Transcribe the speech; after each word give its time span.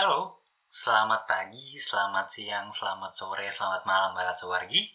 Halo, 0.00 0.40
selamat 0.64 1.28
pagi, 1.28 1.76
selamat 1.76 2.24
siang, 2.32 2.72
selamat 2.72 3.12
sore, 3.12 3.44
selamat 3.44 3.84
malam 3.84 4.16
Balat 4.16 4.32
Sawargi. 4.32 4.88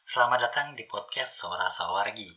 Selamat 0.00 0.48
datang 0.48 0.72
di 0.72 0.88
podcast 0.88 1.44
Suara 1.44 1.68
Sawargi. 1.68 2.32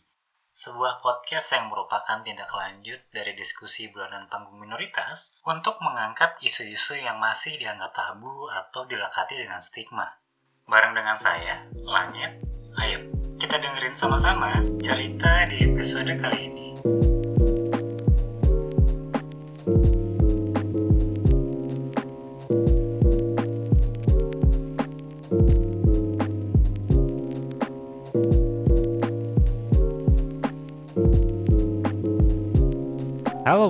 Sebuah 0.52 1.00
podcast 1.00 1.56
yang 1.56 1.72
merupakan 1.72 2.20
tindak 2.20 2.52
lanjut 2.52 3.00
dari 3.08 3.32
diskusi 3.32 3.88
bulanan 3.88 4.28
panggung 4.28 4.60
minoritas 4.60 5.40
untuk 5.48 5.80
mengangkat 5.80 6.36
isu-isu 6.44 7.00
yang 7.00 7.16
masih 7.16 7.56
dianggap 7.56 7.96
tabu 7.96 8.52
atau 8.52 8.84
dilekati 8.84 9.40
dengan 9.40 9.64
stigma. 9.64 10.20
Bareng 10.68 10.92
dengan 10.92 11.16
saya, 11.16 11.64
Langit, 11.88 12.36
ayo 12.84 13.00
kita 13.40 13.56
dengerin 13.56 13.96
sama-sama 13.96 14.60
cerita 14.84 15.48
di 15.48 15.72
episode 15.72 16.12
kali 16.20 16.52
ini. 16.52 16.69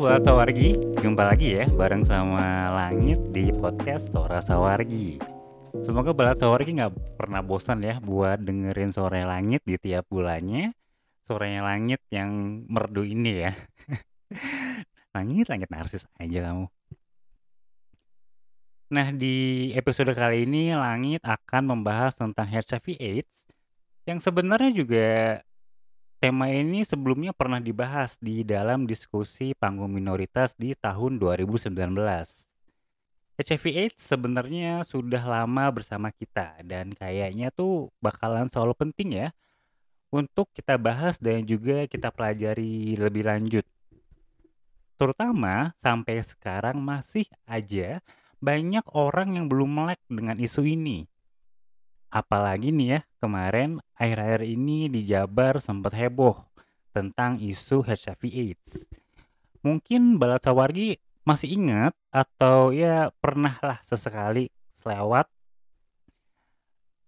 Halo 0.00 0.16
Buat 0.16 0.24
Sawargi, 0.24 0.80
jumpa 1.04 1.28
lagi 1.28 1.60
ya 1.60 1.68
bareng 1.76 2.08
sama 2.08 2.72
Langit 2.72 3.20
di 3.36 3.52
podcast 3.52 4.08
Suara 4.08 4.40
Sawargi. 4.40 5.20
Semoga 5.84 6.16
Balat 6.16 6.40
Sawargi 6.40 6.72
nggak 6.72 7.20
pernah 7.20 7.44
bosan 7.44 7.84
ya 7.84 8.00
buat 8.00 8.40
dengerin 8.40 8.96
suara 8.96 9.28
langit 9.28 9.60
di 9.60 9.76
tiap 9.76 10.08
bulannya. 10.08 10.72
Suaranya 11.20 11.68
langit 11.68 12.00
yang 12.08 12.64
merdu 12.72 13.04
ini 13.04 13.44
ya. 13.44 13.52
langit, 15.20 15.52
langit 15.52 15.68
narsis 15.68 16.08
aja 16.16 16.48
kamu. 16.48 16.64
Nah 18.96 19.12
di 19.12 19.68
episode 19.76 20.16
kali 20.16 20.48
ini 20.48 20.72
Langit 20.80 21.20
akan 21.28 21.76
membahas 21.76 22.16
tentang 22.16 22.48
HIV 22.48 22.96
AIDS 22.96 23.44
yang 24.08 24.16
sebenarnya 24.16 24.72
juga 24.72 25.44
Tema 26.20 26.52
ini 26.52 26.84
sebelumnya 26.84 27.32
pernah 27.32 27.64
dibahas 27.64 28.20
di 28.20 28.44
dalam 28.44 28.84
diskusi 28.84 29.56
panggung 29.56 29.88
minoritas 29.88 30.52
di 30.52 30.76
tahun 30.76 31.16
2019. 31.16 31.72
HIV 33.40 33.64
AIDS 33.72 34.04
sebenarnya 34.04 34.84
sudah 34.84 35.24
lama 35.24 35.72
bersama 35.72 36.12
kita 36.12 36.60
dan 36.60 36.92
kayaknya 36.92 37.48
tuh 37.48 37.88
bakalan 38.04 38.52
selalu 38.52 38.76
penting 38.76 39.16
ya 39.16 39.28
untuk 40.12 40.52
kita 40.52 40.76
bahas 40.76 41.16
dan 41.16 41.40
juga 41.48 41.88
kita 41.88 42.12
pelajari 42.12 43.00
lebih 43.00 43.24
lanjut. 43.24 43.64
Terutama 45.00 45.72
sampai 45.80 46.20
sekarang 46.20 46.84
masih 46.84 47.24
aja 47.48 48.04
banyak 48.44 48.84
orang 48.92 49.40
yang 49.40 49.48
belum 49.48 49.72
melek 49.72 50.04
dengan 50.04 50.36
isu 50.36 50.68
ini. 50.68 51.08
Apalagi 52.10 52.74
nih 52.74 52.98
ya, 52.98 53.00
kemarin 53.22 53.78
akhir-akhir 53.94 54.42
ini 54.42 54.90
di 54.90 55.06
Jabar 55.06 55.62
sempat 55.62 55.94
heboh 55.94 56.42
tentang 56.90 57.38
isu 57.38 57.86
HIV 57.86 58.22
AIDS. 58.34 58.90
Mungkin 59.62 60.18
Balat 60.18 60.42
Sawargi 60.42 60.98
masih 61.22 61.54
ingat 61.54 61.94
atau 62.10 62.74
ya 62.74 63.14
pernah 63.22 63.54
lah 63.62 63.78
sesekali 63.86 64.50
selewat 64.74 65.30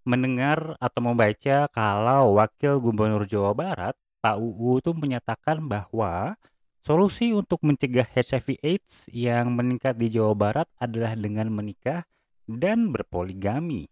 mendengar 0.07 0.79
atau 0.79 1.01
membaca 1.03 1.71
kalau 1.71 2.39
Wakil 2.39 2.79
Gubernur 2.83 3.27
Jawa 3.27 3.55
Barat 3.55 3.95
Pak 4.23 4.39
UU 4.39 4.79
itu 4.79 4.91
menyatakan 4.95 5.67
bahwa 5.67 6.39
solusi 6.79 7.35
untuk 7.35 7.59
mencegah 7.67 8.07
HIV 8.07 8.63
AIDS 8.63 9.11
yang 9.11 9.51
meningkat 9.51 9.99
di 9.99 10.15
Jawa 10.15 10.35
Barat 10.39 10.69
adalah 10.79 11.19
dengan 11.19 11.51
menikah 11.51 12.07
dan 12.47 12.91
berpoligami. 12.95 13.92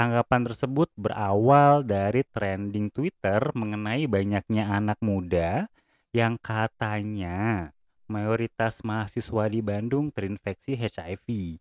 Tanggapan 0.00 0.48
tersebut 0.48 0.88
berawal 0.96 1.84
dari 1.84 2.24
trending 2.24 2.88
Twitter 2.88 3.52
mengenai 3.52 4.08
banyaknya 4.08 4.72
anak 4.72 4.96
muda 5.04 5.68
yang 6.16 6.40
katanya 6.40 7.68
mayoritas 8.08 8.80
mahasiswa 8.80 9.44
di 9.52 9.60
Bandung 9.60 10.08
terinfeksi 10.08 10.72
HIV. 10.72 11.60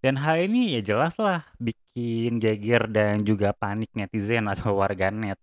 Dan 0.00 0.24
hal 0.24 0.48
ini 0.48 0.80
ya 0.80 0.96
jelas 0.96 1.20
lah 1.20 1.44
bikin 1.60 2.40
geger 2.40 2.88
dan 2.88 3.20
juga 3.28 3.52
panik 3.52 3.92
netizen 3.92 4.48
atau 4.48 4.72
warganet. 4.80 5.36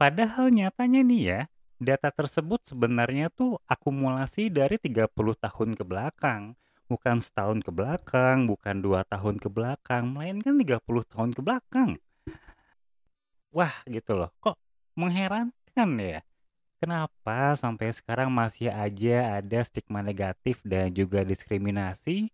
Padahal 0.00 0.48
nyatanya 0.48 1.04
nih 1.04 1.22
ya, 1.28 1.40
data 1.76 2.08
tersebut 2.08 2.64
sebenarnya 2.64 3.28
tuh 3.28 3.60
akumulasi 3.68 4.48
dari 4.48 4.80
30 4.80 5.12
tahun 5.44 5.76
ke 5.76 5.84
belakang 5.84 6.56
bukan 6.88 7.20
setahun 7.20 7.60
ke 7.60 7.70
belakang, 7.70 8.48
bukan 8.48 8.80
dua 8.80 9.04
tahun 9.04 9.36
ke 9.36 9.52
belakang, 9.52 10.08
melainkan 10.10 10.56
30 10.56 11.04
tahun 11.04 11.30
ke 11.36 11.40
belakang. 11.44 11.90
Wah 13.52 13.72
gitu 13.84 14.16
loh, 14.16 14.32
kok 14.40 14.56
mengherankan 14.96 15.90
ya? 16.00 16.20
Kenapa 16.80 17.58
sampai 17.58 17.92
sekarang 17.92 18.32
masih 18.32 18.72
aja 18.72 19.40
ada 19.40 19.60
stigma 19.66 20.00
negatif 20.00 20.64
dan 20.64 20.94
juga 20.94 21.26
diskriminasi 21.26 22.30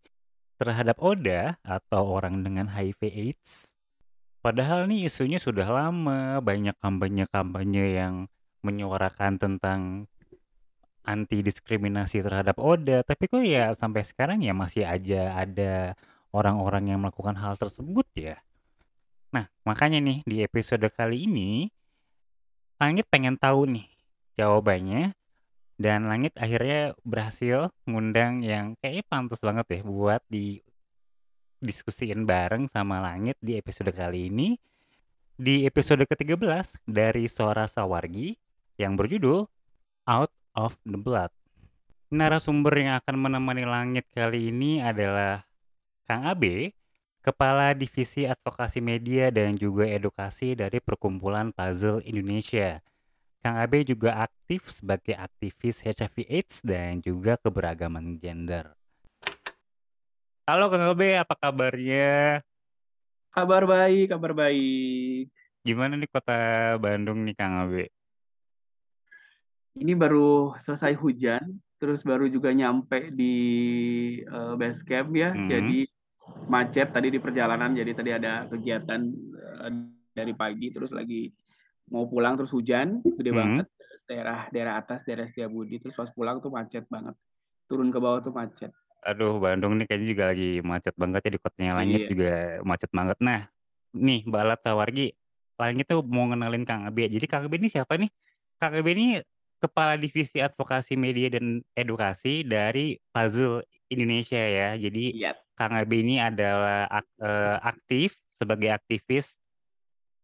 terhadap 0.61 1.01
ODA 1.03 1.59
atau 1.65 2.07
orang 2.15 2.45
dengan 2.45 2.71
HIV 2.71 3.01
AIDS? 3.11 3.75
Padahal 4.45 4.85
nih 4.85 5.09
isunya 5.09 5.41
sudah 5.41 5.65
lama, 5.65 6.45
banyak 6.45 6.77
kampanye-kampanye 6.77 7.97
yang 7.97 8.29
menyuarakan 8.61 9.41
tentang 9.41 10.13
anti 11.05 11.45
diskriminasi 11.45 12.25
terhadap 12.25 12.57
Oda, 12.57 13.05
tapi 13.05 13.29
kok 13.29 13.45
ya 13.45 13.77
sampai 13.77 14.03
sekarang 14.09 14.41
ya 14.41 14.57
masih 14.57 14.89
aja 14.89 15.37
ada 15.37 15.93
orang-orang 16.33 16.91
yang 16.91 16.99
melakukan 17.05 17.37
hal 17.37 17.55
tersebut 17.61 18.09
ya. 18.17 18.41
Nah, 19.31 19.47
makanya 19.63 20.01
nih 20.01 20.19
di 20.25 20.37
episode 20.43 20.87
kali 20.91 21.29
ini 21.29 21.69
Langit 22.83 23.07
pengen 23.07 23.39
tahu 23.39 23.71
nih 23.71 23.87
jawabannya 24.35 25.15
dan 25.79 26.11
Langit 26.11 26.35
akhirnya 26.35 26.95
berhasil 27.07 27.71
ngundang 27.87 28.43
yang 28.43 28.75
kayaknya 28.83 29.05
pantas 29.07 29.41
banget 29.43 29.67
ya 29.79 29.81
buat 29.87 30.23
di 30.27 30.59
diskusiin 31.63 32.27
bareng 32.27 32.67
sama 32.69 33.01
Langit 33.01 33.39
di 33.41 33.57
episode 33.59 33.95
kali 33.95 34.29
ini. 34.31 34.59
Di 35.35 35.67
episode 35.67 36.07
ke-13 36.07 36.87
dari 36.87 37.27
Suara 37.27 37.67
Sawargi 37.67 38.39
yang 38.79 38.95
berjudul 38.95 39.43
Out 40.07 40.31
of 40.55 40.79
the 40.87 40.97
Blood. 40.99 41.35
Narasumber 42.15 42.79
yang 42.79 42.95
akan 43.03 43.17
menemani 43.19 43.67
langit 43.67 44.07
kali 44.15 44.55
ini 44.55 44.79
adalah 44.79 45.43
Kang 46.07 46.31
Abe, 46.31 46.75
Kepala 47.25 47.75
Divisi 47.75 48.29
Advokasi 48.29 48.79
Media 48.79 49.33
dan 49.35 49.59
juga 49.59 49.89
Edukasi 49.89 50.55
dari 50.55 50.79
Perkumpulan 50.79 51.51
Puzzle 51.51 52.05
Indonesia. 52.07 52.79
Kang 53.41 53.57
Abe 53.61 53.85
juga 53.85 54.25
aktif 54.25 54.69
sebagai 54.73 55.17
aktivis 55.17 55.81
HIV 55.85 56.29
AIDS 56.29 56.61
dan 56.65 57.01
juga 57.01 57.37
keberagaman 57.41 58.17
gender. 58.21 58.73
Halo 60.45 60.69
Kang 60.69 60.85
Abe, 60.93 61.17
apa 61.17 61.33
kabarnya? 61.33 62.45
Kabar 63.33 63.65
baik, 63.65 64.13
kabar 64.13 64.33
baik. 64.37 65.33
Gimana 65.65 65.97
nih 65.97 66.11
kota 66.13 66.37
Bandung 66.77 67.25
nih 67.25 67.33
Kang 67.33 67.65
Abe? 67.65 67.94
Ini 69.75 69.93
baru 69.95 70.55
selesai 70.63 70.95
hujan, 70.99 71.59
terus 71.83 72.07
baru 72.07 72.31
juga 72.31 72.55
nyampe 72.55 73.11
di 73.11 73.35
uh, 74.31 74.55
base 74.55 74.83
camp 74.87 75.11
ya. 75.15 75.35
Hmm. 75.35 75.51
Jadi 75.51 75.87
macet 76.49 76.89
tadi 76.95 77.09
di 77.13 77.21
perjalanan, 77.21 77.75
jadi 77.75 77.93
tadi 77.93 78.11
ada 78.15 78.47
kegiatan 78.49 79.01
uh, 79.61 79.71
dari 80.15 80.33
pagi, 80.33 80.71
terus 80.71 80.95
lagi 80.95 81.29
mau 81.91 82.09
pulang 82.09 82.39
terus 82.39 82.55
hujan, 82.55 83.03
gede 83.03 83.31
hmm. 83.35 83.39
banget 83.39 83.67
daerah 84.05 84.49
daerah 84.53 84.75
atas 84.81 85.05
daerah 85.05 85.29
Setiabudi, 85.29 85.81
terus 85.81 85.97
pas 85.97 86.09
pulang 86.13 86.39
tuh 86.41 86.53
macet 86.53 86.85
banget, 86.89 87.17
turun 87.69 87.91
ke 87.91 87.99
bawah 87.99 88.21
tuh 88.23 88.33
macet. 88.33 88.73
Aduh, 89.05 89.37
Bandung 89.37 89.77
nih 89.77 89.85
kayaknya 89.85 90.09
juga 90.17 90.25
lagi 90.33 90.51
macet 90.65 90.97
banget 90.97 91.21
ya 91.29 91.31
di 91.37 91.41
kotanya 91.41 91.73
Langit 91.77 92.01
iya. 92.01 92.09
juga 92.09 92.33
macet 92.65 92.89
banget. 92.89 93.21
Nah, 93.21 93.45
nih 93.93 94.25
Balat 94.25 94.65
Sawargi, 94.65 95.13
Langit 95.61 95.85
tuh 95.93 96.01
mau 96.01 96.25
ngenalin 96.25 96.65
Kang 96.65 96.89
Abe. 96.89 97.13
Jadi 97.13 97.29
Kang 97.29 97.45
Abe 97.45 97.61
ini 97.61 97.69
siapa 97.69 98.01
nih? 98.01 98.09
Kang 98.57 98.73
Abe 98.73 98.97
ini 98.97 99.21
Kepala 99.65 99.97
Divisi 99.97 100.45
Advokasi 100.45 100.93
Media 101.01 101.33
dan 101.33 101.65
Edukasi 101.73 102.45
dari 102.45 103.01
Puzzle 103.09 103.65
Indonesia 103.89 104.37
ya. 104.37 104.77
Jadi 104.77 105.25
yep. 105.25 105.41
Kang 105.57 105.73
Abi 105.73 106.05
ini 106.05 106.21
adalah 106.21 106.85
ak 106.93 107.09
uh, 107.25 107.57
aktif 107.65 108.21
sebagai 108.29 108.69
aktivis 108.77 109.41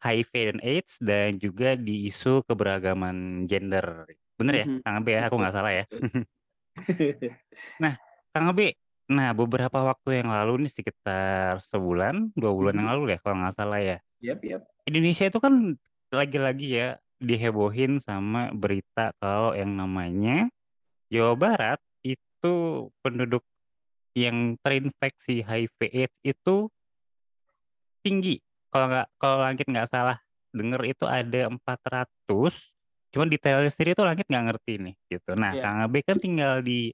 HIV 0.04 0.32
dan 0.32 0.58
AIDS 0.60 0.92
dan 1.00 1.40
juga 1.40 1.72
di 1.72 2.12
isu 2.12 2.44
keberagaman 2.44 3.48
gender. 3.48 4.04
Bener 4.36 4.54
ya, 4.60 4.66
mm 4.68 4.72
-hmm. 4.76 4.82
Kang 4.84 4.96
Abi 5.00 5.10
ya? 5.16 5.20
Aku 5.32 5.36
nggak 5.40 5.54
salah 5.56 5.72
ya. 5.72 5.84
nah, 7.82 7.96
Kang 8.36 8.46
Abi, 8.52 8.76
nah 9.08 9.32
beberapa 9.32 9.80
waktu 9.88 10.20
yang 10.20 10.28
lalu 10.28 10.68
nih 10.68 10.72
sekitar 10.72 11.64
sebulan, 11.72 12.36
dua 12.36 12.52
bulan 12.52 12.76
mm 12.76 12.80
-hmm. 12.80 12.80
yang 12.84 12.88
lalu 12.92 13.02
ya 13.16 13.18
kalau 13.24 13.36
nggak 13.40 13.56
salah 13.56 13.80
ya. 13.80 13.96
Yep, 14.20 14.40
yep. 14.44 14.62
Indonesia 14.84 15.24
itu 15.32 15.38
kan 15.40 15.54
lagi-lagi 16.12 16.68
ya 16.76 16.88
dihebohin 17.20 18.00
sama 18.00 18.48
berita 18.50 19.12
kalau 19.20 19.52
yang 19.52 19.76
namanya 19.76 20.48
Jawa 21.12 21.36
Barat 21.36 21.80
itu 22.00 22.88
penduduk 23.04 23.44
yang 24.16 24.56
terinfeksi 24.64 25.44
HIV/AIDS 25.44 26.16
itu 26.24 26.72
tinggi. 28.00 28.40
Kalau 28.72 28.86
nggak 28.90 29.06
kalau 29.20 29.36
Langit 29.44 29.66
nggak 29.68 29.90
salah 29.90 30.18
denger 30.50 30.82
itu 30.96 31.04
ada 31.06 31.46
400, 31.46 32.10
cuman 33.14 33.28
detailnya 33.30 33.70
sendiri 33.70 33.94
tuh 33.94 34.06
Langit 34.08 34.26
nggak 34.26 34.44
ngerti 34.50 34.72
nih 34.80 34.94
gitu. 35.10 35.30
Nah, 35.36 35.52
Iya. 35.54 35.62
Kang 35.62 35.78
Abe 35.84 36.00
kan 36.02 36.18
tinggal 36.18 36.62
di 36.64 36.90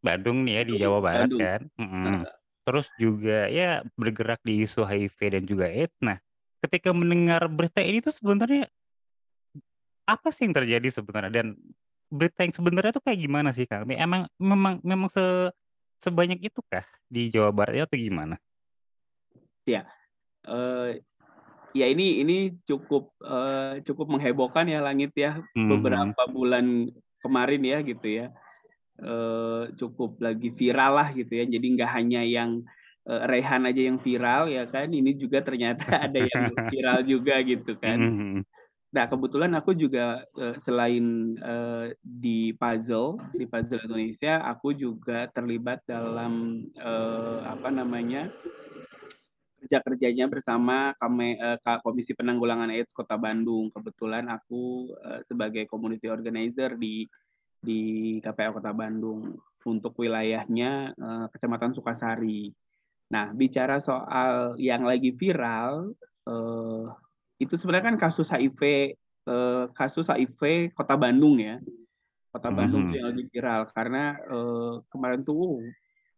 Bandung 0.00 0.48
nih 0.48 0.54
ya 0.56 0.62
di 0.64 0.74
Jawa 0.80 0.98
Barat 1.04 1.28
Bandung. 1.28 1.40
kan. 1.44 1.60
Mm-mm. 1.76 2.04
Heeh. 2.08 2.24
Terus 2.64 2.86
juga 2.96 3.38
ya 3.50 3.82
bergerak 3.98 4.40
di 4.46 4.64
isu 4.64 4.86
HIV 4.86 5.18
dan 5.34 5.42
juga 5.44 5.66
AIDS. 5.68 5.96
Nah, 6.00 6.16
ketika 6.64 6.94
mendengar 6.94 7.44
berita 7.50 7.82
ini 7.84 8.00
tuh 8.00 8.14
sebenarnya 8.14 8.70
apa 10.06 10.28
sih 10.34 10.48
yang 10.48 10.56
terjadi 10.56 10.88
sebenarnya 10.90 11.32
dan 11.32 11.46
berita 12.10 12.42
yang 12.42 12.54
sebenarnya 12.54 12.92
tuh 12.96 13.04
kayak 13.06 13.20
gimana 13.22 13.50
sih 13.54 13.64
Kang? 13.70 13.86
Emang 13.86 14.26
memang 14.36 14.82
memang 14.82 15.08
se 15.08 15.22
sebanyak 16.02 16.42
itu 16.42 16.60
kah 16.66 16.84
di 17.06 17.30
Jawa 17.30 17.54
Barat 17.54 17.74
ya 17.76 17.84
atau 17.86 17.98
gimana? 18.00 18.36
Ya, 19.68 19.86
eh, 20.48 21.04
ya 21.76 21.86
ini 21.86 22.24
ini 22.24 22.36
cukup 22.66 23.14
eh, 23.22 23.84
cukup 23.86 24.10
menghebohkan 24.10 24.66
ya 24.66 24.82
langit 24.82 25.14
ya 25.14 25.38
Mhm. 25.54 25.70
beberapa 25.70 26.22
bulan 26.26 26.90
kemarin 27.22 27.62
ya 27.62 27.78
gitu 27.86 28.06
ya. 28.10 28.26
Eh, 29.00 29.62
cukup 29.78 30.18
lagi 30.18 30.50
viral 30.50 30.92
lah 30.98 31.08
gitu 31.14 31.30
ya. 31.30 31.44
Jadi 31.46 31.66
nggak 31.78 31.90
hanya 31.94 32.20
yang 32.26 32.66
eh, 33.06 33.22
Rehan 33.30 33.70
aja 33.70 33.82
yang 33.86 33.98
viral 34.02 34.50
ya 34.50 34.66
kan. 34.66 34.90
Ini 34.90 35.14
juga 35.14 35.46
ternyata 35.46 35.86
ada 36.10 36.18
yang 36.18 36.52
viral 36.68 36.98
juga 37.06 37.38
gitu 37.46 37.78
kan. 37.78 37.98
Mhm. 38.02 38.42
Nah 38.90 39.06
kebetulan 39.06 39.54
aku 39.54 39.70
juga 39.74 40.26
eh, 40.34 40.56
selain 40.66 41.38
eh, 41.38 41.94
di 42.02 42.50
puzzle 42.58 43.22
di 43.38 43.46
puzzle 43.46 43.86
Indonesia, 43.86 44.42
aku 44.42 44.74
juga 44.74 45.30
terlibat 45.30 45.86
dalam 45.86 46.66
eh, 46.74 47.38
apa 47.46 47.70
namanya 47.70 48.26
kerja 49.60 49.78
kerjanya 49.84 50.26
bersama 50.26 50.96
kami 50.98 51.36
Ka- 51.60 51.84
Komisi 51.84 52.16
Penanggulangan 52.16 52.72
AIDS 52.72 52.90
Kota 52.96 53.14
Bandung. 53.14 53.70
Kebetulan 53.70 54.26
aku 54.26 54.90
eh, 55.06 55.22
sebagai 55.22 55.70
community 55.70 56.10
organizer 56.10 56.74
di 56.74 57.06
di 57.60 58.16
KPA 58.24 58.56
Kota 58.56 58.72
Bandung 58.74 59.38
untuk 59.62 59.94
wilayahnya 60.02 60.98
eh, 60.98 61.26
Kecamatan 61.30 61.76
Sukasari. 61.76 62.50
Nah, 63.10 63.34
bicara 63.34 63.78
soal 63.82 64.54
yang 64.58 64.82
lagi 64.82 65.14
viral, 65.14 65.94
eh, 66.26 66.84
itu 67.40 67.56
sebenarnya 67.56 67.96
kan 67.96 67.98
kasus 67.98 68.28
HIV, 68.28 68.60
eh, 69.26 69.64
kasus 69.72 70.12
HIV 70.12 70.70
Kota 70.76 70.94
Bandung 70.94 71.40
ya. 71.40 71.56
Kota 72.30 72.52
Bandung 72.52 72.86
tuh 72.86 72.94
Mhm. 72.94 72.98
yang 73.00 73.08
lagi 73.10 73.24
viral 73.32 73.62
karena 73.74 74.14
eh, 74.20 74.74
kemarin 74.92 75.24
tuh 75.26 75.66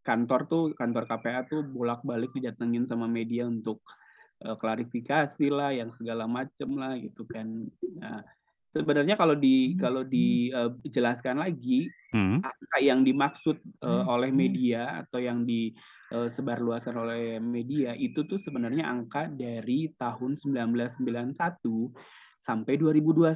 kantor 0.03 0.41
tuh 0.51 0.63
kantor 0.75 1.07
KPA 1.07 1.47
tuh 1.47 1.63
bolak-balik 1.63 2.35
didatengin 2.35 2.85
sama 2.85 3.07
media 3.07 3.47
untuk 3.47 3.81
eh, 4.43 4.59
klarifikasi 4.59 5.47
lah, 5.55 5.71
yang 5.71 5.95
segala 5.95 6.27
macem 6.27 6.75
lah 6.75 6.99
gitu 6.99 7.23
kan. 7.31 7.47
Nah, 8.03 8.27
sebenarnya 8.75 9.15
kalau 9.15 9.39
di 9.39 9.79
kalau 9.79 10.03
dijelaskan 10.03 11.39
lagi 11.39 11.87
Mhm. 12.11 12.43
angka 12.43 12.79
yang 12.83 13.07
dimaksud 13.07 13.63
eh, 13.63 14.05
oleh 14.11 14.35
media 14.35 15.07
atau 15.07 15.23
yang 15.23 15.47
disebarluaskan 16.13 16.95
oleh 16.95 17.41
media 17.41 17.97
itu 17.97 18.23
tuh 18.29 18.37
sebenarnya 18.45 18.85
angka 18.85 19.33
dari 19.33 19.89
tahun 19.97 20.37
1991 20.37 21.33
sampai 22.43 22.75
2021. 22.77 23.33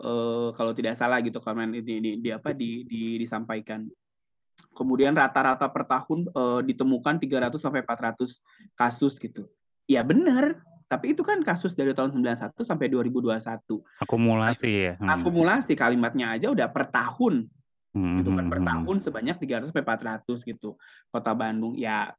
eh, 0.00 0.48
kalau 0.54 0.72
tidak 0.74 0.98
salah 0.98 1.22
gitu 1.22 1.38
kemarin 1.38 1.74
ini, 1.76 1.92
ini 2.00 2.10
di 2.18 2.30
apa 2.34 2.50
di, 2.50 2.82
di 2.88 3.20
disampaikan. 3.20 3.86
Kemudian 4.74 5.14
rata-rata 5.14 5.70
per 5.70 5.86
tahun 5.86 6.30
eh, 6.30 6.60
ditemukan 6.74 7.22
300 7.22 7.54
sampai 7.58 7.82
400 7.86 8.42
kasus 8.74 9.14
gitu. 9.22 9.46
Ya 9.84 10.00
benar, 10.02 10.64
tapi 10.88 11.16
itu 11.16 11.24
kan 11.24 11.40
kasus 11.40 11.72
dari 11.72 11.96
tahun 11.96 12.12
91 12.12 12.54
sampai 12.60 12.86
2021. 12.92 13.40
Akumulasi 14.04 14.70
ya. 14.70 14.92
Hmm. 15.00 15.10
Akumulasi 15.10 15.72
kalimatnya 15.74 16.36
aja 16.36 16.52
udah 16.52 16.68
per 16.68 16.90
tahun. 16.92 17.48
Hmm, 17.94 18.18
Gitu 18.20 18.30
kan 18.34 18.46
per 18.50 18.58
hmm, 18.58 18.66
hmm. 18.66 18.72
tahun 18.84 18.96
sebanyak 19.06 19.36
300 19.38 19.70
sampai 19.70 19.84
400 19.86 20.42
gitu. 20.44 20.70
Kota 21.08 21.32
Bandung 21.32 21.74
ya 21.78 22.12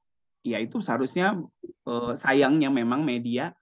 ya 0.45 0.61
itu 0.61 0.81
seharusnya 0.81 1.39
eh, 1.87 2.13
sayangnya 2.21 2.69
memang 2.69 3.01
media 3.05 3.53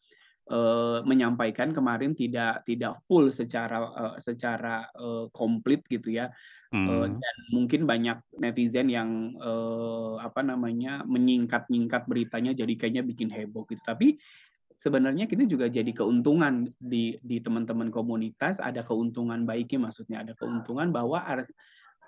menyampaikan 1.07 1.71
kemarin 1.71 2.11
tidak 2.11 2.67
tidak 2.67 2.99
full 3.07 3.31
secara 3.31 3.79
eh, 3.79 4.15
secara 4.19 4.91
eh, 4.91 5.25
komplit 5.31 5.83
gitu 5.87 6.11
ya. 6.11 6.27
Eh, 6.27 6.33
Hmm. 6.73 7.21
dan 7.21 7.35
mungkin 7.53 7.85
banyak 7.85 8.17
netizen 8.41 8.89
yang 8.89 9.37
eh, 9.37 10.13
apa 10.25 10.41
namanya 10.41 11.05
menyingkat-nyingkat 11.05 12.09
beritanya 12.09 12.51
jadi 12.57 12.73
kayaknya 12.73 13.05
bikin 13.05 13.29
heboh 13.29 13.61
gitu. 13.69 13.77
Tapi 13.85 14.17
sebenarnya 14.73 15.29
kita 15.29 15.45
juga 15.45 15.69
jadi 15.69 15.93
keuntungan 15.93 16.73
di 16.81 17.21
di 17.21 17.37
teman-teman 17.45 17.93
komunitas 17.93 18.57
ada 18.57 18.81
keuntungan 18.81 19.45
baiknya 19.45 19.85
maksudnya 19.85 20.25
ada 20.25 20.33
keuntungan 20.33 20.89
bahwa 20.89 21.21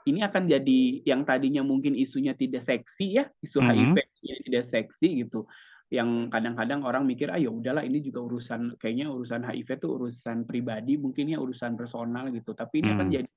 ini 0.05 0.21
akan 0.25 0.49
jadi 0.49 1.01
yang 1.05 1.25
tadinya 1.25 1.61
mungkin 1.61 1.93
isunya 1.93 2.33
tidak 2.33 2.65
seksi 2.65 3.21
ya 3.21 3.25
isu. 3.45 3.61
HIV 3.61 3.97
nya 4.01 4.35
tidak 4.49 4.65
seksi 4.73 5.07
gitu 5.25 5.45
yang 5.93 6.33
kadang-kadang 6.33 6.81
orang 6.81 7.05
mikir 7.05 7.29
ah 7.29 7.37
ya 7.37 7.53
udahlah 7.53 7.85
ini 7.85 8.01
juga 8.01 8.25
urusan 8.25 8.73
kayaknya 8.81 9.05
urusan 9.13 9.45
HIV 9.45 9.69
itu 9.77 9.87
urusan 9.87 10.37
pribadi 10.49 10.97
mungkin 10.97 11.29
ya 11.29 11.37
urusan 11.37 11.77
personal 11.77 12.33
gitu 12.33 12.57
tapi 12.57 12.81
ini 12.81 12.89
akan 12.97 13.07
Hmm. 13.07 13.15
jadi 13.21 13.29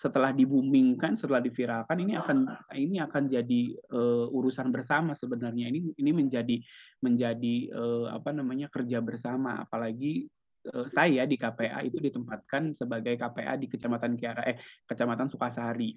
setelah 0.00 0.32
dibumingkan 0.32 1.20
setelah 1.20 1.44
diviralkan 1.44 1.98
ini 2.00 2.16
akan 2.16 2.48
ini 2.72 3.04
akan 3.04 3.28
jadi 3.28 3.62
eh, 3.76 4.26
urusan 4.32 4.72
bersama 4.72 5.12
sebenarnya 5.12 5.68
ini 5.68 5.92
ini 5.98 6.10
menjadi 6.14 6.56
menjadi 7.04 7.56
eh, 7.68 8.06
apa 8.08 8.32
namanya 8.32 8.72
kerja 8.72 9.02
bersama 9.04 9.60
apalagi 9.60 10.24
eh, 10.72 10.86
saya 10.88 11.28
di 11.28 11.36
KPA 11.36 11.84
itu 11.84 12.00
ditempatkan 12.00 12.72
sebagai 12.72 13.18
KPA 13.18 13.60
di 13.60 13.66
Kecamatan 13.68 14.16
Kiara 14.16 14.46
eh 14.48 14.56
Kecamatan 14.88 15.28
Sukasari 15.28 15.92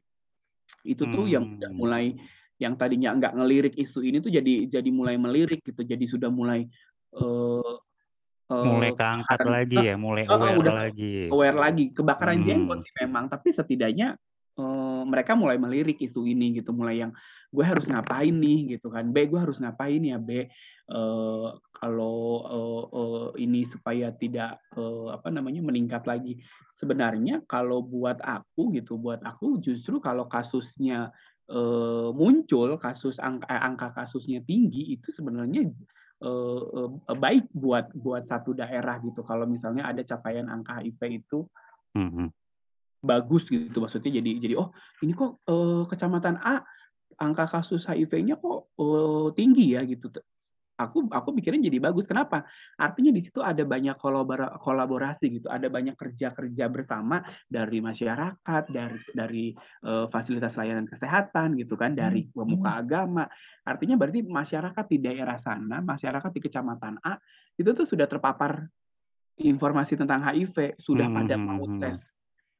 itu 0.84 1.04
tuh 1.08 1.30
yang 1.30 1.48
udah 1.60 1.72
Hmm. 1.72 1.80
mulai 1.80 2.06
yang 2.62 2.78
tadinya 2.78 3.14
nggak 3.18 3.34
ngelirik 3.34 3.76
isu 3.78 4.06
ini 4.06 4.22
tuh 4.22 4.30
jadi 4.30 4.70
jadi 4.70 4.90
mulai 4.94 5.18
melirik 5.18 5.62
gitu 5.66 5.82
jadi 5.82 6.06
sudah 6.06 6.30
mulai 6.30 6.70
eh, 7.18 7.74
eh, 8.50 8.66
Mulai 8.66 8.92
keangkat 8.94 9.40
lagi 9.44 9.78
ya, 9.90 9.96
mulai 9.98 10.24
Eh, 10.26 10.30
eh, 10.30 10.36
aware 10.38 10.58
udah 10.62 10.76
lagi. 10.86 11.14
aware 11.34 11.58
lagi 11.58 11.84
kebakaran 11.92 12.40
Hmm. 12.42 12.46
jenggot 12.46 12.80
sih 12.86 12.94
memang 13.02 13.26
tapi 13.28 13.50
setidaknya 13.52 14.16
eh, 14.60 15.04
mereka 15.10 15.34
mulai 15.34 15.58
melirik 15.58 15.98
isu 16.00 16.30
ini 16.30 16.62
gitu 16.62 16.72
mulai 16.72 17.02
yang 17.02 17.12
gue 17.54 17.66
harus 17.66 17.86
ngapain 17.86 18.34
nih 18.34 18.78
gitu 18.78 18.90
kan 18.90 19.10
B 19.14 19.30
gue 19.30 19.40
harus 19.42 19.58
ngapain 19.62 20.02
ya 20.02 20.18
B 20.22 20.50
Eh, 20.84 21.50
kalau 21.80 22.44
eh, 22.44 22.84
eh, 22.92 23.28
ini 23.48 23.64
supaya 23.64 24.12
tidak 24.12 24.60
eh, 24.76 25.08
apa 25.16 25.32
namanya 25.32 25.64
meningkat 25.64 26.04
lagi 26.04 26.44
sebenarnya 26.76 27.40
kalau 27.48 27.80
buat 27.80 28.20
aku 28.20 28.76
gitu 28.76 29.00
buat 29.00 29.24
aku 29.24 29.64
justru 29.64 30.04
kalau 30.04 30.28
kasusnya 30.28 31.08
eh, 31.50 32.10
muncul 32.16 32.80
kasus 32.80 33.20
angka, 33.20 33.48
eh, 33.52 33.62
angka 33.62 33.92
kasusnya 33.92 34.40
tinggi 34.46 34.96
itu 34.96 35.12
sebenarnya 35.12 35.68
eh, 36.24 36.64
eh, 36.80 37.18
baik 37.18 37.52
buat 37.52 37.92
buat 37.92 38.24
satu 38.24 38.56
daerah 38.56 39.00
gitu 39.04 39.26
kalau 39.28 39.44
misalnya 39.44 39.90
ada 39.90 40.04
capaian 40.04 40.48
angka 40.48 40.80
HIV 40.80 41.02
itu 41.24 41.48
Hmm. 41.94 42.34
bagus 43.06 43.46
gitu 43.46 43.78
maksudnya 43.78 44.18
jadi 44.18 44.42
jadi 44.42 44.58
oh 44.58 44.74
ini 45.06 45.14
kok 45.14 45.46
eh, 45.46 45.86
kecamatan 45.86 46.42
A 46.42 46.66
angka 47.22 47.46
kasus 47.46 47.86
HIV-nya 47.86 48.42
kok 48.42 48.74
eh, 48.82 49.28
tinggi 49.38 49.78
ya 49.78 49.86
gitu 49.86 50.10
aku 50.78 51.06
aku 51.10 51.30
mikirnya 51.34 51.70
jadi 51.70 51.80
bagus. 51.80 52.10
Kenapa? 52.10 52.46
Artinya 52.78 53.14
di 53.14 53.22
situ 53.22 53.40
ada 53.40 53.62
banyak 53.62 53.96
kolabora 53.98 54.58
kolaborasi 54.58 55.42
gitu, 55.42 55.48
ada 55.50 55.70
banyak 55.70 55.94
kerja-kerja 55.94 56.66
bersama 56.70 57.22
dari 57.46 57.80
masyarakat, 57.80 58.64
dari 58.70 59.00
dari 59.14 59.46
uh, 59.86 60.10
fasilitas 60.10 60.58
layanan 60.58 60.90
kesehatan 60.90 61.56
gitu 61.62 61.78
kan, 61.78 61.94
dari 61.94 62.26
pemuka 62.30 62.82
agama. 62.82 63.30
Artinya 63.64 63.96
berarti 63.96 64.26
masyarakat 64.26 64.86
di 64.90 64.98
daerah 65.02 65.38
sana, 65.38 65.80
masyarakat 65.80 66.32
di 66.34 66.42
kecamatan 66.42 66.98
A 67.06 67.18
itu 67.54 67.70
tuh 67.72 67.86
sudah 67.86 68.10
terpapar 68.10 68.66
informasi 69.38 69.98
tentang 69.98 70.22
HIV, 70.22 70.78
sudah 70.78 71.10
Hmm, 71.10 71.18
pada 71.18 71.36
hmm, 71.38 71.46
mau 71.46 71.66
hmm. 71.66 71.80
tes. 71.82 72.00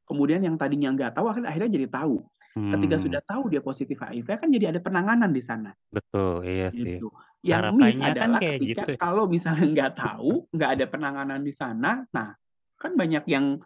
Kemudian 0.04 0.42
yang 0.42 0.54
tadinya 0.58 0.90
nggak 0.92 1.16
tahu 1.16 1.30
akhirnya 1.32 1.70
jadi 1.70 1.88
tahu. 1.90 2.22
Ketika 2.54 2.94
Hmm, 2.94 3.04
sudah 3.10 3.20
tahu 3.26 3.50
dia 3.50 3.58
positif 3.58 3.98
HIV 3.98 4.38
kan 4.38 4.46
jadi 4.46 4.70
ada 4.70 4.78
penanganan 4.78 5.34
di 5.34 5.42
sana. 5.42 5.74
betul, 5.90 6.46
iya 6.46 6.70
sih. 6.70 7.02
Gitu. 7.02 7.10
Yang 7.44 7.76
miss 7.76 7.92
Harapannya 7.92 8.00
kan 8.00 8.16
adalah 8.16 8.40
kayak 8.40 8.58
ketika 8.58 8.72
gitu. 8.72 8.90
ya. 8.90 8.98
kalau 8.98 9.24
misalnya 9.28 9.66
nggak 9.76 9.92
tahu, 10.00 10.32
nggak 10.48 10.70
ada 10.80 10.84
penanganan 10.88 11.40
di 11.44 11.52
sana, 11.52 11.90
nah 12.08 12.28
kan 12.80 12.92
banyak 12.96 13.24
yang 13.28 13.60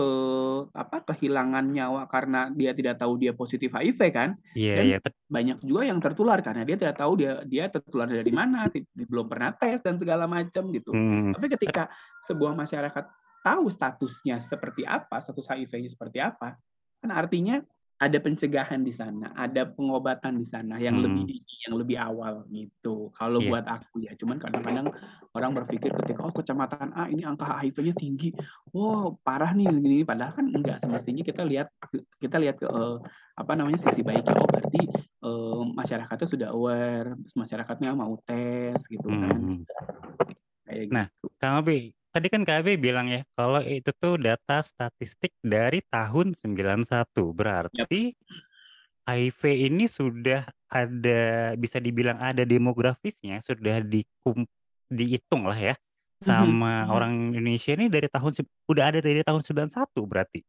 eh, 0.00 0.58
apa 0.72 0.96
kehilangan 1.12 1.64
nyawa 1.68 2.08
karena 2.08 2.48
dia 2.48 2.72
tidak 2.72 2.96
tahu 2.96 3.20
dia 3.20 3.36
positif 3.36 3.68
HIV 3.76 4.00
kan, 4.08 4.30
Iya, 4.56 4.74
dan 4.80 4.84
iya. 4.88 4.98
Tet- 5.04 5.20
banyak 5.28 5.58
juga 5.60 5.82
yang 5.84 6.00
tertular 6.00 6.40
karena 6.40 6.64
dia 6.64 6.76
tidak 6.80 6.96
tahu 6.96 7.12
dia 7.20 7.32
dia 7.44 7.64
tertular 7.68 8.08
dari 8.08 8.32
mana, 8.32 8.72
belum 8.96 9.28
pernah 9.28 9.52
tes 9.52 9.84
dan 9.84 10.00
segala 10.00 10.24
macam 10.24 10.72
gitu. 10.72 10.90
hmm. 10.96 11.36
Tapi 11.36 11.46
ketika 11.52 11.92
sebuah 12.24 12.56
masyarakat 12.56 13.04
tahu 13.44 13.64
statusnya 13.68 14.40
seperti 14.40 14.88
apa, 14.88 15.20
status 15.20 15.44
HIV-nya 15.44 15.90
seperti 15.92 16.18
apa, 16.22 16.56
kan 17.02 17.10
artinya 17.12 17.60
ada 18.02 18.18
pencegahan 18.18 18.82
di 18.82 18.90
sana, 18.90 19.30
ada 19.38 19.62
pengobatan 19.62 20.34
di 20.34 20.42
sana 20.42 20.82
yang 20.82 20.98
Hmm. 20.98 21.06
lebih 21.06 21.22
dini, 21.22 21.54
yang 21.70 21.74
lebih 21.78 21.94
awal 22.02 22.42
gitu. 22.50 23.14
Kalau 23.14 23.38
Iya. 23.38 23.46
buat 23.46 23.64
aku 23.70 24.02
ya, 24.02 24.12
cuman 24.18 24.42
kadang-kadang 24.42 24.90
orang 25.38 25.52
berpikir 25.54 25.94
ketika 26.02 26.26
oh 26.26 26.34
kecamatan 26.34 26.90
A 26.98 27.06
ini 27.06 27.22
angka 27.22 27.46
HIV-nya 27.46 27.94
tinggi, 27.94 28.34
wow 28.74 29.14
parah 29.22 29.54
nih 29.54 29.70
gini, 29.70 30.02
padahal 30.02 30.34
kan 30.34 30.50
enggak. 30.50 30.82
Semestinya 30.82 31.22
kita 31.22 31.46
lihat 31.46 31.70
kita 32.18 32.42
lihat 32.42 32.58
ke 32.58 32.66
eh, 32.66 32.98
apa 33.38 33.52
namanya 33.54 33.78
sisi 33.78 34.02
baiknya. 34.02 34.34
Oh 34.34 34.50
berarti 34.50 34.82
eh, 35.22 35.62
masyarakatnya 35.78 36.26
sudah 36.26 36.48
aware, 36.50 37.14
masyarakatnya 37.38 37.94
mau 37.94 38.18
tes 38.26 38.82
gitu 38.90 39.06
kan, 39.06 39.38
Hmm. 39.38 39.62
kayak 40.66 40.84
Nah, 40.90 41.06
gitu. 41.06 41.30
Kang 41.38 41.62
Abi, 41.62 41.94
tadi 42.12 42.28
kan 42.28 42.44
Abi 42.44 42.76
bilang 42.76 43.08
ya, 43.08 43.24
kalau 43.32 43.64
itu 43.64 43.88
tuh 43.96 44.20
data 44.20 44.60
statistik 44.60 45.32
dari 45.40 45.80
tahun 45.88 46.36
91. 46.36 47.32
Berarti 47.32 48.12
HIV 49.02 49.40
ini 49.66 49.90
sudah 49.90 50.46
ada, 50.70 51.52
bisa 51.58 51.82
dibilang 51.82 52.20
ada 52.22 52.46
demografisnya, 52.46 53.42
sudah 53.42 53.82
dikum, 53.82 54.46
dihitung 54.86 55.48
lah 55.48 55.58
ya, 55.58 55.74
sama 56.22 56.86
Mhm. 56.86 56.90
orang 56.92 57.12
Indonesia 57.34 57.72
ini 57.74 57.90
dari 57.90 58.06
tahun, 58.06 58.32
se- 58.36 58.52
udah 58.70 58.84
ada 58.94 59.00
dari 59.02 59.24
tahun 59.26 59.42
91 59.42 60.06
berarti. 60.06 60.40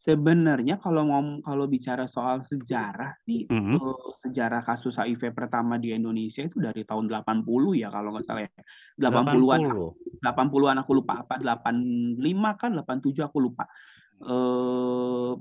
Sebenarnya 0.00 0.80
kalau 0.80 1.04
ngom 1.12 1.44
kalau 1.44 1.68
bicara 1.68 2.08
soal 2.08 2.40
sejarah 2.48 3.20
sih, 3.28 3.44
Mhm. 3.44 3.76
eh, 3.76 4.08
sejarah 4.24 4.64
kasus 4.64 4.96
HIV 4.96 5.28
pertama 5.36 5.76
di 5.76 5.92
Indonesia 5.92 6.40
itu 6.40 6.56
dari 6.56 6.88
tahun 6.88 7.04
80 7.12 7.76
ya 7.76 7.92
kalau 7.92 8.16
nggak 8.16 8.24
salah 8.24 8.48
ya. 8.48 8.64
80-an 8.96 9.60
80. 9.60 9.92
80-an 10.24 10.80
aku 10.80 10.92
lupa 10.96 11.20
apa 11.20 11.36
85 11.36 12.56
kan 12.56 12.72
87 12.72 13.28
aku 13.28 13.44
lupa. 13.44 13.68
Eh 14.24 15.32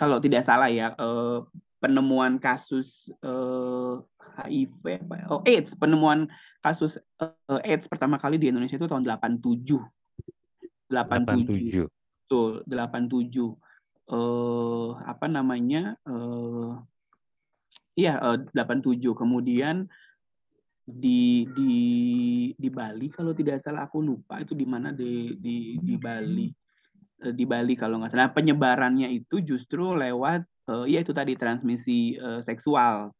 kalau 0.00 0.16
tidak 0.16 0.48
salah 0.48 0.72
ya 0.72 0.96
eh, 0.96 1.38
penemuan 1.76 2.40
kasus 2.40 3.12
eh, 3.20 3.94
HIV 4.34 4.82
apa 5.04 5.14
ya? 5.20 5.24
oh 5.28 5.40
AIDS 5.44 5.76
penemuan 5.76 6.32
kasus 6.64 6.96
eh, 7.20 7.60
AIDS 7.68 7.84
pertama 7.84 8.16
kali 8.16 8.40
di 8.40 8.48
Indonesia 8.48 8.80
itu 8.80 8.88
tahun 8.88 9.04
87. 9.04 9.76
87. 10.88 11.84
87. 11.84 11.84
Betul, 12.24 12.64
87 12.64 13.60
eh 14.04 14.88
apa 15.06 15.26
namanya 15.30 15.96
eh 16.04 16.70
iya 17.96 18.20
eh, 18.20 18.36
87 18.52 19.00
kemudian 19.16 19.88
di 20.84 21.48
di 21.56 21.72
di 22.60 22.68
Bali 22.68 23.08
kalau 23.08 23.32
tidak 23.32 23.64
salah 23.64 23.88
aku 23.88 24.04
lupa 24.04 24.44
itu 24.44 24.52
di 24.52 24.66
mana 24.68 24.92
di 24.92 25.32
di 25.40 25.80
di 25.80 25.94
Bali. 25.96 26.52
Eh, 27.24 27.32
di 27.32 27.44
Bali 27.48 27.72
kalau 27.78 27.96
nggak 28.02 28.12
salah. 28.12 28.30
Penyebarannya 28.36 29.08
itu 29.08 29.40
justru 29.40 29.96
lewat 29.96 30.44
eh, 30.68 30.86
ya 30.92 30.98
itu 31.00 31.12
tadi 31.16 31.32
transmisi 31.40 32.20
eh, 32.20 32.40
seksual 32.44 33.14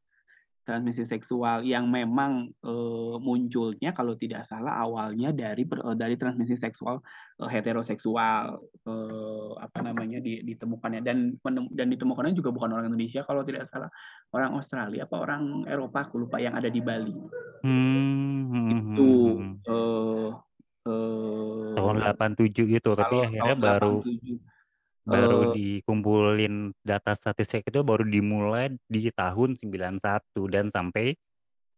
transmisi 0.65 1.05
seksual 1.05 1.63
yang 1.63 1.87
memang 1.93 2.49
eh, 2.65 3.17
munculnya 3.21 3.93
kalau 3.93 4.17
tidak 4.17 4.49
salah 4.49 4.81
awalnya 4.81 5.31
dari 5.31 5.69
per- 5.69 5.85
eh, 5.85 5.97
dari 5.97 6.17
transmisi 6.17 6.57
seksual 6.57 7.05
eh, 7.45 7.51
heteroseksual 7.53 8.57
apa 9.61 9.79
namanya 9.85 10.19
di- 10.25 10.41
ditemukannya. 10.43 11.01
Dan 11.05 11.37
menem- 11.45 11.73
dan 11.73 11.93
ditemukannya 11.93 12.33
juga 12.33 12.51
bukan 12.51 12.73
orang 12.75 12.89
Indonesia 12.89 13.23
kalau 13.23 13.45
tidak 13.45 13.69
salah. 13.69 13.93
Orang 14.33 14.57
Australia 14.57 15.05
apa 15.07 15.17
orang 15.21 15.69
Eropa 15.69 16.09
aku 16.09 16.25
lupa 16.25 16.41
yang 16.41 16.57
ada 16.57 16.73
di 16.73 16.81
Bali. 16.81 17.15
Hmm, 17.63 18.51
hmm, 18.51 18.69
itu 18.73 19.11
hmm, 19.13 19.53
hmm. 19.63 19.71
eh 19.71 20.29
eh, 20.89 21.73
Tahun 21.77 21.97
87 22.01 22.81
itu, 22.81 22.91
tapi 22.97 23.17
akhirnya 23.25 23.57
baru 23.57 24.01
87 24.01 24.54
baru 25.05 25.53
eh, 25.53 25.53
dikumpulin 25.53 26.73
data 26.81 27.13
statistik 27.13 27.69
itu 27.69 27.81
baru 27.85 28.05
dimulai 28.09 28.73
di 28.89 29.13
tahun 29.13 29.61
91 29.61 30.49
dan 30.49 30.73
sampai 30.73 31.13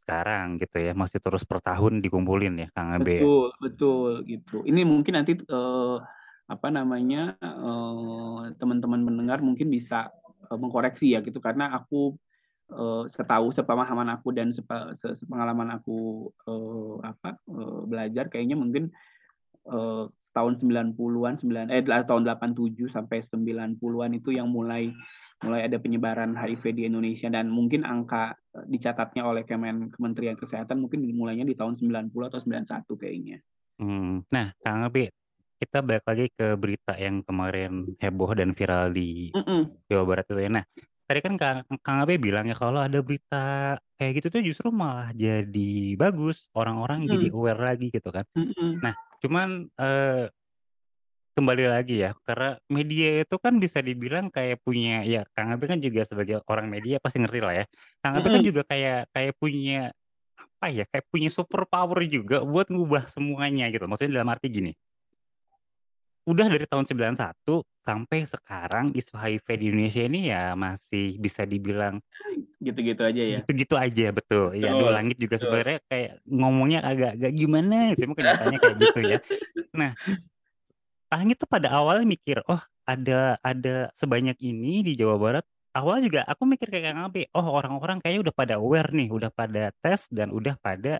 sekarang 0.06 0.62
gitu 0.62 0.78
ya 0.78 0.94
masih 0.94 1.18
terus 1.18 1.42
per 1.42 1.58
tahun 1.58 1.98
dikumpulin 1.98 2.54
ya 2.62 2.68
Kang 2.70 2.94
Abe 2.94 3.10
ya. 3.10 3.26
Betul, 3.26 3.46
betul 3.58 4.10
gitu. 4.30 4.56
Ini 4.62 4.86
mungkin 4.86 5.18
nanti 5.18 5.34
eh, 5.34 5.96
apa 6.46 6.68
namanya 6.70 7.34
eh, 7.42 8.42
teman-teman 8.54 9.02
mendengar 9.02 9.42
mungkin 9.42 9.66
bisa 9.66 10.14
eh, 10.46 10.54
mengkoreksi 10.54 11.18
ya 11.18 11.26
gitu 11.26 11.42
karena 11.42 11.74
aku 11.74 12.14
eh, 12.70 13.04
setahu 13.10 13.50
sepemahaman 13.50 14.14
aku 14.14 14.30
dan 14.30 14.54
sepa- 14.54 14.94
se- 14.94 15.18
sepengalaman 15.18 15.74
aku 15.74 16.30
eh, 16.46 16.94
apa 17.02 17.34
eh, 17.34 17.80
belajar 17.90 18.30
kayaknya 18.30 18.54
mungkin 18.54 18.94
eh, 19.66 20.04
tahun 20.36 20.60
90-an 20.60 21.34
9 21.40 21.72
eh 21.72 21.80
tahun 22.04 22.22
87 22.28 22.92
sampai 22.92 23.24
90-an 23.24 24.10
itu 24.12 24.36
yang 24.36 24.52
mulai 24.52 24.92
mulai 25.40 25.68
ada 25.68 25.76
penyebaran 25.76 26.32
HIV 26.32 26.64
di 26.76 26.82
Indonesia 26.88 27.28
dan 27.28 27.48
mungkin 27.48 27.84
angka 27.84 28.36
eh, 28.56 28.64
dicatatnya 28.68 29.24
oleh 29.24 29.48
Kemen 29.48 29.92
Kementerian 29.92 30.36
Kesehatan 30.36 30.80
mungkin 30.80 31.04
dimulainya 31.04 31.48
di 31.48 31.56
tahun 31.56 31.76
90 31.76 32.12
atau 32.12 32.40
91 32.40 33.00
kayaknya. 33.00 33.40
Hmm. 33.80 34.24
Nah 34.32 34.52
Kang 34.60 34.84
Abe 34.84 35.12
kita 35.56 35.80
balik 35.80 36.04
lagi 36.04 36.28
ke 36.36 36.52
berita 36.56 36.92
yang 37.00 37.24
kemarin 37.24 37.96
heboh 37.96 38.28
dan 38.36 38.52
viral 38.52 38.92
di 38.92 39.32
Mm-mm. 39.32 39.88
Jawa 39.88 40.04
Barat 40.04 40.28
itu 40.28 40.40
ya. 40.40 40.50
Nah 40.52 40.64
tadi 41.08 41.20
kan 41.24 41.34
Kang, 41.40 41.64
Kang 41.80 41.98
Abe 42.04 42.20
bilang 42.20 42.48
ya 42.48 42.56
kalau 42.56 42.80
ada 42.80 43.00
berita 43.00 43.76
kayak 43.96 44.12
gitu 44.20 44.28
tuh 44.28 44.42
justru 44.44 44.68
malah 44.68 45.12
jadi 45.16 45.96
bagus 45.96 46.48
orang-orang 46.52 47.08
jadi 47.08 47.28
Mm-mm. 47.28 47.36
aware 47.40 47.60
lagi 47.60 47.88
gitu 47.88 48.08
kan. 48.08 48.24
Mm-mm. 48.36 48.84
Nah 48.84 48.96
cuman 49.26 49.66
eh, 49.74 50.30
kembali 51.36 51.64
lagi 51.68 52.00
ya 52.00 52.16
karena 52.24 52.56
media 52.72 53.26
itu 53.26 53.36
kan 53.36 53.58
bisa 53.60 53.84
dibilang 53.84 54.32
kayak 54.32 54.62
punya 54.64 55.04
ya 55.04 55.26
Kang 55.36 55.52
Abe 55.52 55.68
kan 55.68 55.82
juga 55.82 56.06
sebagai 56.06 56.40
orang 56.48 56.70
media 56.70 56.96
pasti 57.02 57.20
ngerti 57.20 57.40
lah 57.44 57.54
ya. 57.60 57.64
Kang 58.00 58.14
Abe 58.16 58.28
kan 58.32 58.42
juga 58.46 58.62
kayak 58.64 59.10
kayak 59.12 59.34
punya 59.36 59.92
apa 60.38 60.66
ya 60.72 60.84
kayak 60.88 61.04
punya 61.12 61.28
super 61.28 61.68
power 61.68 62.00
juga 62.08 62.40
buat 62.40 62.70
ngubah 62.72 63.10
semuanya 63.10 63.68
gitu. 63.68 63.84
Maksudnya 63.84 64.22
dalam 64.22 64.32
arti 64.32 64.48
gini 64.48 64.72
udah 66.26 66.46
dari 66.50 66.66
tahun 66.66 66.84
91 66.90 67.38
sampai 67.86 68.18
sekarang 68.26 68.90
isu 68.92 69.14
HIV 69.14 69.46
di 69.56 69.64
Indonesia 69.70 70.02
ini 70.02 70.20
ya 70.28 70.58
masih 70.58 71.16
bisa 71.22 71.46
dibilang 71.46 72.02
Gitu-gitu 72.56 72.98
aja 73.04 73.22
ya. 73.22 73.36
gitu-gitu 73.44 73.78
aja 73.78 74.06
betul 74.10 74.50
ya 74.58 74.74
aduh 74.74 74.90
Betul. 74.90 74.92
langit 74.96 75.16
juga 75.22 75.36
Betul. 75.38 75.44
sebenarnya 75.46 75.78
kayak 75.86 76.10
ngomongnya 76.26 76.80
agak-agak 76.82 77.32
gimana 77.36 77.76
cuma 77.94 78.12
kenyataannya 78.18 78.58
kayak 78.58 78.76
gitu 78.82 79.00
ya 79.06 79.18
nah 79.70 79.92
Langit 81.06 81.38
tuh 81.38 81.46
pada 81.46 81.70
awalnya 81.70 82.02
mikir, 82.02 82.42
oh 82.50 82.58
ada 82.82 83.38
ada 83.38 83.90
sebanyak 83.94 84.34
ini 84.42 84.82
di 84.82 84.98
Jawa 84.98 85.14
Barat. 85.22 85.44
Awalnya 85.70 86.02
juga 86.10 86.20
aku 86.26 86.42
mikir 86.50 86.66
kayak 86.66 86.84
Kang 86.90 87.06
Abe, 87.06 87.30
oh 87.30 87.46
orang-orang 87.46 88.02
kayaknya 88.02 88.26
udah 88.26 88.34
pada 88.34 88.54
aware 88.58 88.90
nih, 88.90 89.08
udah 89.14 89.30
pada 89.30 89.70
tes 89.78 90.08
dan 90.10 90.34
udah 90.34 90.58
pada 90.58 90.98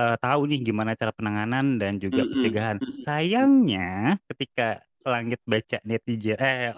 eh, 0.00 0.16
tahu 0.16 0.40
nih 0.48 0.60
gimana 0.72 0.96
cara 0.96 1.12
penanganan 1.12 1.76
dan 1.76 2.00
juga 2.00 2.24
Mm-mm. 2.24 2.32
pencegahan. 2.40 2.76
Sayangnya 3.04 4.16
ketika 4.32 4.80
Langit 5.00 5.40
baca 5.48 5.80
netizen, 5.80 6.36
eh 6.36 6.76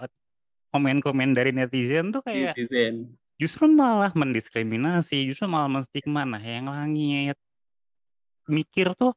komen-komen 0.71 1.35
dari 1.35 1.51
netizen 1.51 2.15
tuh 2.15 2.23
kayak 2.23 2.55
Netizen. 2.55 3.19
justru 3.35 3.67
malah 3.67 4.15
mendiskriminasi, 4.15 5.27
justru 5.27 5.43
malah 5.51 5.67
menstigma. 5.67 6.23
Nah, 6.23 6.39
yang 6.39 6.71
Langit 6.71 7.35
mikir 8.47 8.95
tuh 8.95 9.11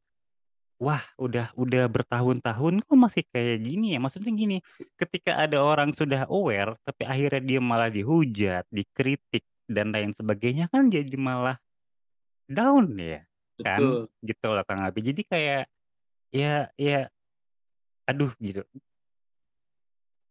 Wah, 0.76 1.00
udah 1.16 1.56
udah 1.56 1.88
bertahun-tahun 1.88 2.84
kok 2.84 2.98
masih 3.00 3.24
kayak 3.32 3.64
gini 3.64 3.96
ya? 3.96 3.98
Maksudnya 4.02 4.28
gini, 4.28 4.60
ketika 5.00 5.40
ada 5.40 5.56
orang 5.64 5.96
sudah 5.96 6.28
aware, 6.28 6.76
tapi 6.84 7.08
akhirnya 7.08 7.40
dia 7.40 7.60
malah 7.64 7.88
dihujat, 7.88 8.68
dikritik, 8.68 9.40
dan 9.66 9.90
lain 9.90 10.14
sebagainya 10.14 10.70
kan 10.70 10.86
jadi 10.86 11.16
malah 11.18 11.58
down 12.46 12.94
ya 12.94 13.26
kan? 13.62 13.80
Betul. 13.80 14.00
gitu 14.24 14.46
loh 14.52 14.64
Kang 14.66 14.82
Abi. 14.84 15.00
Jadi 15.04 15.22
kayak 15.24 15.62
ya 16.34 16.68
ya 16.76 17.08
aduh 18.06 18.32
gitu. 18.42 18.62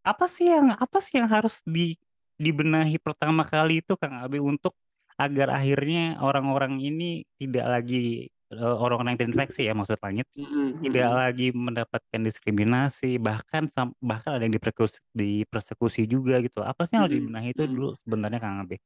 Apa 0.06 0.30
sih 0.30 0.46
yang 0.46 0.74
apa 0.76 0.98
sih 1.02 1.18
yang 1.18 1.26
harus 1.26 1.60
di 1.66 1.98
dibenahi 2.36 3.00
pertama 3.00 3.42
kali 3.48 3.80
itu 3.80 3.96
Kang 3.96 4.20
Abi 4.20 4.38
untuk 4.38 4.76
agar 5.16 5.48
akhirnya 5.56 6.20
orang-orang 6.20 6.76
ini 6.78 7.24
tidak 7.40 7.64
lagi 7.64 8.28
eh, 8.52 8.76
orang-orang 8.76 9.16
yang 9.16 9.20
terinfeksi 9.24 9.64
ya 9.64 9.72
maksud 9.72 9.96
langit 10.04 10.28
Mm-mm, 10.36 10.84
tidak 10.84 11.08
lagi 11.08 11.48
mendapatkan 11.56 12.20
diskriminasi 12.20 13.16
bahkan 13.16 13.72
bahkan 14.04 14.36
ada 14.36 14.44
yang 14.44 14.52
dipersekusi, 14.52 15.00
dipersekusi 15.16 16.02
juga 16.04 16.38
gitu. 16.44 16.60
Apa 16.60 16.84
sih 16.84 17.00
yang 17.00 17.08
harus 17.08 17.16
dibenahi 17.16 17.48
itu 17.56 17.64
dulu 17.64 17.96
sebenarnya 18.04 18.38
Kang 18.38 18.60
Abi? 18.68 18.76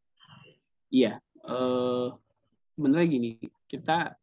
Iya, 0.91 1.19
eh 1.47 2.09
sebenarnya 2.81 3.13
gini, 3.13 3.37
kita 3.69 4.17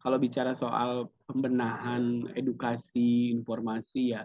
kalau 0.00 0.16
bicara 0.16 0.56
soal 0.56 1.12
pembenahan 1.28 2.24
edukasi 2.32 3.36
informasi 3.36 4.16
ya, 4.16 4.24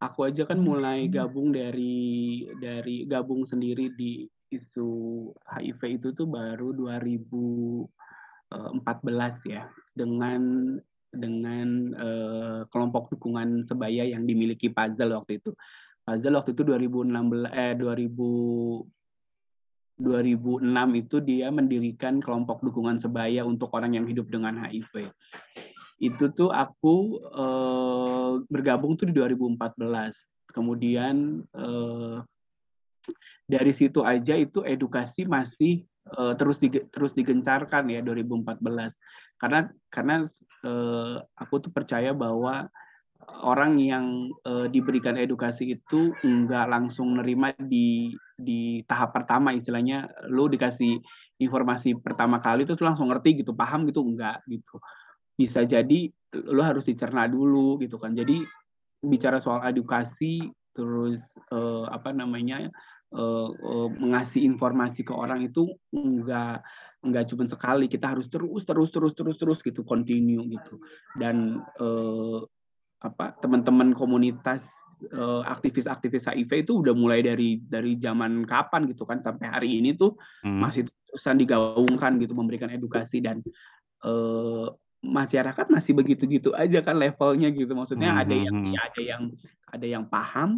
aku 0.00 0.32
aja 0.32 0.48
kan 0.48 0.56
mulai 0.56 1.12
gabung 1.12 1.52
dari 1.52 2.48
dari 2.56 3.04
gabung 3.04 3.44
sendiri 3.44 3.92
di 3.92 4.24
isu 4.48 5.28
HIV 5.44 6.00
itu 6.00 6.16
tuh 6.16 6.24
baru 6.24 6.72
2014 6.72 9.52
ya, 9.52 9.68
dengan 9.92 10.72
dengan 11.12 11.68
eh, 11.92 12.60
kelompok 12.72 13.12
dukungan 13.12 13.60
sebaya 13.60 14.08
yang 14.08 14.24
dimiliki 14.24 14.72
Puzzle 14.72 15.12
waktu 15.12 15.36
itu. 15.36 15.52
Puzzle 16.08 16.40
waktu 16.40 16.56
itu 16.56 16.64
2016 16.64 17.52
eh 17.52 17.76
2000 17.76 19.01
2006 20.00 20.64
itu 20.96 21.16
dia 21.20 21.52
mendirikan 21.52 22.18
kelompok 22.18 22.64
dukungan 22.64 22.96
sebaya 22.96 23.44
untuk 23.44 23.72
orang 23.76 23.96
yang 23.96 24.06
hidup 24.08 24.28
dengan 24.32 24.56
HIV. 24.56 25.12
Itu 26.02 26.32
tuh 26.34 26.50
aku 26.50 27.20
eh, 27.20 28.32
bergabung 28.48 28.96
tuh 28.96 29.10
di 29.10 29.14
2014. 29.14 30.52
Kemudian 30.52 31.44
eh, 31.44 32.16
dari 33.46 33.72
situ 33.76 34.00
aja 34.02 34.34
itu 34.34 34.64
edukasi 34.64 35.28
masih 35.28 35.84
eh, 36.08 36.34
terus 36.40 36.56
di, 36.58 36.72
terus 36.90 37.12
digencarkan 37.12 37.92
ya 37.92 38.00
2014. 38.00 38.58
Karena 39.38 39.70
karena 39.92 40.26
eh, 40.66 41.16
aku 41.36 41.54
tuh 41.62 41.70
percaya 41.70 42.10
bahwa 42.16 42.66
orang 43.42 43.78
yang 43.78 44.30
uh, 44.46 44.66
diberikan 44.70 45.18
edukasi 45.18 45.74
itu 45.78 46.14
nggak 46.22 46.66
langsung 46.70 47.18
nerima 47.18 47.50
di 47.58 48.14
di 48.38 48.82
tahap 48.86 49.14
pertama 49.14 49.54
istilahnya 49.54 50.10
lu 50.30 50.46
dikasih 50.50 50.98
informasi 51.42 51.98
pertama 51.98 52.38
kali 52.38 52.62
terus 52.62 52.82
langsung 52.82 53.10
ngerti 53.10 53.42
gitu 53.42 53.52
paham 53.54 53.86
gitu 53.90 54.02
enggak 54.06 54.42
gitu. 54.46 54.78
Bisa 55.34 55.66
jadi 55.66 56.10
lu 56.32 56.62
harus 56.62 56.86
dicerna 56.86 57.26
dulu 57.26 57.82
gitu 57.82 57.98
kan. 57.98 58.14
Jadi 58.14 58.46
bicara 59.02 59.42
soal 59.42 59.66
edukasi 59.66 60.46
terus 60.72 61.20
uh, 61.50 61.90
apa 61.90 62.14
namanya 62.14 62.70
uh, 63.12 63.50
uh, 63.50 63.88
mengasih 63.98 64.46
informasi 64.46 65.02
ke 65.02 65.12
orang 65.12 65.44
itu 65.44 65.66
enggak 65.90 66.62
enggak 67.02 67.26
cuma 67.26 67.44
sekali. 67.50 67.90
Kita 67.90 68.14
harus 68.14 68.30
terus 68.30 68.62
terus 68.62 68.90
terus 68.94 69.12
terus 69.18 69.36
terus 69.36 69.58
gitu 69.62 69.82
continue 69.82 70.46
gitu. 70.46 70.78
Dan 71.18 71.58
uh, 71.82 72.46
apa 73.02 73.34
teman-teman 73.42 73.92
komunitas 73.98 74.62
uh, 75.10 75.42
aktivis-aktivis 75.42 76.30
HIV 76.30 76.50
itu 76.62 76.72
udah 76.86 76.94
mulai 76.94 77.20
dari 77.26 77.58
dari 77.58 77.98
zaman 77.98 78.46
kapan 78.46 78.86
gitu 78.86 79.02
kan 79.02 79.18
sampai 79.18 79.50
hari 79.50 79.82
ini 79.82 79.98
tuh 79.98 80.14
hmm. 80.46 80.60
masih 80.62 80.86
terusan 81.10 81.36
digaungkan 81.42 82.22
gitu 82.22 82.32
memberikan 82.32 82.70
edukasi 82.70 83.18
dan 83.18 83.42
uh, 84.06 84.70
masyarakat 85.02 85.66
masih 85.66 85.98
begitu-gitu 85.98 86.54
aja 86.54 86.78
kan 86.80 86.94
levelnya 86.94 87.50
gitu. 87.50 87.74
Maksudnya 87.74 88.14
Hmm, 88.14 88.22
ada 88.22 88.34
yang 88.38 88.54
hmm, 88.54 88.70
ya, 88.70 88.80
ada 88.86 89.02
yang 89.02 89.22
ada 89.66 89.86
yang 89.86 90.04
paham 90.06 90.50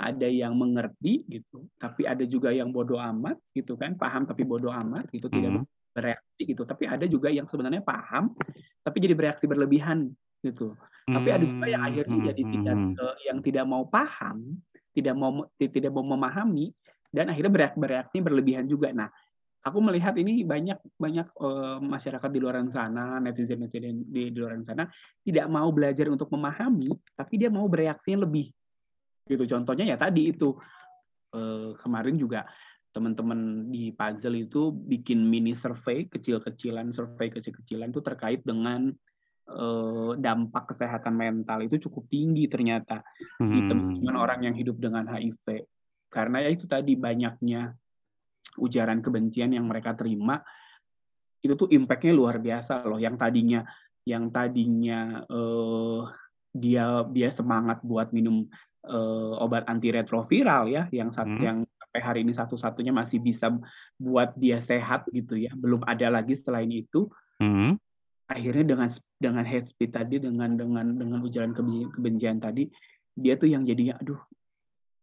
ada 0.00 0.28
yang 0.32 0.56
mengerti 0.56 1.28
gitu 1.28 1.68
tapi 1.76 2.08
ada 2.08 2.24
juga 2.24 2.48
yang 2.56 2.72
bodoh 2.72 2.96
amat 2.96 3.36
gitu 3.52 3.76
kan 3.76 3.92
paham 4.00 4.24
tapi 4.24 4.48
bodoh 4.48 4.72
amat 4.72 5.12
gitu 5.12 5.28
tidak 5.28 5.60
hmm, 5.60 5.66
bereaksi 5.92 6.42
gitu. 6.46 6.62
Tapi 6.62 6.86
ada 6.86 7.04
juga 7.10 7.28
yang 7.28 7.50
sebenarnya 7.50 7.82
paham 7.82 8.32
tapi 8.80 8.96
jadi 9.02 9.18
bereaksi 9.18 9.50
berlebihan 9.50 10.14
gitu. 10.44 10.76
Tapi 11.10 11.28
ada 11.32 11.42
juga 11.42 11.66
yang 11.66 11.82
hmm, 11.82 11.90
akhirnya 11.90 12.18
hmm, 12.18 12.28
jadi 12.30 12.42
hmm, 12.42 12.52
tidak 12.54 12.76
hmm. 12.76 13.18
yang 13.26 13.38
tidak 13.42 13.64
mau 13.66 13.84
paham 13.88 14.38
tidak 14.90 15.14
mau 15.14 15.30
tidak 15.58 15.90
mau 15.90 16.04
memahami 16.04 16.74
dan 17.10 17.30
akhirnya 17.30 17.50
bereaksi, 17.50 17.78
bereaksi 17.78 18.16
berlebihan 18.22 18.66
juga. 18.66 18.90
Nah 18.94 19.08
aku 19.60 19.78
melihat 19.82 20.16
ini 20.16 20.46
banyak 20.46 20.78
banyak 20.96 21.28
uh, 21.36 21.78
masyarakat 21.82 22.30
di 22.32 22.38
luar 22.40 22.62
sana 22.72 23.20
netizen 23.20 23.60
netizen 23.60 24.06
di, 24.08 24.32
di 24.32 24.38
luar 24.38 24.56
sana 24.64 24.88
tidak 25.20 25.46
mau 25.50 25.68
belajar 25.74 26.08
untuk 26.08 26.32
memahami 26.32 26.90
tapi 27.14 27.34
dia 27.38 27.50
mau 27.50 27.66
bereaksinya 27.66 28.24
lebih. 28.26 28.50
Gitu 29.26 29.44
contohnya 29.46 29.84
ya 29.86 29.96
tadi 29.98 30.30
itu 30.32 30.56
uh, 31.34 31.74
kemarin 31.78 32.16
juga 32.18 32.46
teman-teman 32.90 33.70
di 33.70 33.94
puzzle 33.94 34.34
itu 34.34 34.74
bikin 34.74 35.22
mini 35.22 35.54
survei 35.54 36.10
kecil-kecilan 36.10 36.90
survei 36.90 37.30
kecil-kecilan 37.30 37.94
itu 37.94 38.02
terkait 38.02 38.42
dengan 38.42 38.90
uh, 39.50 40.12
dampak 40.16 40.74
kesehatan 40.74 41.14
mental 41.14 41.62
itu 41.66 41.90
cukup 41.90 42.06
tinggi 42.06 42.46
ternyata 42.46 43.02
hmm. 43.42 43.50
di 43.50 43.58
teman-teman 43.66 44.16
orang 44.16 44.40
yang 44.46 44.54
hidup 44.54 44.78
dengan 44.78 45.06
HIV 45.10 45.66
karena 46.10 46.42
ya 46.42 46.50
itu 46.50 46.66
tadi 46.66 46.94
banyaknya 46.98 47.74
ujaran 48.58 48.98
kebencian 48.98 49.54
yang 49.54 49.66
mereka 49.66 49.94
terima 49.94 50.42
itu 51.40 51.54
tuh 51.56 51.70
impactnya 51.70 52.12
luar 52.12 52.36
biasa 52.42 52.84
loh 52.84 53.00
yang 53.00 53.16
tadinya 53.16 53.64
yang 54.04 54.28
tadinya 54.28 55.22
uh, 55.28 56.08
dia 56.50 57.06
dia 57.14 57.30
semangat 57.30 57.78
buat 57.86 58.10
minum 58.10 58.50
uh, 58.90 59.34
obat 59.38 59.64
antiretroviral 59.70 60.66
ya 60.66 60.90
yang 60.90 61.14
satu 61.14 61.30
Hmm. 61.30 61.46
yang 61.46 61.58
sampai 61.90 62.00
hari 62.02 62.20
ini 62.26 62.32
satu-satunya 62.34 62.92
masih 62.94 63.22
bisa 63.22 63.50
buat 63.98 64.34
dia 64.34 64.58
sehat 64.58 65.06
gitu 65.14 65.38
ya 65.38 65.54
belum 65.54 65.86
ada 65.86 66.10
lagi 66.10 66.34
selain 66.38 66.70
itu 66.70 67.10
Hmm. 67.40 67.80
Akhirnya 68.30 68.64
dengan 68.64 68.88
dengan 69.18 69.44
hate 69.44 69.66
speech 69.66 69.90
tadi 69.90 70.22
dengan 70.22 70.54
dengan 70.54 70.86
dengan 70.94 71.18
ujaran 71.18 71.50
kebencian 71.90 72.38
tadi 72.38 72.70
dia 73.18 73.34
tuh 73.34 73.50
yang 73.50 73.66
jadinya 73.66 73.98
aduh 73.98 74.22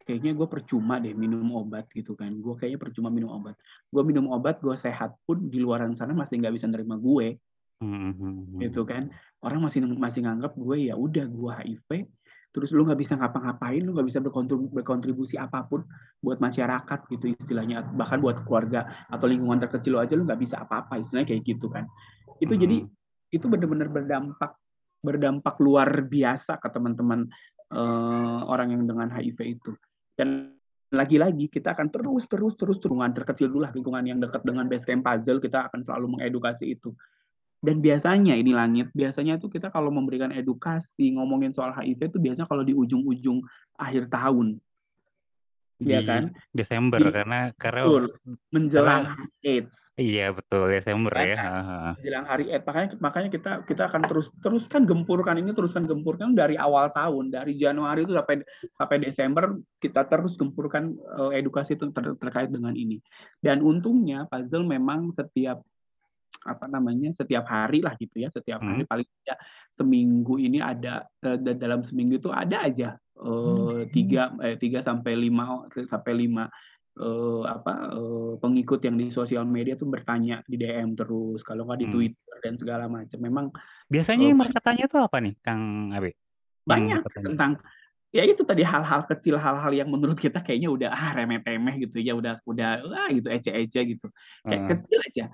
kayaknya 0.07 0.31
gue 0.39 0.47
percuma 0.47 1.03
deh 1.03 1.11
minum 1.11 1.43
obat 1.59 1.91
gitu 1.91 2.15
kan. 2.15 2.31
Gue 2.39 2.55
kayaknya 2.55 2.79
percuma 2.79 3.11
minum 3.11 3.35
obat. 3.35 3.59
Gue 3.91 4.07
minum 4.07 4.31
obat 4.31 4.63
gue 4.63 4.71
sehat 4.79 5.19
pun 5.27 5.51
di 5.51 5.59
luaran 5.59 5.91
sana 5.99 6.15
masih 6.15 6.39
nggak 6.39 6.55
bisa 6.55 6.65
nerima 6.71 6.95
gue. 6.95 7.35
Hmm. 7.77 8.57
gitu 8.57 8.87
kan. 8.89 9.11
Orang 9.43 9.61
masih 9.61 9.85
masih 9.85 10.25
nganggap 10.25 10.57
gue 10.57 10.89
ya 10.89 10.97
udah 10.97 11.27
gue 11.29 11.51
HIV 11.51 12.09
terus 12.55 12.73
lu 12.73 12.89
nggak 12.89 12.97
bisa 12.97 13.13
ngapa-ngapain 13.13 13.85
lu 13.85 13.93
nggak 13.93 14.07
bisa 14.09 14.17
berkontribusi, 14.73 15.37
apa 15.37 15.61
pun 15.69 15.85
buat 16.25 16.41
masyarakat 16.41 16.99
gitu 17.13 17.37
istilahnya. 17.37 17.85
Bahkan 17.85 18.17
buat 18.17 18.41
keluarga 18.49 19.05
atau 19.13 19.29
lingkungan 19.29 19.61
terkecil 19.61 19.93
lo 19.93 20.01
aja 20.01 20.17
lu 20.17 20.25
nggak 20.25 20.41
bisa 20.41 20.65
apa-apa 20.65 20.97
istilahnya 20.97 21.37
kayak 21.37 21.43
gitu 21.45 21.69
kan. 21.69 21.85
Itu 22.41 22.57
Hmm. 22.57 22.61
jadi 22.65 22.77
itu 23.31 23.45
benar-benar 23.47 23.91
berdampak 23.91 24.55
berdampak 25.03 25.55
luar 25.61 25.87
biasa 26.03 26.57
ke 26.57 26.67
teman-teman 26.73 27.29
uh, 27.71 28.41
orang 28.49 28.73
yang 28.73 28.83
dengan 28.87 29.07
HIV 29.13 29.39
itu. 29.59 29.71
Dan 30.17 30.57
lagi-lagi 30.87 31.51
kita 31.51 31.75
akan 31.75 31.91
terus 31.91 32.25
terus 32.31 32.55
terus 32.55 32.79
lingkungan 32.79 33.11
terkecil 33.11 33.51
dulu 33.51 33.67
lah 33.67 33.71
lingkungan 33.75 34.03
yang 34.07 34.19
dekat 34.23 34.39
dengan 34.47 34.71
base 34.71 34.87
camp 34.87 35.03
puzzle 35.03 35.43
kita 35.43 35.67
akan 35.67 35.83
selalu 35.83 36.17
mengedukasi 36.17 36.73
itu. 36.73 36.95
Dan 37.57 37.81
biasanya 37.81 38.37
ini 38.37 38.53
langit 38.53 38.93
biasanya 38.93 39.41
itu 39.41 39.49
kita 39.49 39.73
kalau 39.73 39.89
memberikan 39.89 40.29
edukasi 40.29 41.17
ngomongin 41.17 41.51
soal 41.51 41.73
HIV 41.73 42.13
itu 42.13 42.17
biasanya 42.21 42.47
kalau 42.47 42.61
di 42.61 42.71
ujung-ujung 42.71 43.41
akhir 43.75 44.13
tahun 44.13 44.61
di 45.77 45.93
ya 45.93 46.01
kan 46.01 46.33
Desember 46.49 46.97
di, 46.97 47.13
karena 47.13 47.53
karena 47.53 47.85
betul, 47.85 48.03
menjelang 48.49 49.13
karena, 49.13 49.45
AIDS 49.45 49.73
iya 49.93 50.33
betul 50.33 50.73
Desember 50.73 51.13
ya, 51.13 51.21
kan? 51.21 51.37
ya. 51.37 51.51
menjelang 52.01 52.25
hari 52.25 52.45
AIDS 52.49 52.65
makanya 52.65 52.87
makanya 52.97 53.29
kita 53.29 53.51
kita 53.69 53.83
akan 53.85 54.01
terus 54.09 54.27
teruskan 54.41 54.89
gempurkan 54.89 55.37
ini 55.37 55.53
teruskan 55.53 55.85
gempurkan 55.85 56.33
dari 56.33 56.57
awal 56.57 56.89
tahun 56.89 57.29
dari 57.29 57.61
Januari 57.61 58.09
itu 58.09 58.17
sampai 58.17 58.41
sampai 58.73 58.97
Desember 59.05 59.53
kita 59.77 60.01
terus 60.09 60.33
gempurkan 60.33 60.97
uh, 61.13 61.29
edukasi 61.29 61.77
ter, 61.77 61.89
terkait 61.93 62.49
dengan 62.49 62.73
ini 62.73 62.97
dan 63.45 63.61
untungnya 63.61 64.25
puzzle 64.33 64.65
memang 64.65 65.13
setiap 65.13 65.61
apa 66.45 66.65
namanya 66.69 67.09
setiap 67.15 67.47
hari 67.49 67.81
lah 67.81 67.97
gitu 67.97 68.21
ya 68.21 68.29
setiap 68.29 68.61
hari 68.61 68.83
hmm. 68.85 68.91
paling 68.91 69.07
tidak 69.23 69.37
seminggu 69.73 70.35
ini 70.37 70.61
ada 70.61 71.05
uh, 71.25 71.37
dalam 71.37 71.81
seminggu 71.81 72.21
itu 72.21 72.29
ada 72.29 72.67
aja 72.67 72.89
uh, 73.21 73.85
tiga 73.89 74.33
eh, 74.43 74.57
tiga 74.57 74.85
sampai 74.85 75.13
lima 75.17 75.65
sampai 75.73 76.13
lima 76.13 76.45
uh, 76.99 77.43
apa 77.45 77.93
uh, 77.93 78.33
pengikut 78.41 78.81
yang 78.83 78.97
di 78.97 79.07
sosial 79.13 79.45
media 79.45 79.77
tuh 79.77 79.89
bertanya 79.89 80.41
di 80.45 80.57
DM 80.57 80.97
terus 80.97 81.45
kalau 81.45 81.65
nggak 81.65 81.79
di 81.81 81.87
Hmm. 81.87 81.93
Twitter 81.95 82.35
dan 82.43 82.53
segala 82.57 82.85
macam. 82.89 83.19
Memang 83.21 83.45
biasanya 83.89 84.25
uh, 84.25 84.29
yang 84.33 84.39
mereka 84.39 84.59
tanya 84.61 84.85
tuh 84.89 85.01
apa 85.01 85.17
nih 85.21 85.33
Kang 85.41 85.93
Abe? 85.93 86.17
Banyak 86.67 87.05
tentang 87.23 87.61
ya 88.11 88.23
itu 88.23 88.41
tadi 88.43 88.63
hal-hal 88.63 89.03
kecil 89.03 89.35
hal-hal 89.37 89.71
yang 89.75 89.89
menurut 89.91 90.17
kita 90.17 90.39
kayaknya 90.41 90.71
udah 90.71 90.89
ah 90.89 91.11
remeh-temeh 91.11 91.75
gitu 91.85 91.99
ya 91.99 92.15
udah 92.15 92.39
udah 92.47 92.81
ah 92.87 93.09
gitu 93.13 93.27
ece-ece 93.29 93.81
gitu. 93.97 94.07
Kayak 94.43 94.61
uh. 94.63 94.67
kecil 94.73 94.99
aja 95.05 95.25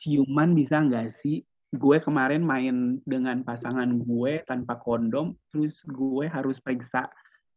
ciuman 0.00 0.52
bisa 0.56 0.80
nggak 0.80 1.20
sih? 1.22 1.44
Gue 1.70 2.02
kemarin 2.02 2.42
main 2.42 2.98
dengan 3.06 3.46
pasangan 3.46 3.86
gue 4.02 4.42
tanpa 4.42 4.74
kondom, 4.82 5.38
terus 5.54 5.78
gue 5.86 6.26
harus 6.26 6.58
periksa 6.58 7.06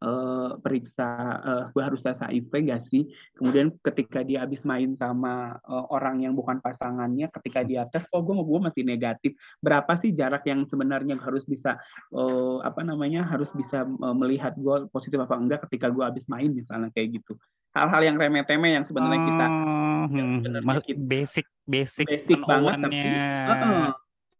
uh, 0.03 0.59
periksa 0.59 1.07
uh, 1.39 1.63
gue 1.71 1.81
harus 1.81 2.03
tes 2.03 2.19
HIV 2.19 2.51
nggak 2.51 2.83
sih? 2.83 3.07
Kemudian 3.39 3.71
ketika 3.79 4.21
dia 4.21 4.43
habis 4.43 4.67
main 4.67 4.91
sama 4.99 5.57
uh, 5.63 5.87
orang 5.89 6.27
yang 6.27 6.35
bukan 6.35 6.59
pasangannya, 6.59 7.31
ketika 7.39 7.63
dia 7.63 7.87
tes, 7.87 8.03
kok 8.03 8.19
gue 8.19 8.35
gue 8.35 8.59
masih 8.59 8.83
negatif. 8.83 9.33
Berapa 9.63 9.95
sih 9.95 10.11
jarak 10.11 10.43
yang 10.43 10.67
sebenarnya 10.67 11.15
harus 11.17 11.47
bisa 11.47 11.79
uh, 12.11 12.59
apa 12.61 12.83
namanya 12.83 13.23
harus 13.25 13.49
bisa 13.55 13.87
uh, 13.87 14.15
melihat 14.15 14.53
gue 14.59 14.91
positif 14.91 15.17
apa 15.23 15.39
enggak 15.39 15.59
ketika 15.71 15.87
gue 15.87 16.03
habis 16.03 16.27
main 16.27 16.51
misalnya 16.51 16.91
kayak 16.91 17.23
gitu. 17.23 17.39
Hal-hal 17.73 18.05
yang 18.05 18.21
remeh-temeh 18.21 18.77
yang 18.77 18.85
sebenarnya 18.85 19.21
kita 19.25 19.45
Oh, 20.03 20.11
yang 20.11 20.27
hmm, 20.27 20.37
sebenarnya 20.43 20.67
mas- 20.67 20.83
kita 20.83 20.99
basic 20.99 21.45
basic 21.63 22.05
basic 22.11 22.39
banget 22.43 22.75
tapi 22.83 23.09
uh-uh. 23.47 23.87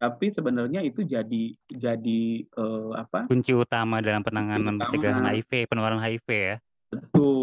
Tapi 0.04 0.28
sebenarnya 0.28 0.84
itu 0.84 1.00
jadi 1.00 1.56
jadi 1.72 2.22
uh, 2.60 2.92
apa 3.00 3.24
kunci 3.24 3.56
utama 3.56 4.04
dalam 4.04 4.20
penanganan 4.20 4.76
pencegahan 4.76 5.24
HIV, 5.24 5.72
penularan 5.72 6.00
HIV 6.04 6.28
ya. 6.28 6.56
betul 6.92 7.34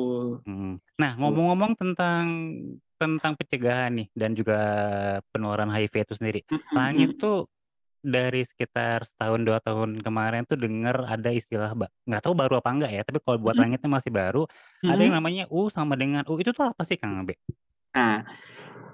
Hmm. 0.46 0.80
Nah, 0.96 1.12
ngomong-ngomong 1.20 1.76
tentang 1.76 2.26
tentang 2.96 3.34
pencegahan 3.34 3.92
nih 3.98 4.08
dan 4.14 4.32
juga 4.38 4.60
penularan 5.34 5.74
HIV 5.74 5.94
itu 6.06 6.14
sendiri. 6.14 6.42
Langit 6.72 7.18
tuh 7.18 7.50
dari 8.02 8.42
sekitar 8.42 9.06
setahun 9.06 9.42
dua 9.46 9.62
tahun 9.62 10.02
kemarin 10.02 10.46
tuh 10.46 10.58
dengar 10.58 11.06
ada 11.06 11.30
istilah 11.30 11.74
nggak 11.78 12.22
tahu 12.22 12.34
baru 12.34 12.62
apa 12.62 12.70
enggak 12.74 12.92
ya, 12.94 13.02
tapi 13.06 13.22
kalau 13.22 13.38
buat 13.42 13.58
langitnya 13.58 13.90
masih 13.90 14.12
baru, 14.14 14.46
ada 14.86 15.02
yang 15.02 15.18
namanya 15.18 15.46
U 15.50 15.70
sama 15.70 15.98
dengan 15.98 16.26
U. 16.30 16.38
Itu 16.38 16.54
tuh 16.54 16.70
apa 16.70 16.82
sih 16.86 16.98
Kang 16.98 17.22
Abe? 17.22 17.38
Nah, 17.92 18.24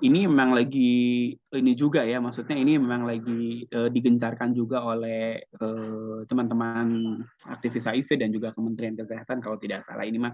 ini 0.02 0.30
memang 0.30 0.54
lagi 0.54 1.34
ini 1.36 1.72
juga 1.74 2.06
ya, 2.06 2.18
maksudnya 2.22 2.58
ini 2.58 2.78
memang 2.78 3.06
lagi 3.08 3.66
uh, 3.74 3.90
digencarkan 3.90 4.54
juga 4.54 4.84
oleh 4.84 5.42
uh, 5.62 6.26
teman-teman 6.30 7.20
aktivis 7.48 7.88
HIV 7.88 8.10
dan 8.22 8.30
juga 8.30 8.54
Kementerian 8.54 8.96
Kesehatan 8.96 9.42
kalau 9.42 9.58
tidak 9.58 9.86
salah 9.86 10.06
ini 10.06 10.18
mah 10.22 10.34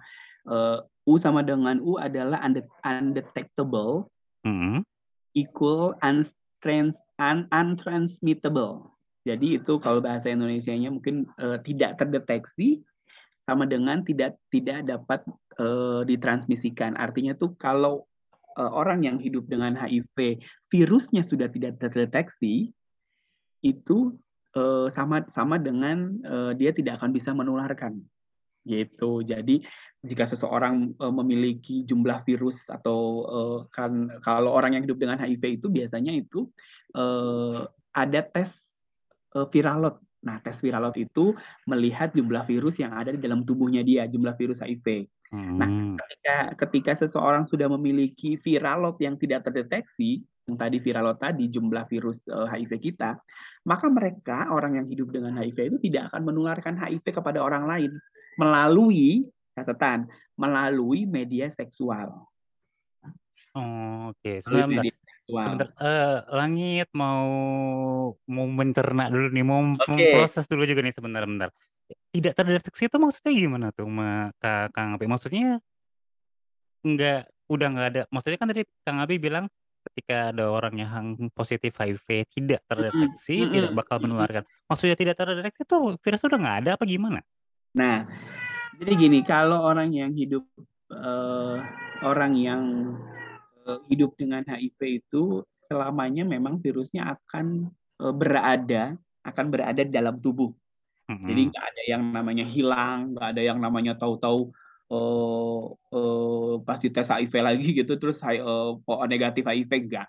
uh, 0.51 0.83
U 1.07 1.19
sama 1.19 1.43
dengan 1.43 1.79
U 1.83 1.99
adalah 1.99 2.39
undetectable 2.83 4.11
Hmm. 4.43 4.83
equal 5.31 5.95
untrans 6.03 6.99
un 7.15 7.47
untransmittable. 7.47 8.91
Jadi 9.23 9.55
itu 9.55 9.79
kalau 9.79 10.03
bahasa 10.03 10.27
Indonesianya 10.27 10.91
mungkin 10.91 11.31
uh, 11.39 11.55
tidak 11.63 11.95
terdeteksi 11.95 12.83
sama 13.47 13.63
dengan 13.63 14.03
tidak 14.03 14.35
tidak 14.51 14.83
dapat 14.83 15.23
uh, 15.63 16.03
ditransmisikan. 16.03 16.99
Artinya 16.99 17.39
tuh 17.39 17.55
kalau 17.55 18.03
orang 18.57 19.05
yang 19.05 19.17
hidup 19.17 19.49
dengan 19.49 19.73
HIV 19.73 20.41
virusnya 20.69 21.25
sudah 21.25 21.49
tidak 21.49 21.81
terdeteksi 21.81 22.73
itu 23.63 24.13
uh, 24.53 24.91
sama 24.93 25.25
sama 25.31 25.57
dengan 25.57 26.19
uh, 26.25 26.51
dia 26.53 26.75
tidak 26.75 27.01
akan 27.01 27.15
bisa 27.15 27.33
menularkan 27.33 27.97
gitu. 28.63 29.19
Jadi 29.25 29.59
jika 30.03 30.23
seseorang 30.23 30.95
memiliki 31.11 31.83
jumlah 31.83 32.23
virus 32.23 32.63
atau 32.67 33.27
kan 33.71 34.07
kalau 34.23 34.55
orang 34.55 34.75
yang 34.75 34.83
hidup 34.87 34.99
dengan 34.99 35.19
HIV 35.19 35.59
itu 35.59 35.67
biasanya 35.67 36.15
itu 36.15 36.47
ada 37.93 38.19
tes 38.25 38.51
uh, 39.37 39.47
viralot. 39.49 40.01
Nah, 40.23 40.39
tes 40.39 40.55
viralot 40.63 40.95
itu 40.95 41.35
melihat 41.67 42.15
jumlah 42.15 42.47
virus 42.47 42.79
yang 42.79 42.95
ada 42.95 43.11
di 43.11 43.19
dalam 43.19 43.43
tubuhnya 43.43 43.83
dia, 43.83 44.07
jumlah 44.07 44.33
virus 44.39 44.63
HIV. 44.63 45.11
Hmm. 45.33 45.57
Nah, 45.59 45.69
ketika 45.99 46.35
ketika 46.65 46.91
seseorang 47.03 47.43
sudah 47.45 47.67
memiliki 47.67 48.39
viralot 48.39 48.95
yang 49.03 49.19
tidak 49.19 49.43
terdeteksi, 49.45 50.23
yang 50.47 50.55
tadi 50.55 50.77
viralot 50.79 51.19
tadi 51.19 51.51
jumlah 51.51 51.83
virus 51.91 52.23
uh, 52.31 52.47
HIV 52.47 52.79
kita, 52.79 53.19
maka 53.67 53.85
mereka 53.91 54.47
orang 54.51 54.79
yang 54.79 54.87
hidup 54.87 55.11
dengan 55.11 55.35
HIV 55.35 55.75
itu 55.75 55.77
tidak 55.91 56.11
akan 56.11 56.31
menularkan 56.31 56.75
HIV 56.79 57.03
kepada 57.19 57.43
orang 57.43 57.67
lain 57.67 57.91
melalui 58.39 59.27
catatan 59.53 60.09
melalui 60.33 61.05
media 61.05 61.49
seksual. 61.53 62.25
Oh, 63.53 64.09
oke. 64.09 64.41
Melalui 64.49 64.89
Sebentar, 65.41 65.69
bentar. 65.73 65.81
Eh, 65.81 66.17
Langit 66.37 66.87
mau 66.93 67.25
mau 68.29 68.45
mencerna 68.45 69.09
dulu 69.09 69.27
nih, 69.33 69.45
mau 69.45 69.61
Oke. 69.63 69.89
memproses 69.89 70.45
dulu 70.45 70.63
juga 70.69 70.85
nih 70.85 70.93
sebentar, 70.93 71.25
bentar. 71.25 71.49
Tidak 72.13 72.33
terdeteksi 72.37 72.85
itu 72.85 72.97
maksudnya 73.01 73.31
gimana 73.33 73.67
tuh, 73.73 73.89
Ma, 73.89 74.29
Kak 74.37 74.77
Kang 74.77 74.93
Abe? 74.93 75.09
Maksudnya 75.09 75.57
nggak 76.83 77.21
udah 77.49 77.67
nggak 77.73 77.87
ada. 77.89 78.01
Maksudnya 78.13 78.37
kan 78.37 78.47
tadi 78.53 78.61
Kang 78.85 78.99
Abi 79.01 79.15
bilang 79.17 79.45
ketika 79.83 80.31
ada 80.31 80.47
orang 80.47 80.75
yang 80.79 81.05
positif 81.35 81.75
HIV 81.75 82.29
tidak 82.31 82.63
terdeteksi, 82.69 83.43
Mm-mm, 83.43 83.51
tidak 83.51 83.71
bakal 83.75 83.99
mm-mm. 83.99 84.15
menularkan. 84.15 84.43
Maksudnya 84.69 84.95
tidak 84.95 85.15
terdeteksi 85.19 85.67
itu 85.67 85.77
virus 85.99 86.23
udah 86.23 86.39
nggak 86.39 86.57
ada 86.63 86.71
apa 86.79 86.83
gimana? 86.87 87.19
Nah, 87.75 88.07
jadi 88.79 88.91
gini, 88.95 89.19
kalau 89.27 89.59
orang 89.65 89.91
yang 89.91 90.15
hidup 90.15 90.45
eh, 90.87 91.57
orang 92.03 92.33
yang 92.37 92.61
hidup 93.87 94.15
dengan 94.19 94.43
HIV 94.45 95.03
itu 95.03 95.43
selamanya 95.67 96.23
memang 96.27 96.59
virusnya 96.59 97.17
akan 97.17 97.71
eh, 98.01 98.13
berada 98.15 98.93
akan 99.23 99.45
berada 99.47 99.81
di 99.81 99.91
dalam 99.93 100.19
tubuh. 100.19 100.51
Mm-mm. 101.07 101.27
Jadi 101.27 101.41
nggak 101.51 101.65
ada 101.67 101.83
yang 101.87 102.03
namanya 102.11 102.45
hilang, 102.47 103.15
nggak 103.15 103.27
ada 103.35 103.41
yang 103.43 103.59
namanya 103.59 103.93
tahu-tahu 103.95 104.51
eh 104.93 105.63
eh, 105.95 106.53
pasti 106.67 106.87
tes 106.93 107.07
HIV 107.09 107.33
lagi 107.39 107.67
gitu 107.73 107.97
terus 107.97 108.19
eh, 108.23 108.43
oh, 108.43 109.07
negatif 109.07 109.47
HIV 109.47 109.71
enggak 109.89 110.07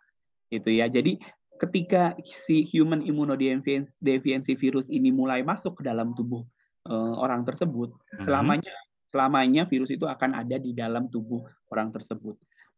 gitu 0.50 0.70
ya. 0.74 0.90
Jadi 0.90 1.18
ketika 1.54 2.18
si 2.46 2.66
human 2.66 3.00
immunodeficiency 3.00 4.58
virus 4.58 4.90
ini 4.90 5.14
mulai 5.14 5.46
masuk 5.46 5.80
ke 5.80 5.82
dalam 5.86 6.12
tubuh 6.18 6.42
eh, 6.90 7.14
orang 7.16 7.46
tersebut, 7.46 7.94
Mhm. 8.18 8.26
selamanya 8.26 8.74
selamanya 9.14 9.62
virus 9.70 9.94
itu 9.94 10.10
akan 10.10 10.42
ada 10.42 10.58
di 10.58 10.74
dalam 10.74 11.06
tubuh 11.06 11.46
orang 11.70 11.94
tersebut. 11.94 12.34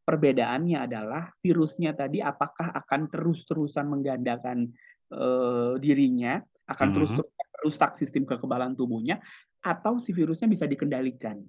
Perbedaannya 0.07 0.87
adalah 0.87 1.35
virusnya 1.43 1.91
tadi 1.99 2.23
apakah 2.23 2.71
akan 2.71 3.11
terus-terusan 3.11 3.91
menggandakan 3.91 4.71
eh, 5.07 5.75
dirinya, 5.79 6.43
akan 6.67 6.87
Mhm. 6.91 6.95
terus-terusan 6.95 7.47
merusak 7.59 7.91
sistem 7.95 8.27
kekebalan 8.27 8.75
tubuhnya, 8.75 9.23
atau 9.63 10.03
si 10.03 10.11
virusnya 10.11 10.51
bisa 10.51 10.67
dikendalikan. 10.67 11.43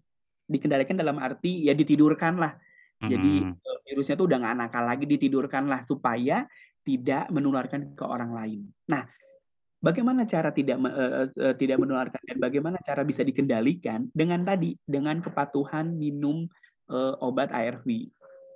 Dikendalikan 0.45 0.93
dalam 0.93 1.17
arti 1.17 1.65
ya 1.65 1.73
ditidurkan 1.73 2.37
lah. 2.37 2.53
Jadi 2.97 3.45
Mhm. 3.45 3.53
eh, 3.57 3.79
virusnya 3.93 4.13
tuh 4.17 4.25
udah 4.29 4.37
nggak 4.41 4.57
nakal 4.57 4.83
lagi, 4.85 5.05
ditidurkan 5.09 5.69
lah 5.69 5.81
supaya 5.85 6.45
tidak 6.85 7.29
menularkan 7.33 7.93
ke 7.97 8.03
orang 8.05 8.31
lain. 8.33 8.61
Nah, 8.89 9.05
bagaimana 9.81 10.25
cara 10.25 10.49
tidak 10.49 10.77
eh, 10.77 11.29
eh, 11.29 11.55
tidak 11.57 11.77
menularkan 11.81 12.21
dan 12.25 12.37
bagaimana 12.37 12.77
cara 12.81 13.01
bisa 13.05 13.21
dikendalikan 13.21 14.09
dengan 14.13 14.41
tadi 14.45 14.73
dengan 14.85 15.21
kepatuhan 15.21 15.93
minum 15.97 16.45
eh, 16.87 17.13
obat 17.19 17.51
ARV, 17.51 17.83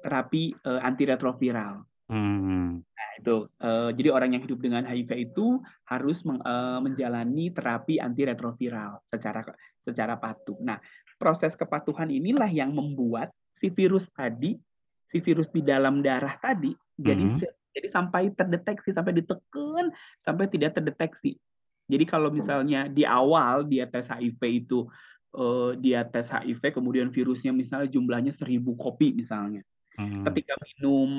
terapi 0.02 0.52
eh, 0.54 0.82
antiretroviral. 0.82 1.86
Hmm. 2.12 2.84
Nah, 2.84 3.10
itu. 3.18 3.48
Eh, 3.62 3.90
jadi 3.96 4.10
orang 4.12 4.36
yang 4.36 4.44
hidup 4.44 4.60
dengan 4.60 4.84
HIV 4.84 5.32
itu 5.32 5.62
harus 5.88 6.20
meng- 6.28 6.44
eh, 6.44 6.80
menjalani 6.84 7.54
terapi 7.56 8.02
antiretroviral 8.02 9.00
secara 9.08 9.42
secara 9.82 10.20
patuh. 10.20 10.60
Nah, 10.60 10.78
proses 11.16 11.56
kepatuhan 11.56 12.10
inilah 12.12 12.50
yang 12.50 12.74
membuat 12.76 13.32
si 13.62 13.70
virus 13.70 14.10
tadi, 14.12 14.58
si 15.08 15.18
virus 15.22 15.48
di 15.54 15.62
dalam 15.62 16.02
darah 16.02 16.36
tadi 16.42 16.74
jadi 17.02 17.24
Mhm. 17.26 17.40
jadi 17.72 17.88
sampai 17.88 18.24
terdeteksi, 18.36 18.92
sampai 18.92 19.14
ditekan, 19.16 19.86
sampai 20.22 20.46
tidak 20.52 20.76
terdeteksi. 20.78 21.40
Jadi 21.88 22.06
kalau 22.08 22.30
misalnya 22.32 22.88
di 22.88 23.04
awal 23.04 23.64
dia 23.68 23.88
tes 23.90 24.08
HIV 24.08 24.42
itu 24.48 24.86
eh, 25.32 25.72
dia 25.80 26.04
tes 26.04 26.28
HIV 26.28 26.76
kemudian 26.76 27.08
virusnya 27.08 27.56
misalnya 27.56 27.88
jumlahnya 27.88 28.36
seribu 28.36 28.76
kopi 28.76 29.16
misalnya 29.16 29.64
Mhm. 30.02 30.26
ketika 30.26 30.54
minum 30.66 31.10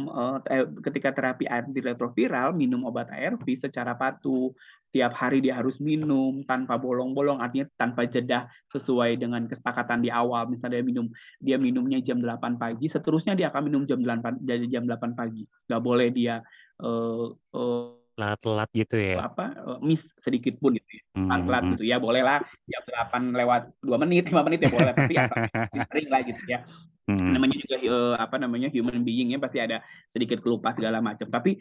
eh, 0.51 0.67
ketika 0.83 1.09
terapi 1.15 1.47
antiretroviral 1.47 2.51
minum 2.53 2.83
obat 2.83 3.09
ARV 3.11 3.47
secara 3.55 3.95
patuh. 3.95 4.51
Tiap 4.93 5.17
hari 5.17 5.41
dia 5.41 5.57
harus 5.57 5.81
minum 5.81 6.45
tanpa 6.45 6.77
bolong-bolong 6.77 7.41
artinya 7.41 7.65
tanpa 7.81 8.05
jeda 8.05 8.45
sesuai 8.69 9.17
dengan 9.17 9.49
kesepakatan 9.49 10.05
di 10.05 10.13
awal. 10.13 10.45
Misalnya 10.53 10.83
dia 10.83 10.85
minum 10.85 11.07
dia 11.41 11.57
minumnya 11.57 11.97
jam 12.05 12.21
8 12.21 12.61
pagi 12.61 12.93
seterusnya 12.93 13.33
dia 13.33 13.49
akan 13.49 13.73
minum 13.73 13.83
jam 13.89 14.05
8 14.05 14.45
jadi 14.45 14.69
jam 14.69 14.85
8 14.85 15.17
pagi. 15.17 15.49
Nggak 15.65 15.81
boleh 15.81 16.09
dia 16.13 16.45
eh, 16.77 17.27
eh, 17.33 17.85
Telat-telat 18.13 18.69
gitu 18.77 19.01
ya. 19.01 19.25
apa 19.25 19.57
eh, 19.57 19.79
miss 19.81 20.05
sedikit 20.21 20.61
pun 20.61 20.77
gitu 20.77 21.01
ya. 21.01 21.03
Telat 21.41 21.63
Mhm. 21.65 21.71
gitu 21.73 21.85
ya. 21.89 21.97
Bolehlah 21.97 22.45
jam 22.69 22.83
8 22.85 23.33
lewat 23.33 23.63
2 23.81 23.97
menit 23.97 24.29
5 24.29 24.45
menit 24.45 24.61
ya 24.61 24.69
boleh. 24.69 24.93
Tapi 24.93 25.15
asal 25.17 25.37
sering 25.89 26.09
lah 26.13 26.21
gitu 26.21 26.43
ya 26.45 26.61
Hmm. 27.03 27.35
namanya 27.35 27.59
juga 27.59 27.77
eh, 27.83 28.15
apa 28.15 28.37
namanya 28.39 28.71
human 28.71 29.03
being 29.03 29.35
ya 29.35 29.39
pasti 29.43 29.59
ada 29.59 29.83
sedikit 30.07 30.39
kelupa 30.39 30.71
segala 30.71 31.03
macam 31.03 31.27
tapi 31.27 31.59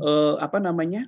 eh, 0.00 0.34
apa 0.40 0.56
namanya 0.56 1.04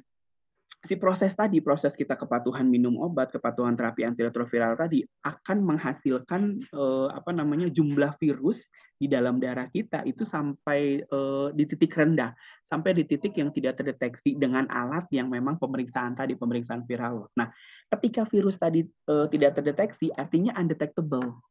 si 0.80 0.96
proses 0.96 1.36
tadi, 1.36 1.60
proses 1.60 1.92
kita 1.92 2.16
kepatuhan 2.16 2.64
minum 2.64 2.96
obat, 2.96 3.28
kepatuhan 3.28 3.76
terapi 3.76 4.08
antiretroviral 4.08 4.80
tadi 4.80 5.04
akan 5.20 5.58
menghasilkan 5.60 6.64
eh, 6.72 7.08
apa 7.12 7.30
namanya 7.36 7.68
jumlah 7.68 8.16
virus 8.16 8.64
di 8.96 9.08
dalam 9.08 9.36
darah 9.40 9.68
kita 9.68 10.04
itu 10.08 10.24
sampai 10.24 11.04
eh, 11.04 11.48
di 11.52 11.64
titik 11.68 11.92
rendah, 11.92 12.32
sampai 12.64 12.96
di 12.96 13.04
titik 13.04 13.36
yang 13.36 13.52
tidak 13.52 13.76
terdeteksi 13.76 14.40
dengan 14.40 14.64
alat 14.72 15.04
yang 15.12 15.28
memang 15.28 15.60
pemeriksaan 15.60 16.16
tadi, 16.16 16.32
pemeriksaan 16.32 16.88
viral. 16.88 17.28
Nah, 17.36 17.52
ketika 17.92 18.24
virus 18.24 18.56
tadi 18.56 18.80
eh, 18.88 19.26
tidak 19.28 19.60
terdeteksi, 19.60 20.08
artinya 20.16 20.56
undetectable. 20.56 21.44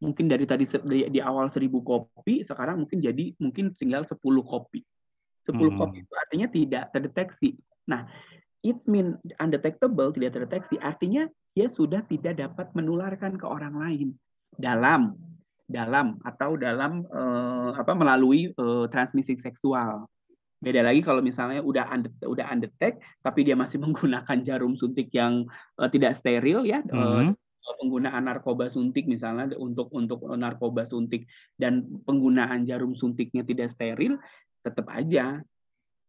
Mungkin 0.00 0.32
dari 0.32 0.48
tadi 0.48 0.64
di, 0.64 1.12
di 1.12 1.20
awal 1.20 1.52
1000 1.52 1.68
kopi, 1.84 2.42
sekarang 2.42 2.84
mungkin 2.84 3.04
jadi 3.04 3.36
mungkin 3.36 3.76
tinggal 3.76 4.08
10 4.08 4.16
kopi. 4.44 4.80
10 5.44 5.56
hmm. 5.56 5.76
kopi 5.76 5.96
itu 6.04 6.14
artinya 6.16 6.46
tidak 6.48 6.84
terdeteksi. 6.92 7.50
Nah, 7.88 8.08
it 8.64 8.80
mean 8.88 9.20
undetectable, 9.36 10.12
tidak 10.12 10.40
terdeteksi, 10.40 10.76
artinya 10.80 11.28
dia 11.52 11.68
sudah 11.68 12.00
tidak 12.06 12.38
dapat 12.38 12.72
menularkan 12.72 13.36
ke 13.36 13.44
orang 13.44 13.76
lain 13.76 14.08
dalam 14.56 15.16
dalam 15.70 16.18
atau 16.26 16.58
dalam 16.58 17.06
uh, 17.14 17.70
apa 17.78 17.92
melalui 17.94 18.50
uh, 18.58 18.90
transmisi 18.90 19.38
seksual. 19.38 20.10
Beda 20.60 20.84
lagi 20.84 21.00
kalau 21.00 21.24
misalnya 21.24 21.64
udah 21.64 21.88
undetect, 21.88 22.26
udah 22.26 22.46
undetect 22.52 22.96
tapi 23.22 23.46
dia 23.46 23.54
masih 23.54 23.78
menggunakan 23.84 24.38
jarum 24.42 24.74
suntik 24.74 25.08
yang 25.14 25.46
uh, 25.78 25.88
tidak 25.88 26.18
steril 26.18 26.66
ya. 26.66 26.82
Mm 26.84 26.90
-hmm. 26.90 27.28
uh, 27.30 27.32
penggunaan 27.80 28.24
narkoba 28.24 28.72
suntik 28.72 29.04
misalnya 29.06 29.56
untuk 29.56 29.92
untuk 29.92 30.24
narkoba 30.36 30.88
suntik 30.88 31.28
dan 31.60 31.86
penggunaan 32.04 32.64
jarum 32.64 32.96
suntiknya 32.96 33.44
tidak 33.44 33.72
steril 33.72 34.16
tetap 34.64 34.88
aja 34.92 35.40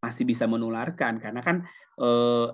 masih 0.01 0.25
bisa 0.25 0.49
menularkan 0.49 1.21
karena 1.21 1.41
kan 1.45 1.63
eh, 2.01 2.47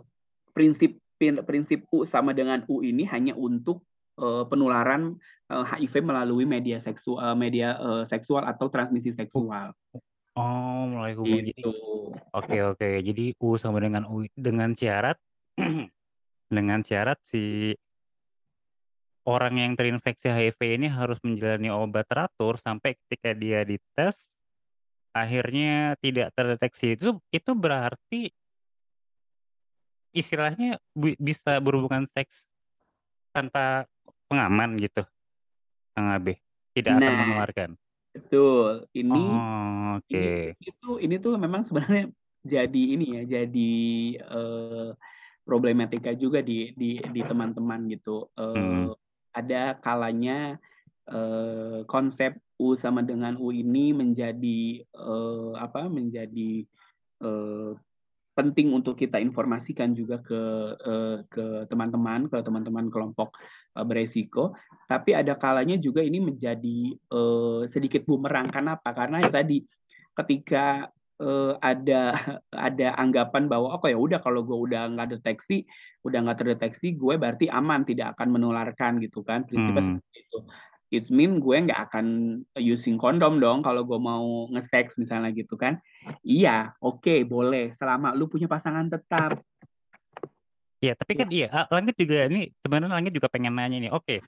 prinsip 0.52 1.00
prinsip 1.18 1.86
U 1.90 2.06
sama 2.06 2.34
dengan 2.34 2.62
U 2.70 2.86
ini 2.86 3.06
hanya 3.10 3.34
untuk 3.34 3.82
eh, 4.22 4.44
penularan 4.46 5.18
eh, 5.50 5.66
HIV 5.66 6.06
melalui 6.06 6.46
media 6.46 6.78
seksual 6.78 7.34
media 7.34 7.78
eh, 7.78 8.04
seksual 8.06 8.46
atau 8.46 8.70
transmisi 8.70 9.14
seksual. 9.14 9.74
Oh, 10.38 10.86
mulai 10.86 11.18
hubungan 11.18 11.50
gitu. 11.50 11.74
Oke, 12.30 12.62
oke. 12.62 12.90
Jadi 13.02 13.34
U 13.42 13.58
sama 13.58 13.82
dengan 13.82 14.06
U 14.06 14.22
dengan 14.38 14.78
syarat 14.78 15.18
dengan 16.58 16.86
syarat 16.86 17.18
si 17.26 17.74
orang 19.28 19.60
yang 19.60 19.76
terinfeksi 19.76 20.32
HIV 20.32 20.60
ini 20.80 20.88
harus 20.88 21.20
menjalani 21.20 21.68
obat 21.68 22.08
teratur 22.08 22.56
sampai 22.64 22.96
ketika 22.96 23.36
dia 23.36 23.68
dites 23.68 24.32
akhirnya 25.12 26.00
tidak 26.00 26.32
terdeteksi 26.32 26.96
itu 26.96 27.20
itu 27.36 27.52
berarti 27.52 28.32
istilahnya 30.16 30.80
bisa 31.20 31.60
berhubungan 31.62 32.08
seks 32.10 32.50
tanpa 33.30 33.86
pengaman 34.26 34.82
gitu, 34.82 35.06
Kang 35.94 36.10
Abe? 36.10 36.42
Tidak 36.74 36.90
akan 36.90 37.02
Nah, 37.06 37.18
mengeluarkan? 37.22 37.70
betul. 38.18 38.90
Ini 38.98 39.14
Oh, 39.14 40.02
ini 40.10 40.26
oke. 40.34 40.58
itu 40.58 40.90
ini 40.98 41.16
tuh 41.22 41.38
memang 41.38 41.70
sebenarnya 41.70 42.10
jadi 42.42 42.84
ini 42.98 43.06
ya, 43.22 43.24
jadi 43.42 43.74
eh, 44.18 44.90
problematika 45.46 46.18
juga 46.18 46.42
di 46.42 46.74
di 46.74 46.98
di 46.98 47.22
teman-teman 47.22 47.86
gitu. 47.94 48.26
Eh, 48.34 48.90
ada 49.38 49.78
kalanya 49.78 50.58
eh, 51.06 51.86
konsep 51.86 52.42
U 52.58 52.74
sama 52.74 53.06
dengan 53.06 53.38
U 53.38 53.54
ini 53.54 53.94
menjadi 53.94 54.82
eh, 54.82 55.52
apa 55.62 55.86
menjadi 55.86 56.66
eh, 57.22 57.72
penting 58.38 58.70
untuk 58.70 58.94
kita 58.98 59.18
informasikan 59.18 59.98
juga 59.98 60.22
ke 60.22 60.42
ke 61.26 61.46
teman-teman 61.74 62.30
ke 62.30 62.38
teman-teman 62.46 62.86
kelompok 62.94 63.34
beresiko. 63.74 64.54
Tapi 64.86 65.18
ada 65.18 65.34
kalanya 65.34 65.74
juga 65.82 66.06
ini 66.06 66.22
menjadi 66.22 66.94
sedikit 67.66 68.06
bumerang. 68.06 68.54
Karena 68.54 68.78
ya 69.26 69.34
tadi 69.34 69.66
ketika 70.14 70.86
eh, 71.22 71.54
ada 71.62 72.02
ada 72.70 72.88
anggapan 72.98 73.50
bahwa 73.50 73.78
oh 73.78 73.88
ya 73.88 73.98
udah 73.98 74.20
kalau 74.22 74.42
gue 74.46 74.58
udah 74.58 74.92
nggak 74.94 75.20
deteksi 75.20 75.66
udah 76.06 76.24
nggak 76.24 76.38
terdeteksi 76.40 76.96
gue 76.96 77.20
berarti 77.20 77.52
aman 77.52 77.84
tidak 77.84 78.16
akan 78.16 78.38
menularkan 78.40 79.02
gitu 79.04 79.26
kan 79.26 79.44
prinsipnya 79.44 79.84
hmm. 79.84 79.90
seperti 80.00 80.20
itu 80.24 80.40
it 80.88 81.12
mean 81.12 81.44
gue 81.44 81.58
nggak 81.68 81.92
akan 81.92 82.40
using 82.56 82.96
kondom 82.96 83.44
dong 83.44 83.60
kalau 83.60 83.84
gue 83.84 84.00
mau 84.00 84.48
nge-sex 84.56 84.96
misalnya 84.96 85.36
gitu 85.36 85.60
kan. 85.60 85.84
Iya, 86.24 86.72
oke, 86.80 87.04
okay, 87.04 87.20
boleh 87.28 87.76
selama 87.76 88.16
lu 88.16 88.32
punya 88.32 88.48
pasangan 88.48 88.88
tetap. 88.88 89.44
Iya, 90.80 90.94
tapi 90.96 91.14
kan 91.18 91.28
iya, 91.34 91.68
Langit 91.74 91.98
juga 92.00 92.30
ini 92.30 92.54
sebenarnya 92.62 92.94
Langit 92.94 93.12
juga 93.12 93.28
pengen 93.28 93.58
nanya 93.58 93.78
nih. 93.84 93.92
Oke, 93.92 94.00
okay, 94.06 94.20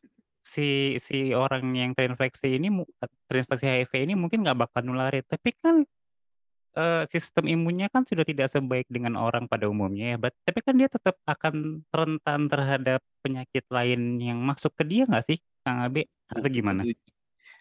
si 0.43 0.99
si 0.99 1.31
orang 1.31 1.63
yang 1.71 1.91
terinfeksi 1.95 2.59
ini 2.59 2.67
terinfeksi 3.29 3.65
HIV 3.69 3.93
ini 4.03 4.13
mungkin 4.19 4.43
nggak 4.43 4.59
bakal 4.59 4.81
nularin, 4.83 5.23
tapi 5.23 5.55
kan 5.63 5.87
uh, 6.75 7.03
sistem 7.09 7.45
imunnya 7.49 7.87
kan 7.89 8.05
sudah 8.05 8.25
tidak 8.27 8.51
sebaik 8.51 8.85
dengan 8.89 9.17
orang 9.17 9.45
pada 9.45 9.65
umumnya 9.69 10.13
ya, 10.13 10.17
but, 10.17 10.33
tapi 10.43 10.59
kan 10.61 10.75
dia 10.75 10.89
tetap 10.89 11.15
akan 11.25 11.85
rentan 11.89 12.41
terhadap 12.51 12.99
penyakit 13.21 13.65
lain 13.71 14.19
yang 14.21 14.39
masuk 14.41 14.73
ke 14.75 14.83
dia 14.85 15.03
nggak 15.07 15.25
sih, 15.25 15.37
Kang 15.65 15.81
Abe? 15.81 16.05
Atau 16.29 16.49
gimana? 16.51 16.85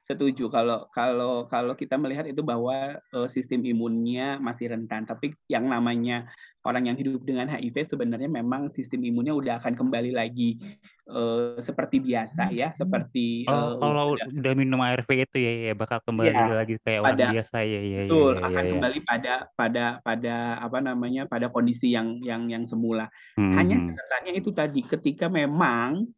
Setuju. 0.08 0.48
Kalau 0.48 0.88
kalau 0.88 1.44
kalau 1.52 1.76
kita 1.76 2.00
melihat 2.00 2.24
itu 2.24 2.40
bahwa 2.40 2.96
uh, 3.12 3.28
sistem 3.28 3.60
imunnya 3.68 4.40
masih 4.40 4.72
rentan, 4.72 5.04
tapi 5.04 5.36
yang 5.52 5.68
namanya 5.68 6.32
orang 6.66 6.90
yang 6.90 6.96
hidup 6.98 7.22
dengan 7.22 7.46
HIV 7.46 7.94
sebenarnya 7.94 8.26
memang 8.26 8.74
sistem 8.74 9.06
imunnya 9.06 9.30
udah 9.32 9.62
akan 9.62 9.78
kembali 9.78 10.10
lagi 10.10 10.58
uh, 11.06 11.56
seperti 11.62 12.02
biasa 12.02 12.50
ya, 12.50 12.74
seperti 12.74 13.46
oh, 13.46 13.52
uh, 13.52 13.72
kalau 13.78 14.04
udah, 14.18 14.26
udah 14.26 14.52
minum 14.58 14.82
ARV 14.82 15.08
itu 15.22 15.38
ya, 15.38 15.52
ya 15.70 15.74
bakal 15.78 16.02
kembali 16.02 16.34
ya, 16.34 16.50
lagi 16.50 16.74
kayak 16.82 17.00
pada, 17.06 17.14
orang 17.14 17.34
biasa 17.38 17.56
ya, 17.62 17.80
ya, 17.80 18.00
betul, 18.10 18.32
ya, 18.34 18.40
ya, 18.40 18.46
akan 18.50 18.62
ya, 18.64 18.70
kembali 18.74 18.98
pada 19.06 19.34
pada 19.54 19.84
pada 20.02 20.36
apa 20.58 20.78
namanya 20.82 21.22
pada 21.30 21.46
kondisi 21.48 21.94
yang 21.94 22.18
yang 22.26 22.50
yang 22.50 22.66
semula. 22.66 23.06
Hmm. 23.38 23.54
Hanya 23.54 23.76
hmm. 23.78 23.86
catatannya 23.94 24.32
itu 24.34 24.50
tadi 24.50 24.80
ketika 24.82 25.30
memang 25.30 26.10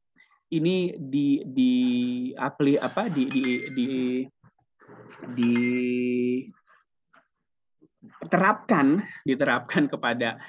ini 0.50 0.98
di 0.98 1.46
di 1.46 1.74
apli 2.34 2.74
apa 2.74 3.06
di 3.06 3.22
di 3.30 3.42
di 3.70 3.88
di 5.36 5.54
terapkan 8.32 9.04
diterapkan 9.28 9.84
kepada 9.84 10.40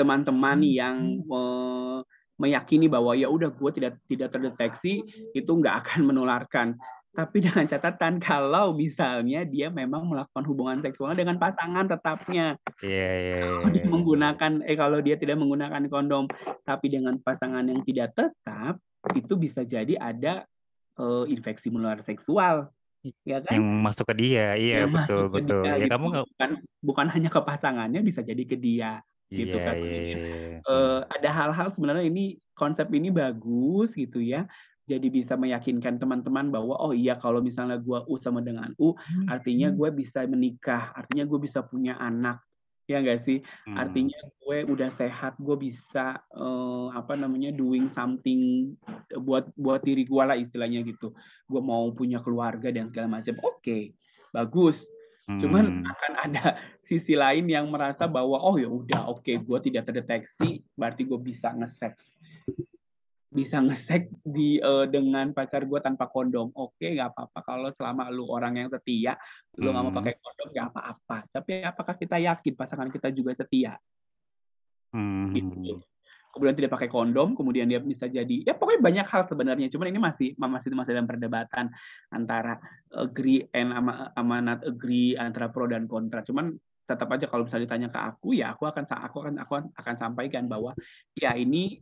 teman-teman 0.00 0.58
uh, 0.64 0.68
yang 0.68 0.96
uh, 1.28 2.00
meyakini 2.40 2.90
bahwa 2.90 3.14
ya 3.14 3.30
udah 3.30 3.52
gue 3.52 3.70
tidak 3.76 4.00
tidak 4.10 4.28
terdeteksi 4.34 5.04
itu 5.36 5.50
nggak 5.50 5.84
akan 5.84 6.00
menularkan. 6.10 6.68
Tapi 7.14 7.46
dengan 7.46 7.62
catatan 7.70 8.18
kalau 8.18 8.74
misalnya 8.74 9.46
dia 9.46 9.70
memang 9.70 10.02
melakukan 10.10 10.42
hubungan 10.50 10.82
seksual 10.82 11.14
dengan 11.14 11.38
pasangan 11.38 11.86
tetapnya. 11.86 12.58
Yeah, 12.82 12.90
yeah, 12.90 13.38
yeah, 13.38 13.54
kalau 13.54 13.70
dia 13.70 13.86
menggunakan 13.86 14.52
eh 14.66 14.74
kalau 14.74 14.98
dia 14.98 15.14
tidak 15.14 15.38
menggunakan 15.38 15.86
kondom 15.86 16.26
tapi 16.66 16.90
dengan 16.90 17.22
pasangan 17.22 17.70
yang 17.70 17.86
tidak 17.86 18.18
tetap 18.18 18.82
itu 19.14 19.38
bisa 19.38 19.62
jadi 19.62 19.94
ada 19.94 20.42
uh, 20.98 21.22
infeksi 21.30 21.70
menular 21.70 22.02
seksual 22.02 22.74
ya 23.24 23.38
kan? 23.44 23.52
Yang 23.56 23.66
masuk 23.84 24.04
ke 24.08 24.14
dia. 24.16 24.46
Iya 24.56 24.76
yang 24.86 24.92
betul 24.92 25.24
betul. 25.28 25.62
dia, 25.64 25.72
ya 25.76 25.84
gitu. 25.84 25.92
kamu 25.92 26.06
nggak 26.14 26.26
bukan 26.30 26.50
bukan 26.80 27.06
hanya 27.12 27.28
ke 27.28 27.40
pasangannya 27.44 28.00
bisa 28.00 28.20
jadi 28.24 28.42
ke 28.44 28.56
dia 28.56 29.02
gitu 29.32 29.56
iya, 29.56 29.66
kan 29.66 29.76
iya, 29.80 30.00
iya. 30.04 30.16
Uh, 30.68 31.00
ada 31.10 31.30
hal-hal 31.32 31.68
sebenarnya 31.72 32.06
ini 32.06 32.38
konsep 32.54 32.86
ini 32.94 33.10
bagus 33.10 33.92
gitu 33.96 34.22
ya. 34.22 34.46
Jadi 34.84 35.08
bisa 35.08 35.32
meyakinkan 35.32 35.96
teman-teman 35.96 36.52
bahwa 36.52 36.76
oh 36.76 36.92
iya 36.92 37.16
kalau 37.16 37.40
misalnya 37.40 37.80
gue 37.80 38.04
U 38.04 38.20
sama 38.20 38.44
dengan 38.44 38.68
U 38.76 38.92
hmm. 38.92 39.32
artinya 39.32 39.72
gue 39.72 39.88
bisa 39.96 40.28
menikah 40.28 40.92
artinya 40.92 41.24
gue 41.24 41.40
bisa 41.40 41.64
punya 41.64 41.96
anak 41.96 42.44
ya 42.84 43.00
enggak 43.00 43.24
sih 43.24 43.40
hmm. 43.40 43.76
artinya 43.80 44.18
gue 44.44 44.58
udah 44.68 44.90
sehat 44.92 45.40
gue 45.40 45.56
bisa 45.56 46.20
uh, 46.36 46.92
apa 46.92 47.16
namanya 47.16 47.48
doing 47.52 47.88
something 47.96 48.72
buat 49.24 49.48
buat 49.56 49.80
diri 49.80 50.04
gue 50.04 50.22
lah 50.22 50.36
istilahnya 50.36 50.84
gitu 50.84 51.16
gue 51.48 51.62
mau 51.64 51.88
punya 51.96 52.20
keluarga 52.20 52.68
dan 52.68 52.92
segala 52.92 53.20
macam 53.20 53.34
oke 53.40 53.64
okay, 53.64 53.96
bagus 54.36 54.76
hmm. 55.28 55.40
cuman 55.40 55.64
akan 55.88 56.12
ada 56.28 56.44
sisi 56.88 57.16
lain 57.16 57.48
yang 57.48 57.72
merasa 57.72 58.04
bahwa 58.04 58.36
oh 58.36 58.60
ya 58.60 58.68
udah 58.68 59.08
oke 59.08 59.24
okay, 59.24 59.40
gue 59.40 59.58
tidak 59.64 59.88
terdeteksi 59.88 60.60
berarti 60.76 61.08
gue 61.08 61.20
bisa 61.20 61.56
nge-sex 61.56 62.20
bisa 63.34 63.58
ngesek 63.58 64.14
di 64.22 64.62
uh, 64.62 64.86
dengan 64.86 65.34
pacar 65.34 65.66
gue 65.66 65.80
tanpa 65.82 66.06
kondom. 66.06 66.54
Oke 66.54 66.86
okay, 66.86 66.90
nggak 66.94 67.10
apa-apa 67.10 67.38
kalau 67.42 67.68
selama 67.74 68.06
lu 68.14 68.30
orang 68.30 68.62
yang 68.62 68.68
setia 68.70 69.18
lu 69.58 69.74
nggak 69.74 69.82
hmm. 69.82 69.90
mau 69.90 69.98
pakai 69.98 70.14
kondom 70.22 70.48
nggak 70.54 70.68
apa-apa. 70.70 71.16
Tapi 71.34 71.52
apakah 71.66 71.94
kita 71.98 72.16
yakin 72.22 72.54
pasangan 72.54 72.88
kita 72.94 73.10
juga 73.10 73.34
setia? 73.34 73.74
Hmm. 74.94 75.34
gitu 75.34 75.82
kemudian 76.34 76.58
tidak 76.58 76.74
pakai 76.74 76.90
kondom 76.90 77.38
kemudian 77.38 77.70
dia 77.70 77.78
bisa 77.78 78.10
jadi 78.10 78.42
ya 78.42 78.58
pokoknya 78.58 78.82
banyak 78.82 79.06
hal 79.06 79.22
sebenarnya. 79.30 79.70
Cuman 79.70 79.86
ini 79.94 80.00
masih 80.02 80.28
masih 80.34 80.74
masih 80.74 80.92
dalam 80.98 81.06
perdebatan 81.06 81.70
antara 82.10 82.58
agree 82.90 83.46
and 83.54 83.70
ama, 83.70 84.10
amanat 84.18 84.66
agree 84.66 85.14
antara 85.14 85.54
pro 85.54 85.70
dan 85.70 85.86
kontra. 85.86 86.26
Cuman 86.26 86.50
tetap 86.84 87.08
aja 87.14 87.30
kalau 87.30 87.46
misalnya 87.48 87.64
ditanya 87.64 87.88
ke 87.88 88.00
aku 88.02 88.28
ya 88.36 88.52
aku 88.52 88.68
akan 88.68 88.84
aku 88.84 89.16
akan 89.24 89.34
aku 89.40 89.52
akan 89.72 89.94
sampaikan 89.96 90.44
bahwa 90.50 90.76
ya 91.16 91.32
ini 91.32 91.80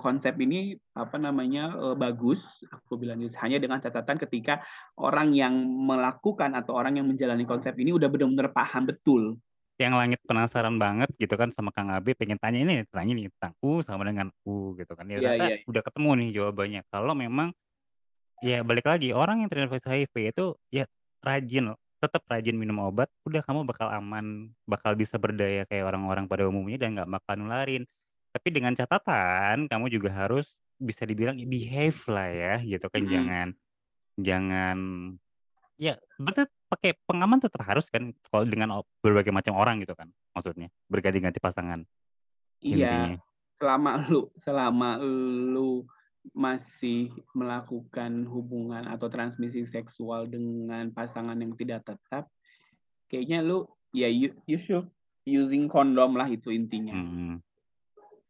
konsep 0.00 0.32
ini 0.40 0.78
apa 0.96 1.20
namanya 1.20 1.76
uh, 1.76 1.96
bagus. 1.96 2.40
Aku 2.72 2.96
bilang 2.96 3.20
hanya 3.20 3.58
dengan 3.60 3.76
catatan 3.80 4.16
ketika 4.16 4.64
orang 4.96 5.36
yang 5.36 5.52
melakukan 5.60 6.56
atau 6.56 6.76
orang 6.76 6.96
yang 6.96 7.06
menjalani 7.06 7.44
konsep 7.44 7.76
ini 7.76 7.92
udah 7.92 8.08
benar-benar 8.08 8.52
paham 8.56 8.88
betul. 8.88 9.36
Yang 9.80 9.94
langit 9.96 10.20
penasaran 10.28 10.76
banget 10.76 11.08
gitu 11.16 11.32
kan 11.40 11.52
sama 11.56 11.72
Kang 11.72 11.88
Abi 11.88 12.12
pengen 12.12 12.36
tanya 12.36 12.60
ini 12.60 12.84
tanya 12.88 13.12
nih 13.16 13.32
tentang 13.36 13.56
U 13.64 13.80
sama 13.80 14.04
dengan 14.04 14.28
U 14.44 14.76
gitu 14.76 14.92
kan. 14.92 15.08
Ya 15.08 15.20
yeah, 15.20 15.36
ternyata 15.36 15.44
yeah. 15.56 15.68
udah 15.68 15.82
ketemu 15.84 16.10
nih 16.16 16.28
jawabannya. 16.36 16.80
Kalau 16.88 17.14
memang 17.16 17.48
ya 18.40 18.64
balik 18.64 18.88
lagi 18.88 19.12
orang 19.12 19.44
yang 19.44 19.48
terinfeksi 19.52 19.88
HIV 19.88 20.14
itu 20.32 20.56
ya 20.72 20.88
rajin 21.20 21.76
tetap 22.00 22.24
rajin 22.32 22.56
minum 22.56 22.80
obat 22.80 23.12
udah 23.28 23.44
kamu 23.44 23.68
bakal 23.68 23.92
aman 23.92 24.48
bakal 24.64 24.96
bisa 24.96 25.20
berdaya 25.20 25.68
kayak 25.68 25.84
orang-orang 25.84 26.24
pada 26.24 26.48
umumnya 26.48 26.80
dan 26.80 26.96
nggak 26.96 27.12
bakal 27.12 27.36
nularin 27.36 27.84
tapi 28.30 28.48
dengan 28.54 28.72
catatan 28.74 29.66
kamu 29.66 29.86
juga 29.90 30.10
harus 30.14 30.50
bisa 30.80 31.04
dibilang 31.04 31.36
behave 31.44 32.00
lah 32.08 32.28
ya 32.30 32.54
gitu 32.64 32.86
kan 32.88 33.02
Mm-hmm. 33.04 33.12
jangan 33.12 33.48
jangan 34.20 34.78
ya 35.80 35.96
betul 36.20 36.46
pakai 36.68 36.92
pengaman 37.08 37.40
tetap 37.40 37.64
harus 37.64 37.88
kan 37.88 38.12
kalau 38.28 38.44
dengan 38.44 38.84
berbagai 39.00 39.32
macam 39.32 39.56
orang 39.56 39.80
gitu 39.82 39.96
kan 39.96 40.12
maksudnya 40.36 40.68
berganti-ganti 40.86 41.40
pasangan 41.40 41.82
iya 42.60 43.16
intinya. 43.16 43.18
selama 43.56 43.90
lu 44.06 44.20
selama 44.38 44.90
lu 45.00 45.84
masih 46.36 47.08
melakukan 47.32 48.28
hubungan 48.28 48.84
atau 48.92 49.08
transmisi 49.08 49.64
seksual 49.64 50.28
dengan 50.28 50.92
pasangan 50.92 51.36
yang 51.40 51.56
tidak 51.56 51.80
tetap 51.88 52.28
kayaknya 53.08 53.40
lu 53.40 53.64
ya 53.96 54.06
you, 54.06 54.36
you 54.44 54.60
should 54.60 54.86
using 55.24 55.66
kondom 55.66 56.14
lah 56.14 56.28
itu 56.28 56.52
intinya 56.52 56.92
hmm. 56.92 57.40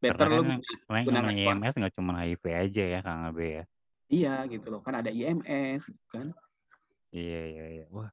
Better 0.00 0.26
lu 0.32 0.42
kan 0.88 1.04
gunakan 1.04 1.36
IMS 1.36 1.76
nggak 1.76 1.94
cuma 1.94 2.24
HIV 2.24 2.44
aja 2.48 2.84
ya 2.98 3.00
Kang 3.04 3.28
Abe 3.28 3.62
ya. 3.62 3.64
Iya 4.10 4.34
gitu 4.50 4.66
loh. 4.72 4.80
Kan 4.82 4.98
ada 4.98 5.12
IMS 5.12 5.86
gitu 5.86 6.06
kan. 6.10 6.34
Iya 7.12 7.40
iya 7.46 7.64
iya. 7.78 7.86
Wah. 7.92 8.10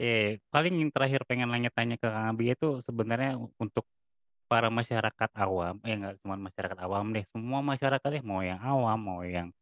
Eh 0.00 0.40
paling 0.48 0.80
yang 0.80 0.88
terakhir 0.88 1.28
pengen 1.28 1.52
nanya-tanya 1.52 2.00
ke 2.00 2.08
Kang 2.08 2.32
Abi 2.32 2.56
itu 2.56 2.80
sebenarnya 2.80 3.36
untuk 3.60 3.84
para 4.50 4.66
masyarakat 4.66 5.30
awam, 5.38 5.78
eh 5.86 5.94
nggak 5.94 6.26
cuma 6.26 6.34
masyarakat 6.34 6.78
awam 6.82 7.14
deh, 7.14 7.22
semua 7.30 7.62
masyarakat 7.62 8.08
deh, 8.18 8.24
mau 8.26 8.42
yang 8.42 8.58
awam, 8.58 8.98
mau 8.98 9.22
yang 9.22 9.54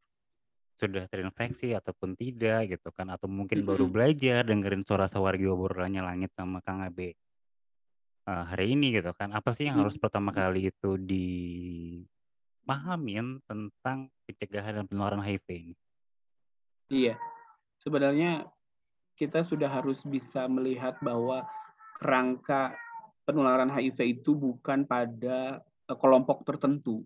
sudah 0.80 1.04
terinfeksi 1.12 1.76
ataupun 1.76 2.16
tidak 2.16 2.72
gitu 2.72 2.88
kan, 2.96 3.12
atau 3.12 3.28
mungkin 3.28 3.68
baru 3.68 3.84
belajar 3.84 4.48
dengerin 4.48 4.88
suara 4.88 5.04
sawargi 5.04 5.44
obrolannya 5.44 6.00
langit 6.00 6.32
sama 6.32 6.64
Kang 6.64 6.80
Abe 6.80 7.20
uh, 8.28 8.44
hari 8.44 8.76
ini 8.76 8.92
gitu 9.00 9.16
kan, 9.16 9.32
apa 9.32 9.56
sih 9.56 9.64
yang 9.64 9.80
harus 9.80 9.96
pertama 9.96 10.28
kali 10.36 10.68
itu 10.68 11.00
dipahamin 12.68 13.40
tentang 13.48 14.12
pencegahan 14.28 14.76
dan 14.76 14.84
penularan 14.84 15.24
HIV 15.24 15.46
ini? 15.48 15.72
Iya, 16.92 17.16
sebenarnya 17.80 18.44
kita 19.16 19.48
sudah 19.48 19.72
harus 19.72 20.04
bisa 20.04 20.44
melihat 20.46 21.00
bahwa 21.00 21.48
rangka 22.04 22.76
penularan 23.24 23.72
HIV 23.72 24.20
itu 24.20 24.36
bukan 24.36 24.84
pada 24.84 25.64
kelompok 25.88 26.44
tertentu 26.44 27.04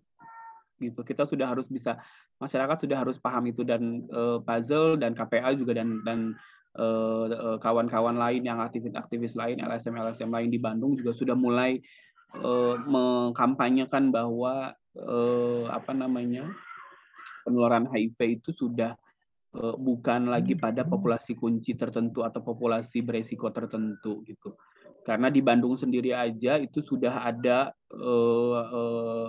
gitu. 0.82 1.06
Kita 1.06 1.26
sudah 1.26 1.54
harus 1.54 1.70
bisa 1.70 1.98
masyarakat 2.42 2.82
sudah 2.82 2.98
harus 2.98 3.16
paham 3.22 3.46
itu 3.46 3.62
dan 3.62 4.02
uh, 4.10 4.42
puzzle 4.42 4.98
dan 4.98 5.14
KPA 5.14 5.54
juga 5.54 5.78
dan 5.78 6.02
dan 6.02 6.34
kawan-kawan 7.60 8.16
uh, 8.16 8.22
lain 8.28 8.42
yang 8.48 8.56
aktivis-aktivis 8.64 9.36
lain 9.36 9.60
LSM 9.60 9.92
LSM 9.92 10.32
lain 10.32 10.48
di 10.48 10.56
Bandung 10.56 10.96
juga 10.96 11.12
sudah 11.12 11.36
mulai 11.36 11.76
uh, 12.40 12.80
mengkampanyekan 12.80 14.08
bahwa 14.12 14.76
apa 15.72 15.96
namanya 15.96 16.52
penularan 17.48 17.88
HIV 17.88 18.44
itu 18.44 18.52
sudah 18.52 18.92
bukan 19.56 20.28
lagi 20.28 20.52
pada 20.52 20.84
populasi 20.84 21.32
kunci 21.32 21.72
tertentu 21.72 22.20
atau 22.20 22.44
populasi 22.44 23.00
beresiko 23.00 23.48
tertentu 23.48 24.20
gitu. 24.28 24.52
Karena 25.00 25.32
di 25.32 25.40
Bandung 25.40 25.80
sendiri 25.80 26.12
aja 26.12 26.60
itu 26.60 26.84
sudah 26.84 27.24
ada 27.24 27.72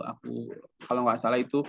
aku 0.03 0.51
kalau 0.83 1.07
nggak 1.07 1.23
salah 1.23 1.39
itu 1.39 1.63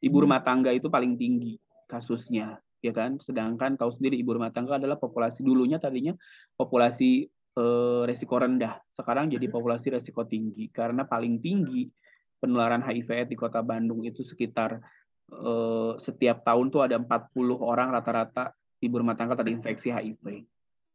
ibu 0.00 0.16
rumah 0.24 0.40
tangga 0.40 0.72
itu 0.72 0.88
paling 0.88 1.20
tinggi 1.20 1.60
kasusnya 1.84 2.63
ya 2.84 2.92
kan? 2.92 3.16
Sedangkan 3.16 3.80
tahu 3.80 3.96
sendiri 3.96 4.20
ibu 4.20 4.36
rumah 4.36 4.52
tangga 4.52 4.76
adalah 4.76 5.00
populasi 5.00 5.40
dulunya 5.40 5.80
tadinya 5.80 6.12
populasi 6.60 7.24
uh, 7.56 8.04
resiko 8.04 8.36
rendah. 8.36 8.84
Sekarang 8.92 9.32
jadi 9.32 9.48
populasi 9.48 9.96
resiko 9.96 10.28
tinggi. 10.28 10.68
Karena 10.68 11.08
paling 11.08 11.40
tinggi 11.40 11.88
penularan 12.36 12.84
HIV 12.84 13.32
di 13.32 13.36
kota 13.40 13.64
Bandung 13.64 14.04
itu 14.04 14.20
sekitar 14.20 14.84
uh, 15.32 15.96
setiap 15.96 16.44
tahun 16.44 16.68
tuh 16.68 16.84
ada 16.84 17.00
40 17.00 17.32
orang 17.56 17.88
rata-rata 17.88 18.52
ibu 18.84 19.00
rumah 19.00 19.16
tangga 19.16 19.40
terinfeksi 19.40 19.88
HIV. 19.88 20.44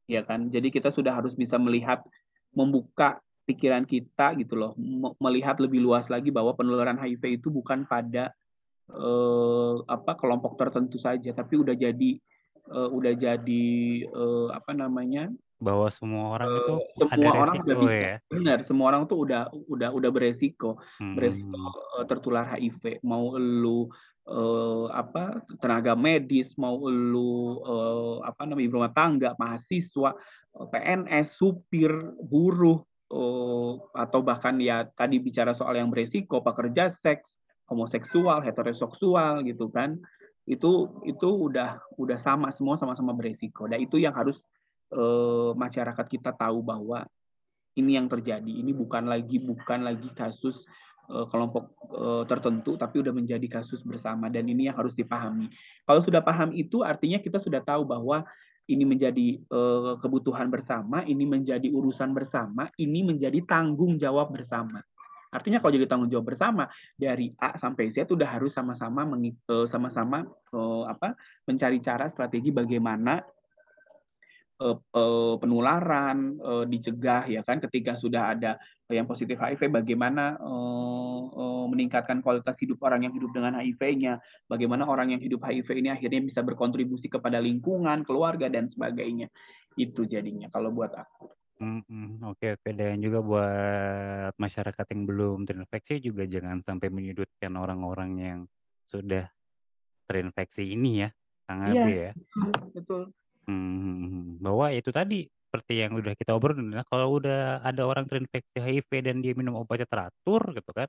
Ya 0.05 0.21
kan? 0.21 0.53
Jadi 0.53 0.69
kita 0.69 0.93
sudah 0.93 1.17
harus 1.17 1.33
bisa 1.33 1.57
melihat 1.57 2.05
membuka 2.53 3.17
pikiran 3.49 3.81
kita 3.89 4.37
gitu 4.37 4.53
loh. 4.53 4.77
Melihat 5.17 5.57
lebih 5.57 5.81
luas 5.81 6.05
lagi 6.05 6.29
bahwa 6.29 6.53
penularan 6.53 7.01
HIV 7.01 7.41
itu 7.41 7.49
bukan 7.49 7.89
pada 7.89 8.29
eh, 8.89 9.75
apa 9.85 10.11
kelompok 10.17 10.57
tertentu 10.57 10.97
saja 10.97 11.31
tapi 11.31 11.61
udah 11.61 11.75
jadi 11.77 12.11
eh, 12.69 12.89
udah 12.89 13.13
jadi 13.13 13.67
eh, 14.05 14.47
apa 14.53 14.71
namanya 14.73 15.29
bahwa 15.59 15.91
semua 15.91 16.39
orang 16.39 16.49
itu 16.55 16.75
semua 16.95 17.31
ada 17.35 17.39
orang 17.43 17.55
udah 17.67 17.77
bisa. 17.83 17.99
ya. 17.99 18.15
Benar 18.31 18.57
semua 18.63 18.85
orang 18.95 19.03
tuh 19.11 19.27
udah 19.27 19.51
udah 19.67 19.89
udah 19.91 20.09
beresiko. 20.09 20.79
Hmm. 21.03 21.19
beresiko 21.19 21.59
tertular 22.07 22.47
HIV 22.55 23.03
mau 23.03 23.35
lu 23.35 23.91
uh, 24.29 24.87
apa 24.93 25.41
tenaga 25.59 25.97
medis 25.97 26.53
mau 26.55 26.77
lu 26.87 27.59
uh, 27.59 28.23
apa 28.23 28.45
namanya 28.45 28.71
rumah 28.71 28.91
tangga 28.95 29.33
mahasiswa 29.35 30.15
PNS 30.49 31.35
supir 31.35 31.91
buruh 32.23 32.81
uh, 33.11 33.73
atau 33.93 34.19
bahkan 34.21 34.55
ya 34.61 34.85
tadi 34.95 35.17
bicara 35.17 35.51
soal 35.51 35.77
yang 35.77 35.89
beresiko 35.89 36.39
pekerja 36.39 36.87
seks 36.93 37.35
homoseksual 37.69 38.41
heteroseksual 38.41 39.45
gitu 39.45 39.69
kan 39.69 39.95
itu 40.49 40.89
itu 41.05 41.29
udah 41.29 41.77
udah 41.95 42.17
sama 42.17 42.49
semua 42.49 42.73
sama-sama 42.75 43.13
beresiko 43.13 43.69
dan 43.69 43.77
itu 43.79 44.01
yang 44.01 44.17
harus 44.17 44.41
uh, 44.91 45.53
masyarakat 45.53 46.05
kita 46.09 46.33
tahu 46.33 46.65
bahwa 46.65 47.05
ini 47.77 47.95
yang 47.95 48.09
terjadi 48.09 48.49
ini 48.49 48.73
bukan 48.73 49.05
lagi 49.05 49.37
bukan 49.37 49.85
lagi 49.85 50.09
kasus 50.17 50.65
kelompok 51.09 51.73
tertentu 52.29 52.77
tapi 52.77 53.01
udah 53.01 53.09
menjadi 53.09 53.41
kasus 53.49 53.81
bersama 53.81 54.29
dan 54.29 54.45
ini 54.45 54.69
yang 54.69 54.77
harus 54.77 54.93
dipahami. 54.93 55.49
Kalau 55.81 56.05
sudah 56.05 56.21
paham 56.21 56.53
itu 56.53 56.85
artinya 56.85 57.17
kita 57.17 57.41
sudah 57.41 57.65
tahu 57.65 57.81
bahwa 57.81 58.21
ini 58.69 58.85
menjadi 58.85 59.41
kebutuhan 60.05 60.53
bersama, 60.53 61.01
ini 61.09 61.25
menjadi 61.25 61.65
urusan 61.73 62.13
bersama, 62.13 62.69
ini 62.77 63.01
menjadi 63.01 63.41
tanggung 63.41 63.97
jawab 63.97 64.29
bersama. 64.29 64.85
Artinya 65.29 65.61
kalau 65.61 65.77
jadi 65.77 65.85
tanggung 65.85 66.09
jawab 66.09 66.33
bersama 66.33 66.65
dari 66.97 67.29
A 67.37 67.53
sampai 67.53 67.93
Z 67.93 68.09
udah 68.09 68.25
harus 68.25 68.49
sama-sama 68.49 69.05
sama-sama 69.69 70.25
apa 70.89 71.13
mencari 71.45 71.77
cara 71.77 72.09
strategi 72.09 72.49
bagaimana 72.49 73.21
penularan 75.39 76.35
dicegah 76.67 77.29
ya 77.29 77.45
kan? 77.45 77.63
Ketika 77.63 77.95
sudah 77.95 78.35
ada 78.35 78.59
yang 78.89 79.05
positif 79.05 79.39
HIV 79.39 79.71
bagaimana 79.71 80.35
meningkatkan 81.69 82.19
kualitas 82.19 82.57
hidup 82.59 82.81
orang 82.83 83.07
yang 83.07 83.13
hidup 83.13 83.31
dengan 83.31 83.55
HIV-nya? 83.55 84.19
Bagaimana 84.49 84.83
orang 84.89 85.15
yang 85.15 85.21
hidup 85.21 85.45
HIV 85.47 85.79
ini 85.79 85.93
akhirnya 85.93 86.25
bisa 86.25 86.43
berkontribusi 86.43 87.07
kepada 87.07 87.39
lingkungan 87.39 88.03
keluarga 88.03 88.51
dan 88.51 88.67
sebagainya? 88.67 89.31
Itu 89.79 90.03
jadinya 90.03 90.51
kalau 90.51 90.75
buat 90.75 90.91
aku 90.91 91.31
Mm-mm, 91.59 92.23
oke 92.23 92.55
oke. 92.55 92.69
Dan 92.71 93.03
juga 93.03 93.19
buat 93.19 94.33
masyarakat 94.39 94.85
yang 94.95 95.03
belum 95.03 95.37
terinfeksi 95.43 95.99
juga 95.99 96.23
jangan 96.23 96.63
sampai 96.63 96.87
menyudutkan 96.87 97.51
orang-orang 97.59 98.11
yang 98.15 98.39
sudah 98.87 99.27
terinfeksi 100.07 100.73
ini 100.73 101.05
ya 101.05 101.09
Kang 101.45 101.67
iya, 101.67 101.83
Abe 101.83 101.93
ya. 101.93 102.13
Betul. 102.75 103.11
Hmm, 103.49 104.37
bahwa 104.39 104.71
itu 104.71 104.93
tadi 104.93 105.25
seperti 105.25 105.81
yang 105.81 105.97
udah 105.97 106.13
kita 106.13 106.37
obrolin 106.37 106.69
ya, 106.69 106.85
kalau 106.85 107.17
udah 107.17 107.65
ada 107.65 107.81
orang 107.89 108.05
terinfeksi 108.05 108.61
HIV 108.61 108.89
dan 109.01 109.17
dia 109.25 109.33
minum 109.33 109.57
obatnya 109.57 109.89
teratur 109.89 110.53
gitu 110.53 110.69
kan, 110.69 110.85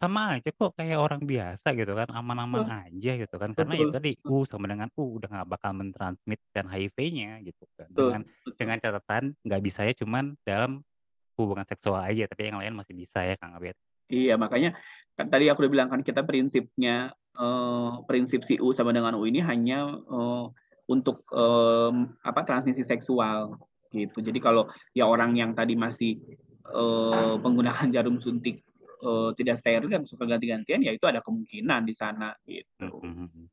sama 0.00 0.40
aja 0.40 0.48
kok 0.48 0.72
kayak 0.80 0.96
orang 0.96 1.22
biasa 1.28 1.76
gitu 1.76 1.92
kan, 1.92 2.08
aman-aman 2.08 2.88
aja 2.88 3.12
gitu 3.20 3.36
kan. 3.36 3.52
Karena 3.52 3.74
itu 3.76 3.92
tadi 3.92 4.10
U 4.24 4.48
sama 4.48 4.64
dengan 4.64 4.88
U 4.96 5.20
udah 5.20 5.28
nggak 5.28 5.48
bakal 5.52 5.76
mentransmitkan 5.76 6.64
HIV-nya 6.72 7.44
gitu 7.44 7.68
kan. 7.76 7.92
Dengan 7.92 8.22
dengan 8.56 8.76
catatan 8.80 9.36
nggak 9.44 9.60
bisa 9.60 9.84
ya 9.84 9.92
cuman 9.92 10.40
dalam 10.40 10.80
hubungan 11.36 11.68
seksual 11.68 12.00
aja, 12.00 12.24
tapi 12.24 12.48
yang 12.48 12.64
lain 12.64 12.72
masih 12.72 12.96
bisa 12.96 13.20
ya 13.28 13.36
Kang 13.36 13.52
Abed. 13.52 13.76
Iya, 14.08 14.40
makanya 14.40 14.72
kan 15.20 15.28
tadi 15.28 15.52
aku 15.52 15.68
udah 15.68 15.72
bilang 15.72 15.88
kan 15.92 16.00
kita 16.00 16.24
prinsipnya 16.24 17.12
eh, 17.36 17.92
prinsip 18.08 18.40
si 18.48 18.56
U 18.56 18.72
sama 18.72 18.96
dengan 18.96 19.20
U 19.20 19.28
ini 19.28 19.44
hanya 19.44 19.84
eh, 20.00 20.44
untuk 20.90 21.22
um, 21.30 22.18
apa 22.26 22.42
transmisi 22.42 22.82
seksual 22.82 23.54
gitu. 23.94 24.18
Jadi 24.18 24.42
kalau 24.42 24.66
ya 24.90 25.06
orang 25.06 25.38
yang 25.38 25.54
tadi 25.54 25.78
masih 25.78 26.18
uh, 26.66 27.38
menggunakan 27.38 27.86
jarum 27.94 28.18
suntik 28.18 28.66
uh, 29.02 29.30
tidak 29.36 29.60
steril 29.60 29.88
dan 29.88 30.04
suka 30.04 30.24
ganti-gantian 30.28 30.80
ya 30.84 30.92
itu 30.92 31.04
ada 31.08 31.24
kemungkinan 31.24 31.84
di 31.88 31.94
sana 31.96 32.36
gitu. 32.44 33.00
Mm 33.00 33.14
-hmm. 33.28 33.46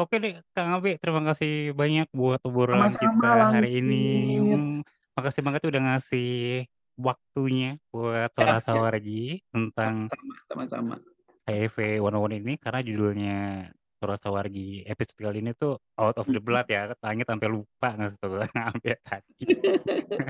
Oke 0.00 0.16
deh, 0.16 0.40
Kang 0.56 0.72
Abi, 0.80 0.96
terima 0.96 1.20
kasih 1.28 1.76
banyak 1.76 2.08
buat 2.16 2.40
obrolan 2.40 2.96
kita 2.96 3.52
hari 3.52 3.84
ini. 3.84 4.40
Hmm, 4.40 4.80
makasih 5.12 5.44
banget 5.44 5.68
udah 5.68 5.92
ngasih 5.92 6.64
waktunya 6.96 7.76
buat 7.92 8.32
Ya, 8.32 8.36
Sora 8.36 8.56
ya. 8.56 8.64
Sawargi 8.64 9.44
tentang 9.52 10.08
Sama-sama. 10.48 10.96
HIV 11.44 12.00
101 12.00 12.40
ini 12.40 12.56
karena 12.56 12.80
judulnya 12.80 13.36
Sora 14.00 14.16
Sawargi 14.16 14.88
episode 14.88 15.20
kali 15.20 15.44
ini 15.44 15.52
tuh 15.52 15.76
out 16.00 16.16
of 16.16 16.24
the 16.32 16.40
blood 16.40 16.64
ya. 16.72 16.96
Langit 17.04 17.28
sampai 17.28 17.48
lupa 17.52 17.92
nggak 17.92 18.16
tuh 18.16 18.40
sampai 18.48 18.96
tadi. 19.04 19.36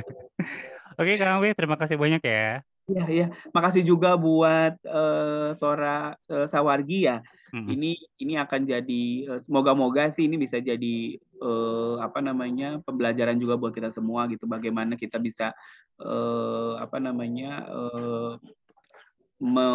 Oke, 0.99 1.15
Kang 1.15 1.39
Abi, 1.39 1.55
terima 1.55 1.79
kasih 1.79 1.95
banyak 1.95 2.23
ya. 2.27 2.67
Iya, 2.91 3.05
iya. 3.07 3.27
Makasih 3.55 3.87
juga 3.87 4.19
buat 4.19 4.75
uh, 4.83 5.55
Sora 5.55 6.19
uh, 6.27 6.47
Sawargi 6.51 7.07
ya. 7.07 7.23
Hmm. 7.51 7.67
Ini 7.67 7.99
ini 8.23 8.35
akan 8.39 8.63
jadi 8.63 9.03
semoga-moga 9.43 10.11
sih 10.15 10.31
ini 10.31 10.39
bisa 10.39 10.63
jadi 10.63 11.19
uh, 11.43 11.99
apa 11.99 12.23
namanya 12.23 12.79
pembelajaran 12.87 13.39
juga 13.39 13.59
buat 13.59 13.75
kita 13.75 13.91
semua 13.91 14.27
gitu. 14.31 14.47
Bagaimana 14.47 14.95
kita 14.95 15.19
bisa 15.19 15.51
uh, 15.99 16.79
apa 16.79 17.03
namanya 17.03 17.67
uh, 17.67 18.33
me, 19.43 19.69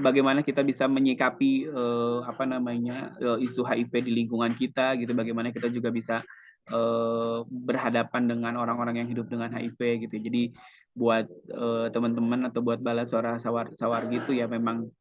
bagaimana 0.00 0.40
kita 0.40 0.64
bisa 0.64 0.88
menyikapi 0.88 1.68
uh, 1.68 2.24
apa 2.24 2.48
namanya 2.48 3.12
uh, 3.20 3.36
isu 3.36 3.60
HIV 3.60 3.92
di 4.08 4.12
lingkungan 4.24 4.56
kita 4.56 4.96
gitu. 4.96 5.12
Bagaimana 5.12 5.52
kita 5.52 5.68
juga 5.68 5.92
bisa 5.92 6.24
uh, 6.72 7.44
berhadapan 7.44 8.32
dengan 8.32 8.56
orang-orang 8.56 9.04
yang 9.04 9.08
hidup 9.12 9.28
dengan 9.28 9.52
HIV 9.52 10.08
gitu. 10.08 10.16
Jadi 10.24 10.56
buat 10.92 11.24
uh, 11.52 11.88
teman-teman 11.88 12.52
atau 12.52 12.60
buat 12.60 12.80
bala 12.80 13.08
suara 13.08 13.40
sawar 13.40 13.72
sawar 13.80 14.08
gitu 14.12 14.36
ya 14.36 14.44
memang 14.44 14.92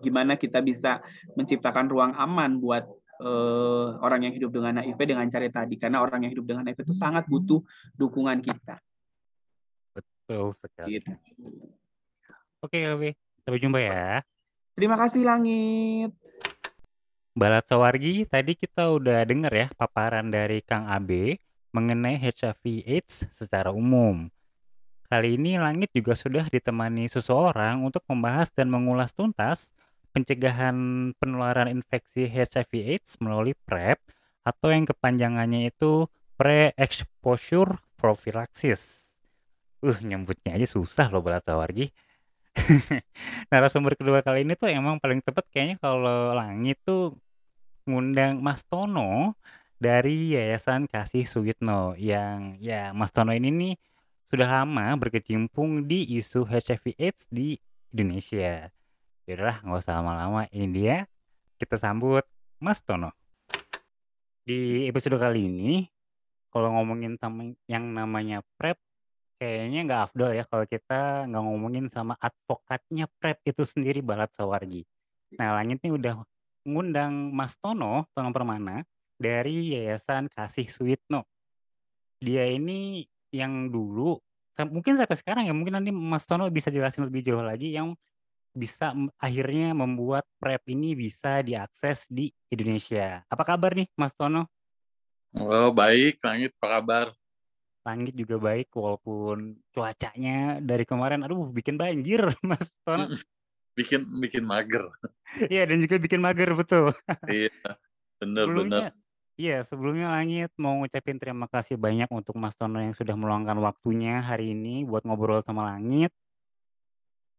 gimana 0.00 0.36
kita 0.36 0.60
bisa 0.64 1.00
menciptakan 1.36 1.88
ruang 1.88 2.12
aman 2.16 2.60
buat 2.60 2.88
uh, 3.20 4.00
orang 4.00 4.28
yang 4.28 4.34
hidup 4.36 4.50
dengan 4.50 4.80
HIV 4.80 5.00
dengan 5.00 5.28
cara 5.28 5.48
tadi 5.48 5.76
karena 5.76 6.00
orang 6.00 6.24
yang 6.24 6.32
hidup 6.32 6.48
dengan 6.48 6.64
HIV 6.68 6.88
itu 6.88 6.96
sangat 6.96 7.28
butuh 7.28 7.60
dukungan 7.96 8.40
kita. 8.40 8.80
Betul 9.92 10.56
sekali. 10.56 10.98
Gitu. 10.98 11.12
Oke, 12.60 12.80
Oke, 12.92 13.10
sampai 13.44 13.60
jumpa 13.60 13.78
ya. 13.80 14.24
Terima 14.76 14.96
kasih 14.96 15.24
Langit. 15.24 16.12
Balat 17.36 17.64
Sawargi, 17.68 18.26
tadi 18.26 18.52
kita 18.58 18.90
udah 18.90 19.22
dengar 19.22 19.52
ya 19.54 19.66
paparan 19.76 20.28
dari 20.28 20.60
Kang 20.60 20.88
Abe 20.90 21.38
mengenai 21.70 22.18
HIV 22.18 22.84
AIDS 22.84 23.24
secara 23.30 23.70
umum. 23.70 24.26
Kali 25.10 25.34
ini 25.34 25.58
Langit 25.58 25.90
juga 25.90 26.14
sudah 26.14 26.46
ditemani 26.46 27.10
seseorang 27.10 27.82
untuk 27.82 28.06
membahas 28.06 28.54
dan 28.54 28.70
mengulas 28.70 29.10
tuntas 29.10 29.74
pencegahan 30.14 31.10
penularan 31.18 31.66
infeksi 31.66 32.30
HIV/AIDS 32.30 33.18
melalui 33.18 33.58
PrEP 33.66 33.98
atau 34.46 34.70
yang 34.70 34.86
kepanjangannya 34.86 35.74
itu 35.74 36.06
Pre-Exposure 36.38 37.82
Prophylaxis. 37.98 39.12
Uh, 39.82 39.98
nyebutnya 39.98 40.54
aja 40.54 40.70
susah 40.70 41.10
loh 41.10 41.26
Balat 41.26 41.42
Sawargi. 41.42 41.90
Narasumber 43.50 43.98
kedua 43.98 44.22
kali 44.22 44.46
ini 44.46 44.54
tuh 44.54 44.70
emang 44.70 45.02
paling 45.02 45.26
tepat 45.26 45.42
kayaknya 45.50 45.82
kalau 45.82 46.38
Langit 46.38 46.78
tuh 46.86 47.18
ngundang 47.82 48.38
Mas 48.38 48.62
Tono 48.62 49.34
dari 49.74 50.38
Yayasan 50.38 50.86
Kasih 50.86 51.26
Suyitno 51.26 51.98
yang 51.98 52.62
ya 52.62 52.94
Mas 52.94 53.10
Tono 53.10 53.34
ini 53.34 53.50
nih 53.50 53.74
sudah 54.30 54.62
lama 54.62 54.94
berkecimpung 54.94 55.90
di 55.90 56.06
isu 56.14 56.46
HIV 56.46 56.94
AIDS 56.94 57.26
di 57.26 57.58
Indonesia. 57.90 58.70
Yaudahlah, 59.26 59.58
nggak 59.66 59.80
usah 59.82 59.94
lama-lama. 59.98 60.46
Ini 60.54 60.66
dia, 60.70 60.96
kita 61.58 61.74
sambut 61.74 62.22
Mas 62.62 62.78
Tono. 62.78 63.10
Di 64.46 64.86
episode 64.86 65.18
kali 65.18 65.50
ini, 65.50 65.82
kalau 66.54 66.78
ngomongin 66.78 67.18
sama 67.18 67.50
yang 67.66 67.90
namanya 67.90 68.46
PrEP, 68.54 68.78
kayaknya 69.42 69.80
nggak 69.90 70.00
afdol 70.06 70.30
ya 70.30 70.46
kalau 70.46 70.62
kita 70.62 71.26
nggak 71.26 71.42
ngomongin 71.50 71.90
sama 71.90 72.14
advokatnya 72.22 73.10
PrEP 73.18 73.50
itu 73.50 73.66
sendiri 73.66 73.98
Balat 73.98 74.30
Sawargi. 74.30 74.86
Nah, 75.42 75.58
Langit 75.58 75.82
ini 75.82 75.98
udah 75.98 76.22
ngundang 76.62 77.34
Mas 77.34 77.58
Tono, 77.58 78.06
Tono 78.14 78.30
Permana, 78.30 78.86
dari 79.18 79.74
Yayasan 79.74 80.30
Kasih 80.30 80.70
Suitno. 80.70 81.26
Dia 82.22 82.46
ini 82.46 83.02
yang 83.30 83.70
dulu 83.70 84.18
mungkin 84.68 85.00
sampai 85.00 85.16
sekarang 85.16 85.44
ya 85.48 85.54
mungkin 85.56 85.80
nanti 85.80 85.88
Mas 85.88 86.28
Tono 86.28 86.44
bisa 86.52 86.68
jelasin 86.68 87.08
lebih 87.08 87.24
jauh 87.24 87.40
lagi 87.40 87.72
yang 87.72 87.96
bisa 88.50 88.92
akhirnya 89.16 89.72
membuat 89.72 90.26
prep 90.42 90.66
ini 90.68 90.98
bisa 90.98 91.38
diakses 91.40 92.10
di 92.10 92.34
Indonesia. 92.50 93.22
Apa 93.30 93.46
kabar 93.46 93.78
nih 93.78 93.86
Mas 93.94 94.12
Tono? 94.12 94.50
Oh 95.38 95.70
baik, 95.70 96.18
Langit 96.26 96.50
apa 96.58 96.68
kabar? 96.82 97.06
Langit 97.86 98.12
juga 98.18 98.36
baik 98.36 98.68
walaupun 98.74 99.56
cuacanya 99.70 100.58
dari 100.58 100.82
kemarin 100.82 101.22
aduh 101.22 101.48
bikin 101.54 101.78
banjir 101.78 102.26
Mas 102.50 102.74
Tono. 102.82 103.08
bikin 103.78 104.02
bikin 104.18 104.44
mager. 104.44 104.90
Iya 105.46 105.62
dan 105.70 105.78
juga 105.78 105.96
bikin 106.02 106.18
mager 106.18 106.50
betul. 106.58 106.90
iya, 107.30 107.54
bener 108.18 108.50
bener. 108.50 108.90
Iya, 109.40 109.64
sebelumnya 109.64 110.12
Langit 110.12 110.52
mau 110.60 110.76
ngucapin 110.76 111.16
terima 111.16 111.48
kasih 111.48 111.80
banyak 111.80 112.12
untuk 112.12 112.36
Mas 112.36 112.52
Tono 112.60 112.76
yang 112.76 112.92
sudah 112.92 113.16
meluangkan 113.16 113.56
waktunya 113.64 114.20
hari 114.20 114.52
ini 114.52 114.84
buat 114.84 115.00
ngobrol 115.08 115.40
sama 115.40 115.72
Langit. 115.72 116.12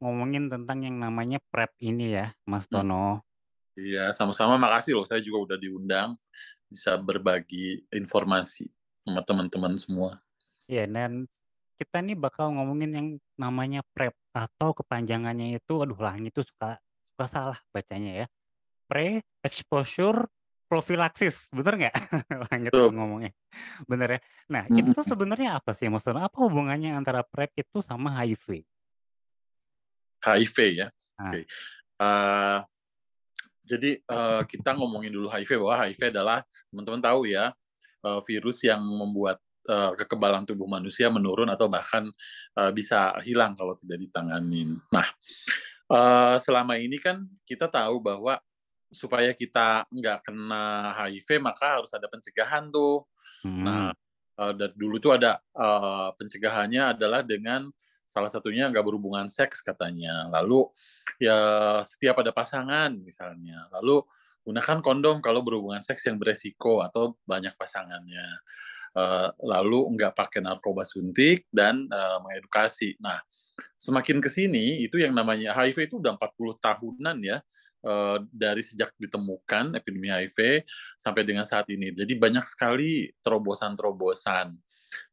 Ngomongin 0.02 0.50
tentang 0.50 0.82
yang 0.82 0.98
namanya 0.98 1.38
PrEP 1.54 1.78
ini 1.78 2.18
ya, 2.18 2.34
Mas 2.42 2.66
hmm. 2.66 2.74
Tono. 2.74 3.22
Iya, 3.78 4.18
sama-sama 4.18 4.58
makasih 4.58 4.98
loh. 4.98 5.06
Saya 5.06 5.22
juga 5.22 5.54
udah 5.54 5.58
diundang 5.62 6.18
bisa 6.66 6.98
berbagi 6.98 7.86
informasi 7.94 8.66
sama 9.06 9.22
teman-teman 9.22 9.78
semua. 9.78 10.18
Iya, 10.66 10.90
dan 10.90 11.30
kita 11.78 12.02
nih 12.02 12.18
bakal 12.18 12.50
ngomongin 12.50 12.98
yang 12.98 13.08
namanya 13.38 13.86
PrEP 13.94 14.18
atau 14.34 14.74
kepanjangannya 14.74 15.54
itu 15.54 15.74
aduh 15.86 16.02
Langit 16.02 16.34
tuh 16.34 16.50
suka 16.50 16.82
suka 17.14 17.26
salah 17.30 17.60
bacanya 17.70 18.26
ya. 18.26 18.28
Pre-exposure 18.90 20.26
profilaksis, 20.72 21.52
bener 21.52 21.74
nggak? 21.76 21.96
Langit 22.48 22.72
Betul. 22.72 22.96
ngomongnya. 22.96 23.36
Bener 23.84 24.08
ya? 24.16 24.20
Nah, 24.48 24.64
hmm. 24.72 24.80
itu 24.80 24.90
tuh 24.96 25.04
sebenarnya 25.04 25.60
apa 25.60 25.76
sih 25.76 25.92
maksudnya? 25.92 26.32
Apa 26.32 26.48
hubungannya 26.48 26.96
antara 26.96 27.28
PrEP 27.28 27.68
itu 27.68 27.84
sama 27.84 28.16
HIV? 28.24 28.64
HIV 30.24 30.56
ya. 30.72 30.88
Nah. 31.20 31.28
Oke. 31.28 31.32
Okay. 31.36 31.44
Uh, 32.00 32.08
eh, 32.08 32.60
jadi 33.68 33.92
uh, 34.08 34.42
kita 34.48 34.72
ngomongin 34.80 35.12
dulu 35.12 35.28
HIV 35.28 35.60
bahwa 35.60 35.76
HIV 35.84 36.02
adalah 36.16 36.40
teman-teman 36.72 37.04
tahu 37.04 37.28
ya 37.28 37.52
uh, 38.08 38.24
virus 38.24 38.64
yang 38.64 38.80
membuat 38.80 39.44
uh, 39.68 39.92
kekebalan 40.00 40.48
tubuh 40.48 40.72
manusia 40.72 41.12
menurun 41.12 41.52
atau 41.52 41.68
bahkan 41.68 42.08
uh, 42.56 42.72
bisa 42.72 43.20
hilang 43.28 43.60
kalau 43.60 43.76
tidak 43.76 44.00
ditanganin. 44.00 44.80
Nah, 44.88 45.08
uh, 45.92 46.40
selama 46.40 46.80
ini 46.80 46.96
kan 46.96 47.28
kita 47.44 47.68
tahu 47.68 48.00
bahwa 48.00 48.40
supaya 48.92 49.32
kita 49.32 49.88
nggak 49.88 50.28
kena 50.28 50.92
HIV 51.00 51.40
maka 51.40 51.80
harus 51.80 51.92
ada 51.96 52.12
pencegahan 52.12 52.68
tuh. 52.70 53.08
Hmm. 53.42 53.64
Nah 53.64 53.90
uh, 54.38 54.54
dari 54.54 54.76
dulu 54.76 55.00
tuh 55.00 55.16
ada 55.16 55.40
uh, 55.56 56.12
pencegahannya 56.20 57.00
adalah 57.00 57.24
dengan 57.24 57.72
salah 58.12 58.28
satunya 58.28 58.68
nggak 58.68 58.84
berhubungan 58.84 59.32
seks 59.32 59.64
katanya. 59.64 60.28
Lalu 60.28 60.68
ya 61.24 61.40
setiap 61.88 62.20
ada 62.20 62.36
pasangan 62.36 62.92
misalnya. 63.00 63.72
Lalu 63.80 64.04
gunakan 64.44 64.84
kondom 64.84 65.24
kalau 65.24 65.40
berhubungan 65.46 65.80
seks 65.80 66.04
yang 66.12 66.20
beresiko 66.20 66.84
atau 66.84 67.16
banyak 67.24 67.56
pasangannya. 67.56 68.44
Uh, 68.92 69.32
lalu 69.40 69.96
nggak 69.96 70.12
pakai 70.12 70.44
narkoba 70.44 70.84
suntik 70.84 71.48
dan 71.48 71.88
uh, 71.88 72.20
mengedukasi. 72.20 73.00
Nah, 73.00 73.24
semakin 73.80 74.20
ke 74.20 74.28
sini 74.28 74.84
itu 74.84 75.00
yang 75.00 75.16
namanya 75.16 75.56
HIV 75.56 75.88
itu 75.88 76.04
udah 76.04 76.20
40 76.20 76.60
tahunan 76.60 77.18
ya 77.24 77.40
dari 78.30 78.62
sejak 78.62 78.94
ditemukan 78.98 79.74
epidemi 79.74 80.14
HIV 80.14 80.66
sampai 81.02 81.26
dengan 81.26 81.50
saat 81.50 81.66
ini. 81.74 81.90
Jadi 81.92 82.14
banyak 82.14 82.46
sekali 82.46 83.10
terobosan-terobosan. 83.26 84.54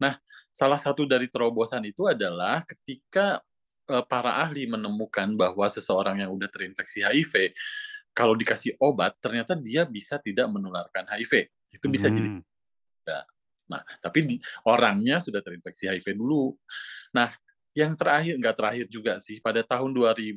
Nah, 0.01 0.13
salah 0.53 0.77
satu 0.77 1.09
dari 1.09 1.33
terobosan 1.33 1.85
itu 1.89 2.05
adalah 2.05 2.63
ketika 2.69 3.41
uh, 3.89 4.05
para 4.05 4.45
ahli 4.45 4.69
menemukan 4.69 5.33
bahwa 5.33 5.65
seseorang 5.65 6.21
yang 6.21 6.31
sudah 6.37 6.51
terinfeksi 6.53 7.01
HIV 7.09 7.57
kalau 8.13 8.35
dikasih 8.35 8.77
obat 8.83 9.17
ternyata 9.23 9.57
dia 9.57 9.89
bisa 9.89 10.21
tidak 10.21 10.53
menularkan 10.53 11.09
HIV. 11.09 11.49
Itu 11.73 11.89
bisa 11.89 12.13
hmm. 12.13 12.17
jadi 12.17 12.29
Nah, 13.69 13.85
tapi 14.01 14.25
di, 14.25 14.37
orangnya 14.67 15.21
sudah 15.21 15.45
terinfeksi 15.45 15.93
HIV 15.93 16.17
dulu. 16.17 16.57
Nah, 17.15 17.29
yang 17.79 17.95
terakhir 17.95 18.35
nggak 18.43 18.57
terakhir 18.59 18.87
juga 18.91 19.23
sih 19.23 19.39
pada 19.39 19.63
tahun 19.63 19.95
2015 19.95 20.35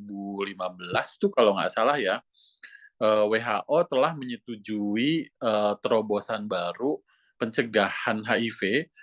tuh 1.17 1.33
kalau 1.33 1.57
nggak 1.57 1.73
salah 1.73 1.97
ya 1.97 2.21
eh, 3.01 3.25
WHO 3.25 3.77
telah 3.89 4.13
menyetujui 4.13 5.41
uh, 5.41 5.73
terobosan 5.81 6.45
baru 6.45 7.01
pencegahan 7.41 8.21
HIV 8.21 8.93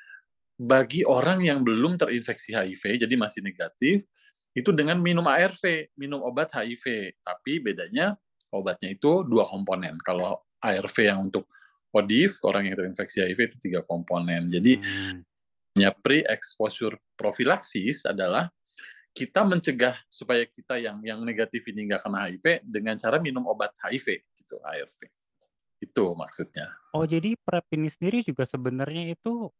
bagi 0.58 1.06
orang 1.06 1.46
yang 1.46 1.62
belum 1.62 1.94
terinfeksi 2.02 2.50
HIV, 2.50 3.06
jadi 3.06 3.14
masih 3.14 3.46
negatif, 3.46 4.02
itu 4.50 4.74
dengan 4.74 4.98
minum 4.98 5.22
ARV, 5.22 5.94
minum 5.94 6.18
obat 6.26 6.50
HIV. 6.50 7.14
Tapi 7.22 7.62
bedanya 7.62 8.18
obatnya 8.50 8.90
itu 8.90 9.22
dua 9.22 9.46
komponen. 9.46 9.94
Kalau 10.02 10.42
ARV 10.58 10.96
yang 11.06 11.30
untuk 11.30 11.46
ODIF, 11.94 12.42
orang 12.42 12.66
yang 12.66 12.74
terinfeksi 12.74 13.22
HIV 13.22 13.54
itu 13.54 13.56
tiga 13.70 13.86
komponen. 13.86 14.50
Jadi 14.50 14.82
hmm. 14.82 15.27
Pre-exposure 15.94 16.98
profilaksis 17.14 18.02
adalah 18.02 18.50
kita 19.14 19.42
mencegah 19.42 19.96
supaya 20.06 20.46
kita 20.46 20.78
yang 20.78 21.02
yang 21.02 21.20
negatif 21.22 21.66
ini 21.70 21.90
nggak 21.90 22.02
kena 22.06 22.30
HIV 22.30 22.46
dengan 22.62 22.94
cara 22.98 23.18
minum 23.18 23.46
obat 23.50 23.74
HIV 23.82 24.22
gitu 24.38 24.58
ARV. 24.62 24.98
Itu 25.78 26.14
maksudnya. 26.18 26.70
Oh, 26.90 27.06
jadi 27.06 27.38
PrEP 27.38 27.66
ini 27.78 27.88
sendiri 27.90 28.18
juga 28.22 28.42
sebenarnya 28.46 29.14
itu 29.14 29.50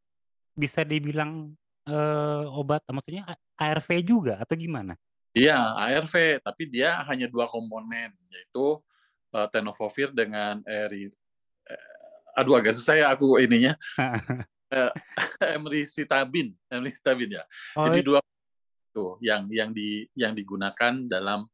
bisa 0.58 0.82
dibilang, 0.82 1.54
uh, 1.86 2.42
obat 2.58 2.82
maksudnya 2.90 3.38
ARV 3.54 4.02
juga 4.02 4.42
atau 4.42 4.58
gimana? 4.58 4.98
Iya, 5.30 5.54
ARV, 5.78 6.42
tapi 6.42 6.66
dia 6.66 6.98
hanya 7.06 7.30
dua 7.30 7.46
komponen, 7.46 8.10
yaitu, 8.34 8.82
uh, 9.30 9.46
tenofovir 9.46 10.10
dengan 10.10 10.58
eri 10.66 11.06
uh, 11.70 12.38
aduh 12.38 12.54
agak 12.54 12.74
susah 12.74 12.94
ya 12.94 13.06
aku 13.10 13.38
ininya, 13.42 13.74
uh, 14.78 14.92
emricitabin 15.56 16.52
emricitabin 16.68 17.40
ya. 17.40 17.44
Oh, 17.76 17.88
Jadi 17.88 18.00
dua 18.04 18.18
tuh 18.92 19.20
yang 19.22 19.46
yang 19.52 19.70
di 19.70 20.08
yang 20.16 20.32
digunakan 20.32 20.92
dalam, 21.06 21.46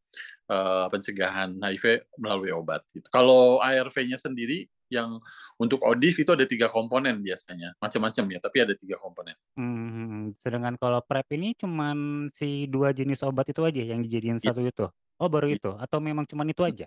uh, 0.48 0.86
pencegahan 0.88 1.58
HIV 1.60 2.08
melalui 2.20 2.50
obat 2.54 2.84
gitu. 2.92 3.06
Kalau 3.10 3.60
ARV-nya 3.60 4.16
sendiri 4.16 4.68
yang 4.92 5.18
untuk 5.58 5.82
ODIF 5.82 6.22
itu 6.22 6.30
ada 6.30 6.46
tiga 6.46 6.70
komponen 6.70 7.18
biasanya, 7.18 7.74
macam-macam 7.82 8.24
ya, 8.30 8.38
tapi 8.38 8.56
ada 8.62 8.74
tiga 8.78 9.00
komponen. 9.00 9.34
Hmm, 9.58 10.30
sedangkan 10.44 10.78
kalau 10.78 11.00
PrEP 11.02 11.34
ini 11.34 11.56
cuman 11.58 12.28
si 12.30 12.70
dua 12.70 12.94
jenis 12.94 13.24
obat 13.26 13.48
itu 13.50 13.64
aja 13.64 13.82
yang 13.82 14.04
dijadiin 14.04 14.38
ya. 14.38 14.52
satu 14.52 14.62
itu? 14.62 14.86
Oh 15.18 15.26
baru 15.26 15.50
ya. 15.50 15.56
itu? 15.58 15.70
Atau 15.80 15.98
memang 15.98 16.28
cuman 16.28 16.46
itu 16.46 16.62
aja? 16.62 16.86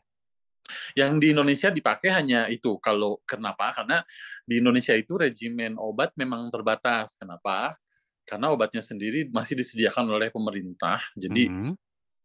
Yang 0.94 1.12
di 1.20 1.28
Indonesia 1.34 1.70
dipakai 1.72 2.10
hanya 2.14 2.46
itu. 2.52 2.78
Kalau 2.80 3.24
kenapa? 3.24 3.72
Karena 3.72 4.04
di 4.44 4.60
Indonesia 4.60 4.94
itu 4.94 5.16
regimen 5.16 5.76
obat 5.80 6.14
memang 6.20 6.48
terbatas. 6.54 7.16
Kenapa? 7.16 7.76
Karena 8.28 8.52
obatnya 8.52 8.84
sendiri 8.84 9.32
masih 9.32 9.60
disediakan 9.60 10.08
oleh 10.12 10.28
pemerintah. 10.30 11.00
Jadi 11.16 11.48
mm 11.48 11.56
-hmm. 11.56 11.74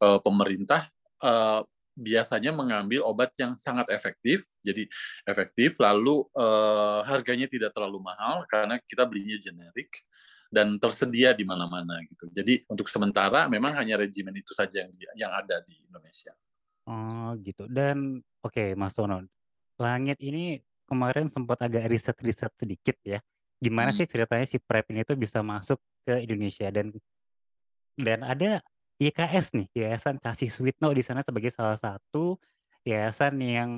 uh, 0.02 0.20
pemerintah 0.20 0.90
uh, 1.22 1.62
biasanya 1.92 2.50
mengambil 2.56 3.04
obat 3.04 3.36
yang 3.36 3.52
sangat 3.54 3.92
efektif, 3.92 4.48
jadi 4.64 4.88
efektif, 5.28 5.76
lalu 5.76 6.24
uh, 6.32 7.04
harganya 7.04 7.44
tidak 7.44 7.76
terlalu 7.76 8.00
mahal 8.00 8.48
karena 8.48 8.80
kita 8.80 9.04
belinya 9.04 9.36
generik 9.36 9.92
dan 10.52 10.76
tersedia 10.76 11.32
di 11.32 11.44
mana-mana 11.44 12.00
gitu. 12.04 12.28
Jadi 12.32 12.64
untuk 12.68 12.88
sementara 12.88 13.48
memang 13.48 13.76
hanya 13.76 14.00
regimen 14.00 14.32
itu 14.36 14.52
saja 14.52 14.84
yang 14.84 14.92
yang 15.16 15.32
ada 15.32 15.60
di 15.64 15.80
Indonesia. 15.88 16.32
Oh 16.88 17.34
gitu. 17.38 17.70
Dan 17.70 18.22
oke 18.42 18.52
okay, 18.52 18.68
Mas 18.74 18.94
Tono, 18.96 19.22
langit 19.78 20.18
ini 20.18 20.58
kemarin 20.86 21.30
sempat 21.30 21.62
agak 21.62 21.86
riset-riset 21.88 22.52
sedikit 22.58 22.96
ya. 23.06 23.22
Gimana 23.62 23.94
hmm. 23.94 23.98
sih 24.02 24.06
ceritanya 24.10 24.46
si 24.46 24.58
PrEP 24.58 24.90
ini 24.90 25.06
tuh 25.06 25.14
bisa 25.14 25.40
masuk 25.40 25.78
ke 26.02 26.26
Indonesia 26.26 26.66
dan 26.74 26.90
dan 27.94 28.26
ada 28.26 28.58
YKS 28.98 29.54
nih, 29.58 29.66
Yayasan 29.74 30.18
Kasih 30.18 30.50
Sweetno 30.50 30.90
di 30.94 31.02
sana 31.02 31.22
sebagai 31.26 31.50
salah 31.50 31.78
satu 31.78 32.38
yayasan 32.82 33.38
yang 33.42 33.70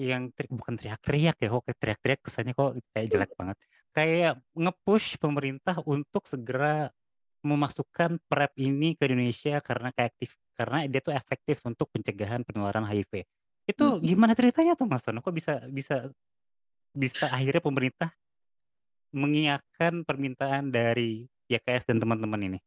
yang 0.00 0.32
tri 0.32 0.48
bukan 0.48 0.80
teriak-teriak 0.80 1.36
ya, 1.36 1.48
kok 1.52 1.64
teriak-teriak 1.76 2.20
kesannya 2.24 2.54
kok 2.56 2.72
kayak 2.94 3.06
jelek 3.10 3.30
banget. 3.36 3.56
Kayak 3.90 4.32
nge-push 4.56 5.18
pemerintah 5.20 5.76
untuk 5.84 6.24
segera 6.24 6.88
memasukkan 7.40 8.20
PrEP 8.28 8.52
ini 8.60 8.96
ke 8.96 9.08
Indonesia 9.08 9.60
karena 9.64 9.90
kayak 9.92 10.16
aktif 10.16 10.30
karena 10.56 10.84
dia 10.84 11.00
tuh 11.00 11.16
efektif 11.16 11.56
untuk 11.64 11.88
pencegahan 11.88 12.44
penularan 12.44 12.84
HIV. 12.84 13.24
Itu 13.64 13.96
gimana 14.04 14.36
ceritanya 14.36 14.76
tuh 14.76 14.84
Mas 14.84 15.00
Tono? 15.00 15.24
Kok 15.24 15.32
bisa 15.32 15.64
bisa 15.72 16.12
bisa 16.92 17.32
akhirnya 17.32 17.64
pemerintah 17.64 18.10
mengiyakan 19.10 20.04
permintaan 20.04 20.68
dari 20.68 21.26
YKS 21.50 21.88
dan 21.88 21.98
teman-teman 21.98 22.40
ini? 22.46 22.58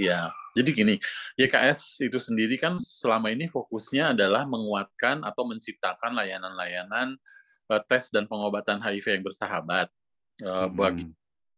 Iya, 0.00 0.32
jadi 0.56 0.70
gini, 0.72 0.94
YKS 1.36 2.00
itu 2.08 2.16
sendiri 2.16 2.56
kan 2.56 2.80
selama 2.80 3.28
ini 3.28 3.44
fokusnya 3.50 4.16
adalah 4.16 4.48
menguatkan 4.48 5.20
atau 5.20 5.44
menciptakan 5.44 6.16
layanan-layanan 6.16 7.20
uh, 7.68 7.80
tes 7.84 8.08
dan 8.08 8.24
pengobatan 8.24 8.80
HIV 8.80 9.20
yang 9.20 9.24
bersahabat 9.26 9.92
uh, 10.40 10.64
hmm. 10.64 10.72
bagi 10.72 11.04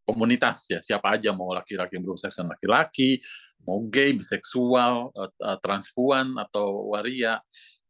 komunitas 0.03 0.67
ya, 0.67 0.79
siapa 0.83 1.15
aja 1.15 1.31
mau 1.31 1.51
laki-laki 1.55 1.95
yang 1.95 2.05
berusaha 2.05 2.31
dengan 2.31 2.55
laki-laki, 2.55 3.23
mau 3.63 3.79
gay, 3.87 4.11
biseksual, 4.15 5.11
uh, 5.15 5.31
uh, 5.39 5.57
transpuan 5.63 6.35
atau 6.35 6.91
waria 6.91 7.39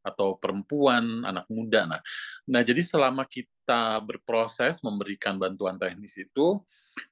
atau 0.03 0.35
perempuan, 0.35 1.23
anak 1.23 1.47
muda. 1.47 1.87
Nah, 1.87 2.01
nah 2.43 2.59
jadi 2.59 2.83
selama 2.83 3.23
kita 3.23 4.03
berproses 4.03 4.83
memberikan 4.83 5.39
bantuan 5.39 5.79
teknis 5.79 6.19
itu, 6.19 6.59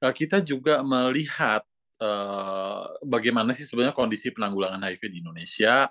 kita 0.04 0.44
juga 0.44 0.84
melihat 0.84 1.64
bagaimana 3.00 3.56
sih 3.56 3.64
sebenarnya 3.64 3.96
kondisi 3.96 4.34
penanggulangan 4.36 4.84
HIV 4.92 5.08
di 5.08 5.18
Indonesia 5.24 5.88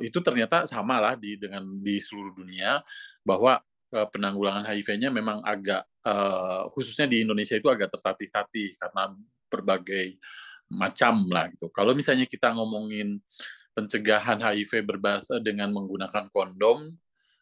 itu 0.00 0.16
ternyata 0.24 0.64
sama 0.64 0.96
lah 0.96 1.12
di 1.18 1.36
dengan 1.36 1.60
di 1.82 2.00
seluruh 2.00 2.32
dunia 2.32 2.80
bahwa 3.20 3.60
penanggulangan 3.88 4.68
HIV-nya 4.68 5.08
memang 5.08 5.40
agak 5.40 5.84
uh, 6.04 6.68
khususnya 6.72 7.08
di 7.08 7.24
Indonesia 7.24 7.56
itu 7.56 7.72
agak 7.72 7.88
tertatih-tatih 7.96 8.76
karena 8.76 9.16
berbagai 9.48 10.20
macam 10.68 11.24
lah 11.32 11.48
gitu. 11.48 11.72
Kalau 11.72 11.96
misalnya 11.96 12.28
kita 12.28 12.52
ngomongin 12.52 13.16
pencegahan 13.72 14.36
HIV 14.44 14.84
berbahasa 14.84 15.40
dengan 15.40 15.72
menggunakan 15.72 16.28
kondom, 16.28 16.92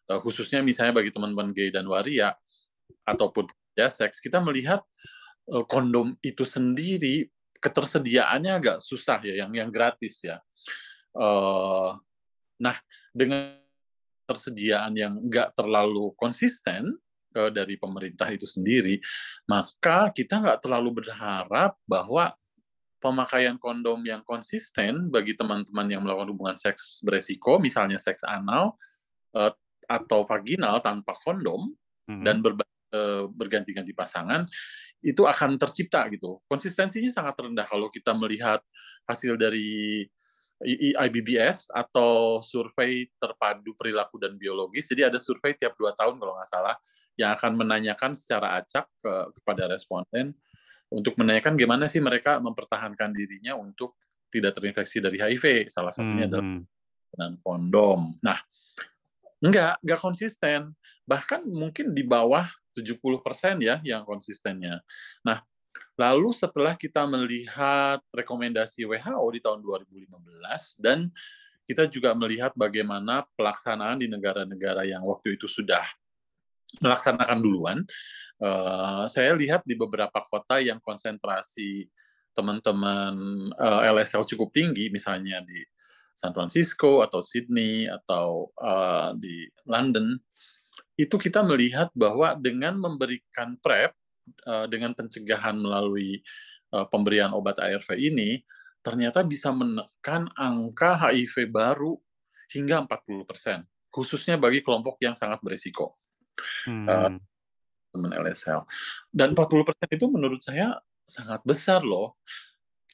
uh, 0.06 0.20
khususnya 0.22 0.62
misalnya 0.62 0.94
bagi 0.94 1.10
teman-teman 1.10 1.50
gay 1.50 1.74
dan 1.74 1.90
waria 1.90 2.30
ataupun 3.02 3.50
ya 3.74 3.90
seks, 3.90 4.22
kita 4.22 4.38
melihat 4.38 4.82
kondom 5.70 6.18
itu 6.26 6.42
sendiri 6.42 7.30
ketersediaannya 7.62 8.52
agak 8.52 8.76
susah 8.82 9.18
ya, 9.22 9.46
yang 9.46 9.52
yang 9.54 9.70
gratis 9.70 10.22
ya. 10.22 10.38
Uh, 11.16 11.96
nah, 12.60 12.76
dengan 13.10 13.56
tersediaan 14.26 14.92
yang 14.98 15.16
nggak 15.16 15.54
terlalu 15.54 16.12
konsisten 16.18 16.92
uh, 17.38 17.50
dari 17.50 17.78
pemerintah 17.78 18.28
itu 18.28 18.44
sendiri, 18.44 18.98
maka 19.46 20.10
kita 20.10 20.42
nggak 20.42 20.60
terlalu 20.60 21.00
berharap 21.02 21.78
bahwa 21.86 22.34
pemakaian 22.98 23.54
kondom 23.56 24.02
yang 24.02 24.20
konsisten 24.26 25.08
bagi 25.08 25.38
teman-teman 25.38 25.86
yang 25.86 26.02
melakukan 26.02 26.34
hubungan 26.34 26.58
seks 26.58 27.00
beresiko, 27.06 27.62
misalnya 27.62 27.96
seks 27.96 28.26
anal 28.26 28.74
uh, 29.38 29.54
atau 29.86 30.26
vaginal 30.26 30.82
tanpa 30.82 31.14
kondom 31.14 31.70
mm 32.10 32.10
-hmm. 32.10 32.24
dan 32.26 32.42
berbagai 32.42 32.74
berganti-ganti 33.34 33.92
pasangan 33.92 34.46
itu 35.02 35.22
akan 35.26 35.60
tercipta 35.60 36.06
gitu. 36.08 36.40
Konsistensinya 36.48 37.10
sangat 37.12 37.34
rendah 37.38 37.66
kalau 37.66 37.92
kita 37.92 38.14
melihat 38.16 38.62
hasil 39.04 39.36
dari 39.36 40.06
IBBS 40.64 41.68
atau 41.68 42.40
survei 42.40 43.12
terpadu 43.20 43.76
perilaku 43.76 44.16
dan 44.16 44.40
biologis. 44.40 44.88
Jadi 44.88 45.04
ada 45.04 45.20
survei 45.20 45.52
tiap 45.52 45.76
dua 45.76 45.92
tahun 45.92 46.16
kalau 46.16 46.32
nggak 46.32 46.48
salah 46.48 46.76
yang 47.20 47.36
akan 47.36 47.60
menanyakan 47.60 48.16
secara 48.16 48.56
acak 48.56 48.88
ke, 49.04 49.12
kepada 49.36 49.68
responden 49.68 50.32
untuk 50.88 51.18
menanyakan 51.20 51.58
gimana 51.60 51.84
sih 51.90 52.00
mereka 52.00 52.40
mempertahankan 52.40 53.12
dirinya 53.12 53.58
untuk 53.58 54.00
tidak 54.32 54.56
terinfeksi 54.56 55.04
dari 55.04 55.20
HIV. 55.20 55.68
Salah 55.68 55.92
satunya 55.92 56.24
hmm. 56.24 56.30
adalah 56.32 56.46
hmm. 56.46 56.62
dengan 57.12 57.30
kondom. 57.44 58.00
Nah, 58.24 58.38
enggak, 59.44 59.76
enggak 59.84 60.00
konsisten. 60.00 60.72
Bahkan 61.04 61.44
mungkin 61.52 61.92
di 61.92 62.00
bawah 62.00 62.48
70% 62.72 63.60
ya 63.60 63.80
yang 63.84 64.08
konsistennya. 64.08 64.80
Nah, 65.20 65.40
lalu 65.96 66.30
setelah 66.32 66.76
kita 66.76 67.08
melihat 67.08 68.00
rekomendasi 68.12 68.84
WHO 68.84 69.26
di 69.32 69.40
tahun 69.40 69.60
2015 69.64 70.12
dan 70.82 71.08
kita 71.66 71.90
juga 71.90 72.14
melihat 72.14 72.54
bagaimana 72.54 73.26
pelaksanaan 73.34 73.98
di 73.98 74.06
negara-negara 74.06 74.86
yang 74.86 75.02
waktu 75.02 75.34
itu 75.34 75.50
sudah 75.50 75.82
melaksanakan 76.78 77.38
duluan, 77.42 77.78
uh, 78.42 79.06
saya 79.10 79.34
lihat 79.34 79.66
di 79.66 79.74
beberapa 79.74 80.22
kota 80.26 80.62
yang 80.62 80.78
konsentrasi 80.82 81.88
teman-teman 82.36 83.16
uh, 83.56 83.80
eh, 83.80 83.96
LSL 83.96 84.28
cukup 84.28 84.52
tinggi, 84.52 84.92
misalnya 84.92 85.40
di 85.40 85.56
San 86.12 86.36
Francisco 86.36 87.00
atau 87.00 87.24
Sydney 87.24 87.88
atau 87.88 88.52
uh, 88.60 89.16
di 89.16 89.48
London, 89.64 90.20
itu 91.00 91.16
kita 91.16 91.40
melihat 91.40 91.88
bahwa 91.96 92.36
dengan 92.36 92.76
memberikan 92.76 93.56
PrEP, 93.60 93.96
uh, 94.46 94.66
dengan 94.70 94.92
pencegahan 94.92 95.56
melalui 95.56 96.22
uh, 96.74 96.86
pemberian 96.88 97.32
obat 97.34 97.58
ARV 97.62 97.96
ini, 97.98 98.42
ternyata 98.80 99.26
bisa 99.26 99.50
menekan 99.50 100.30
angka 100.38 100.94
HIV 100.94 101.50
baru 101.50 101.98
hingga 102.54 102.86
40 102.86 103.26
persen, 103.26 103.58
khususnya 103.90 104.38
bagi 104.38 104.62
kelompok 104.62 104.98
yang 105.02 105.18
sangat 105.18 105.42
berisiko. 105.42 105.90
Hmm. 106.68 106.86
Uh, 106.86 107.10
teman 107.96 108.12
LSL. 108.12 108.68
Dan 109.08 109.32
40 109.32 109.66
persen 109.66 109.88
itu 109.88 110.06
menurut 110.06 110.40
saya 110.44 110.76
sangat 111.08 111.40
besar 111.46 111.80
loh. 111.80 112.20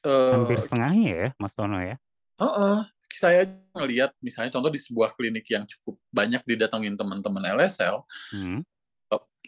Hampir 0.02 0.58
Uh, 0.58 0.64
setengahnya 0.66 1.10
ya, 1.14 1.28
Mas 1.38 1.54
Tono 1.54 1.78
ya? 1.78 1.94
uh, 2.42 2.46
uh, 2.46 2.78
saya 3.12 3.46
ngelihat 3.76 4.16
misalnya 4.18 4.50
contoh 4.56 4.72
di 4.72 4.80
sebuah 4.80 5.14
klinik 5.14 5.46
yang 5.46 5.68
cukup 5.68 6.00
banyak 6.10 6.42
didatengin 6.42 6.96
teman-teman 6.96 7.44
LSL, 7.54 8.02
hmm. 8.34 8.64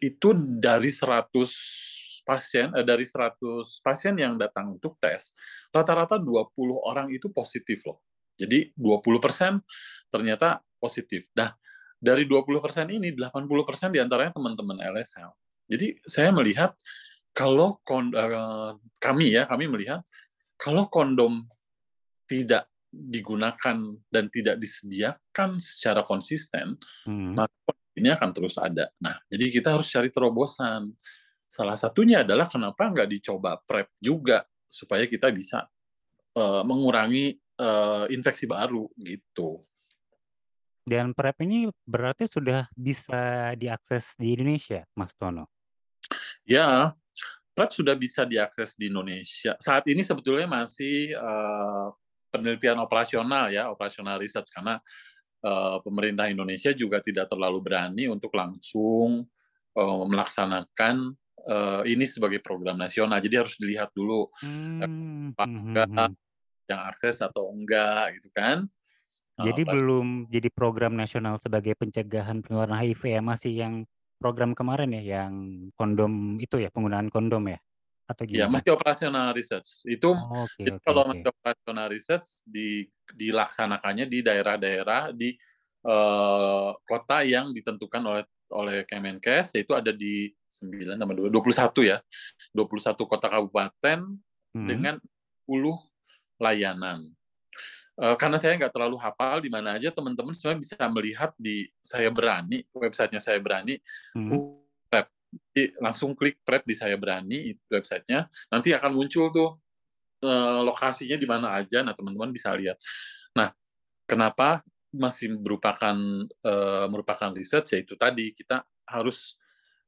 Itu 0.02 0.34
dari 0.36 0.90
100 0.90 2.24
pasien 2.24 2.72
eh, 2.72 2.82
dari 2.82 3.04
100 3.04 3.84
pasien 3.84 4.14
yang 4.16 4.34
datang 4.40 4.74
untuk 4.74 4.96
tes, 4.98 5.36
rata-rata 5.70 6.16
20 6.16 6.56
orang 6.80 7.12
itu 7.12 7.28
positif 7.30 7.84
loh. 7.84 8.00
Jadi 8.34 8.74
20% 8.74 9.62
ternyata 10.10 10.58
positif. 10.80 11.30
Nah, 11.38 11.54
dari 12.00 12.26
20% 12.26 12.90
ini 12.90 13.14
80% 13.14 13.94
di 13.94 14.02
antaranya 14.02 14.34
teman-teman 14.34 14.82
LSL. 14.82 15.30
Jadi 15.70 15.96
saya 16.04 16.34
melihat 16.34 16.74
kalau 17.30 17.78
uh, 17.88 18.72
kami 18.98 19.38
ya, 19.38 19.46
kami 19.46 19.70
melihat 19.70 20.02
kalau 20.58 20.90
kondom 20.90 21.46
tidak 22.28 22.68
digunakan 22.94 23.76
dan 24.06 24.24
tidak 24.30 24.56
disediakan 24.62 25.58
secara 25.58 26.06
konsisten, 26.06 26.78
hmm. 27.06 27.34
maka 27.34 27.74
ini 27.94 28.08
akan 28.10 28.30
terus 28.34 28.58
ada. 28.58 28.90
Nah, 28.98 29.18
jadi 29.30 29.50
kita 29.50 29.74
harus 29.78 29.88
cari 29.90 30.10
terobosan. 30.10 30.90
Salah 31.46 31.78
satunya 31.78 32.26
adalah 32.26 32.50
kenapa 32.50 32.90
nggak 32.90 33.08
dicoba 33.08 33.58
PrEP 33.62 33.94
juga 34.02 34.42
supaya 34.66 35.06
kita 35.06 35.30
bisa 35.30 35.62
uh, 36.34 36.62
mengurangi 36.66 37.38
uh, 37.62 38.10
infeksi 38.10 38.50
baru 38.50 38.90
gitu. 38.98 39.62
Dan 40.84 41.16
PrEP 41.16 41.46
ini 41.46 41.70
berarti 41.86 42.28
sudah 42.28 42.68
bisa 42.76 43.54
diakses 43.56 44.18
di 44.20 44.36
Indonesia, 44.36 44.84
Mas 44.92 45.16
Tono? 45.16 45.48
Ya, 46.44 46.92
PrEP 47.54 47.70
sudah 47.72 47.94
bisa 47.94 48.26
diakses 48.26 48.74
di 48.76 48.90
Indonesia. 48.90 49.54
Saat 49.62 49.86
ini 49.88 50.02
sebetulnya 50.02 50.50
masih 50.50 51.14
uh, 51.16 51.94
penelitian 52.34 52.82
operasional 52.82 53.48
ya, 53.54 53.70
operasional 53.70 54.18
research 54.18 54.50
karena 54.50 54.82
pemerintah 55.84 56.24
Indonesia 56.32 56.72
juga 56.72 57.04
tidak 57.04 57.28
terlalu 57.28 57.60
berani 57.60 58.08
untuk 58.08 58.32
langsung 58.32 59.28
uh, 59.76 60.04
melaksanakan 60.08 61.12
uh, 61.44 61.82
ini 61.84 62.08
sebagai 62.08 62.40
program 62.40 62.80
nasional. 62.80 63.20
Jadi 63.20 63.34
harus 63.36 63.54
dilihat 63.60 63.92
dulu 63.92 64.30
hmm. 64.40 65.34
apakah 65.36 65.48
hmm, 65.48 65.74
hmm, 65.76 65.98
hmm. 66.08 66.12
yang 66.70 66.80
akses 66.88 67.20
atau 67.20 67.52
enggak 67.52 68.16
gitu 68.20 68.32
kan. 68.32 68.64
Jadi 69.34 69.66
uh, 69.66 69.74
belum 69.74 70.30
jadi 70.30 70.48
program 70.48 70.94
nasional 70.94 71.36
sebagai 71.42 71.74
pencegahan 71.74 72.40
penularan 72.40 72.78
HIV 72.78 73.18
ya, 73.18 73.20
masih 73.20 73.52
yang 73.52 73.74
program 74.22 74.54
kemarin 74.54 74.94
ya 74.94 75.20
yang 75.20 75.32
kondom 75.74 76.38
itu 76.40 76.56
ya 76.62 76.70
penggunaan 76.70 77.10
kondom 77.10 77.44
ya 77.50 77.58
atau 78.04 78.22
gimana? 78.28 78.40
Ya 78.40 78.46
masih 78.52 78.70
operasional 78.76 79.32
research 79.32 79.84
itu 79.88 80.12
oh, 80.12 80.44
okay, 80.44 80.68
okay, 80.68 80.80
kalau 80.84 81.02
okay. 81.08 81.10
masih 81.16 81.28
operasional 81.32 81.86
research 81.88 82.28
di 82.44 82.84
dilaksanakannya 83.12 84.04
di 84.08 84.18
daerah-daerah 84.20 85.12
di 85.16 85.32
uh, 85.88 86.76
kota 86.84 87.24
yang 87.24 87.52
ditentukan 87.56 88.02
oleh 88.04 88.24
oleh 88.52 88.84
Kemenkes 88.84 89.56
yaitu 89.56 89.72
ada 89.72 89.90
di 89.90 90.28
9 90.52 91.00
tambah 91.00 91.16
2 91.16 91.32
21 91.32 91.90
ya 91.90 91.98
21 92.52 93.10
kota 93.10 93.26
kabupaten 93.32 93.98
hmm. 94.54 94.68
dengan 94.68 94.94
10 95.48 96.40
layanan 96.40 97.08
Uh, 97.94 98.18
karena 98.18 98.34
saya 98.34 98.58
nggak 98.58 98.74
terlalu 98.74 98.98
hafal 98.98 99.38
di 99.38 99.46
mana 99.46 99.78
aja 99.78 99.86
teman-teman 99.94 100.34
sebenarnya 100.34 100.66
bisa 100.66 100.74
melihat 100.90 101.30
di 101.38 101.70
saya 101.78 102.10
berani 102.10 102.66
websitenya 102.74 103.22
saya 103.22 103.38
berani 103.38 103.78
hmm. 104.18 104.34
Langsung 105.78 106.18
klik 106.18 106.42
prep 106.42 106.66
di 106.66 106.74
saya 106.74 106.98
berani 106.98 107.54
websitenya. 107.70 108.26
Nanti 108.50 108.74
akan 108.74 108.90
muncul 108.90 109.30
tuh 109.30 109.50
uh, 110.26 110.60
lokasinya 110.66 111.14
di 111.14 111.26
mana 111.28 111.54
aja. 111.54 111.86
Nah 111.86 111.94
teman-teman 111.94 112.34
bisa 112.34 112.50
lihat. 112.52 112.78
Nah 113.38 113.54
kenapa 114.04 114.66
masih 114.94 115.34
merupakan 115.34 115.96
uh, 116.46 116.86
merupakan 116.86 117.30
research 117.34 117.74
yaitu 117.74 117.98
tadi 117.98 118.30
kita 118.30 118.62
harus 118.86 119.38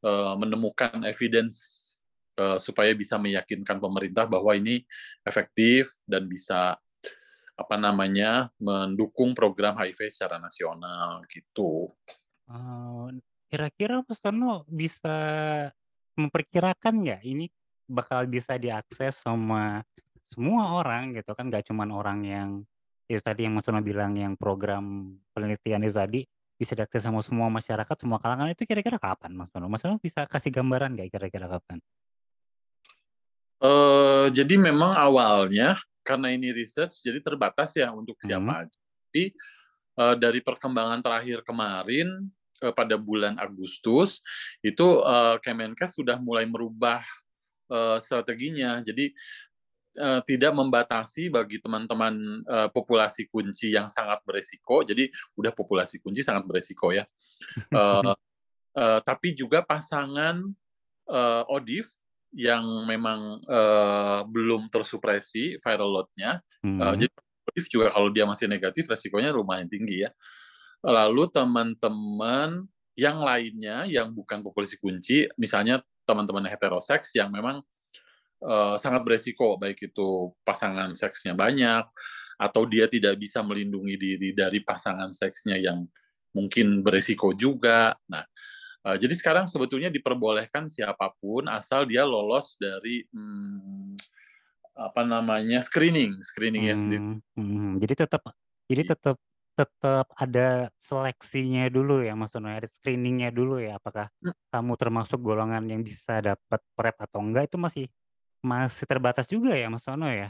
uh, 0.02 0.34
menemukan 0.38 1.02
evidence 1.06 1.84
supaya 2.60 2.92
bisa 2.92 3.16
meyakinkan 3.16 3.80
pemerintah 3.80 4.28
bahwa 4.28 4.52
ini 4.52 4.84
efektif 5.24 5.88
dan 6.04 6.28
bisa 6.28 6.76
apa 7.56 7.76
namanya 7.80 8.52
mendukung 8.60 9.32
program 9.32 9.72
HIV 9.80 10.12
secara 10.12 10.36
nasional 10.36 11.24
gitu. 11.32 11.88
Uh, 12.44 13.08
kira-kira 13.46 14.02
Mas 14.02 14.18
Tono 14.18 14.66
bisa 14.66 15.16
memperkirakan 16.18 16.94
nggak 17.02 17.22
ini 17.22 17.46
bakal 17.86 18.26
bisa 18.26 18.58
diakses 18.58 19.22
sama 19.22 19.86
semua 20.26 20.74
orang 20.82 21.14
gitu 21.14 21.32
kan 21.38 21.46
nggak 21.46 21.70
cuma 21.70 21.86
orang 21.86 22.26
yang 22.26 22.48
itu 23.06 23.22
tadi 23.22 23.46
yang 23.46 23.54
Mas 23.54 23.62
Tono 23.62 23.78
bilang 23.78 24.18
yang 24.18 24.34
program 24.34 25.14
penelitian 25.30 25.86
itu 25.86 25.94
tadi 25.94 26.20
bisa 26.58 26.74
diakses 26.74 27.06
sama 27.06 27.22
semua 27.22 27.46
masyarakat 27.52 27.96
semua 28.00 28.18
kalangan 28.18 28.50
itu 28.50 28.66
kira-kira 28.66 28.98
kapan 28.98 29.30
Mas 29.38 29.52
Tono? 29.54 29.70
Mas 29.70 29.84
Tono 29.84 30.02
bisa 30.02 30.26
kasih 30.26 30.50
gambaran 30.50 30.98
nggak 30.98 31.14
kira-kira 31.14 31.46
kapan? 31.46 31.78
Uh, 33.56 34.28
jadi 34.34 34.58
memang 34.60 34.92
awalnya 34.92 35.78
karena 36.04 36.34
ini 36.34 36.52
research 36.52 37.00
jadi 37.00 37.22
terbatas 37.22 37.72
ya 37.78 37.94
untuk 37.94 38.18
siapa 38.18 38.42
hmm. 38.42 38.62
aja. 38.66 38.78
Tapi 38.78 39.22
uh, 39.96 40.14
dari 40.18 40.40
perkembangan 40.42 41.00
terakhir 41.00 41.46
kemarin 41.46 42.26
pada 42.60 42.96
bulan 42.96 43.36
Agustus 43.36 44.24
itu 44.64 45.02
uh, 45.04 45.36
Kemenkes 45.40 45.96
sudah 45.96 46.16
mulai 46.16 46.48
merubah 46.48 47.04
uh, 47.68 47.98
strateginya. 48.00 48.80
Jadi 48.80 49.12
uh, 50.00 50.20
tidak 50.24 50.52
membatasi 50.56 51.28
bagi 51.32 51.58
teman-teman 51.60 52.44
uh, 52.46 52.68
populasi 52.70 53.28
kunci 53.28 53.74
yang 53.74 53.88
sangat 53.90 54.20
beresiko. 54.24 54.84
Jadi 54.84 55.08
udah 55.36 55.52
populasi 55.52 56.00
kunci 56.00 56.24
sangat 56.24 56.44
beresiko 56.44 56.92
ya. 56.92 57.04
Uh, 57.72 58.12
uh, 58.80 59.00
tapi 59.02 59.36
juga 59.36 59.64
pasangan 59.64 60.40
uh, 61.10 61.44
ODIF 61.50 61.88
yang 62.36 62.84
memang 62.84 63.40
uh, 63.48 64.20
belum 64.28 64.68
tersupresi 64.68 65.56
viral 65.60 65.88
load-nya. 65.88 66.44
Hmm. 66.60 66.76
Uh, 66.76 66.94
jadi 66.98 67.12
positif 67.46 67.64
juga 67.72 67.88
kalau 67.88 68.12
dia 68.12 68.28
masih 68.28 68.44
negatif 68.50 68.84
resikonya 68.84 69.32
lumayan 69.32 69.64
tinggi 69.70 70.04
ya. 70.04 70.10
Lalu 70.86 71.26
teman-teman 71.34 72.62
yang 72.94 73.18
lainnya 73.18 73.84
yang 73.90 74.14
bukan 74.14 74.40
populasi 74.40 74.78
kunci, 74.78 75.26
misalnya 75.34 75.82
teman-teman 76.06 76.46
heteroseks 76.46 77.10
yang 77.18 77.34
memang 77.34 77.58
uh, 78.46 78.78
sangat 78.78 79.02
beresiko, 79.02 79.58
baik 79.58 79.90
itu 79.90 80.30
pasangan 80.46 80.94
seksnya 80.94 81.34
banyak 81.34 81.82
atau 82.38 82.62
dia 82.68 82.86
tidak 82.86 83.18
bisa 83.18 83.42
melindungi 83.42 83.98
diri 83.98 84.30
dari 84.30 84.62
pasangan 84.62 85.10
seksnya 85.10 85.58
yang 85.58 85.82
mungkin 86.30 86.86
beresiko 86.86 87.34
juga. 87.34 87.98
Nah, 88.06 88.24
Uh, 88.86 88.94
jadi 88.94 89.18
sekarang 89.18 89.50
sebetulnya 89.50 89.90
diperbolehkan 89.90 90.70
siapa 90.70 91.10
pun 91.18 91.50
asal 91.50 91.90
dia 91.90 92.06
lolos 92.06 92.54
dari 92.54 93.02
hmm, 93.10 93.98
apa 94.78 95.02
namanya 95.02 95.58
screening, 95.58 96.22
screeningnya 96.22 96.78
hmm, 96.78 96.82
sendiri. 96.86 97.02
Hmm, 97.34 97.82
jadi 97.82 98.06
tetap, 98.06 98.22
jadi 98.70 98.82
iya. 98.86 98.90
tetap 98.94 99.18
tetap 99.56 100.12
ada 100.12 100.68
seleksinya 100.76 101.72
dulu 101.72 102.04
ya, 102.04 102.12
Mas 102.12 102.30
Tono, 102.30 102.52
ada 102.52 102.68
screeningnya 102.68 103.32
dulu 103.32 103.56
ya. 103.56 103.80
Apakah 103.80 104.12
kamu 104.52 104.72
termasuk 104.76 105.16
golongan 105.24 105.64
yang 105.64 105.80
bisa 105.80 106.20
dapat 106.20 106.60
prep 106.76 106.96
atau 107.00 107.24
enggak 107.24 107.48
itu 107.48 107.56
masih 107.56 107.86
masih 108.44 108.84
terbatas 108.84 109.24
juga 109.24 109.56
ya, 109.56 109.72
Mas 109.72 109.82
Tono 109.82 110.06
ya? 110.12 110.28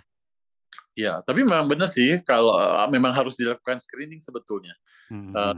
Ya, 0.94 1.20
tapi 1.26 1.42
memang 1.42 1.66
benar 1.66 1.90
sih 1.90 2.22
kalau 2.22 2.54
uh, 2.54 2.86
memang 2.88 3.12
harus 3.12 3.36
dilakukan 3.36 3.82
screening 3.82 4.22
sebetulnya, 4.22 4.72
hmm. 5.12 5.32
uh, 5.32 5.56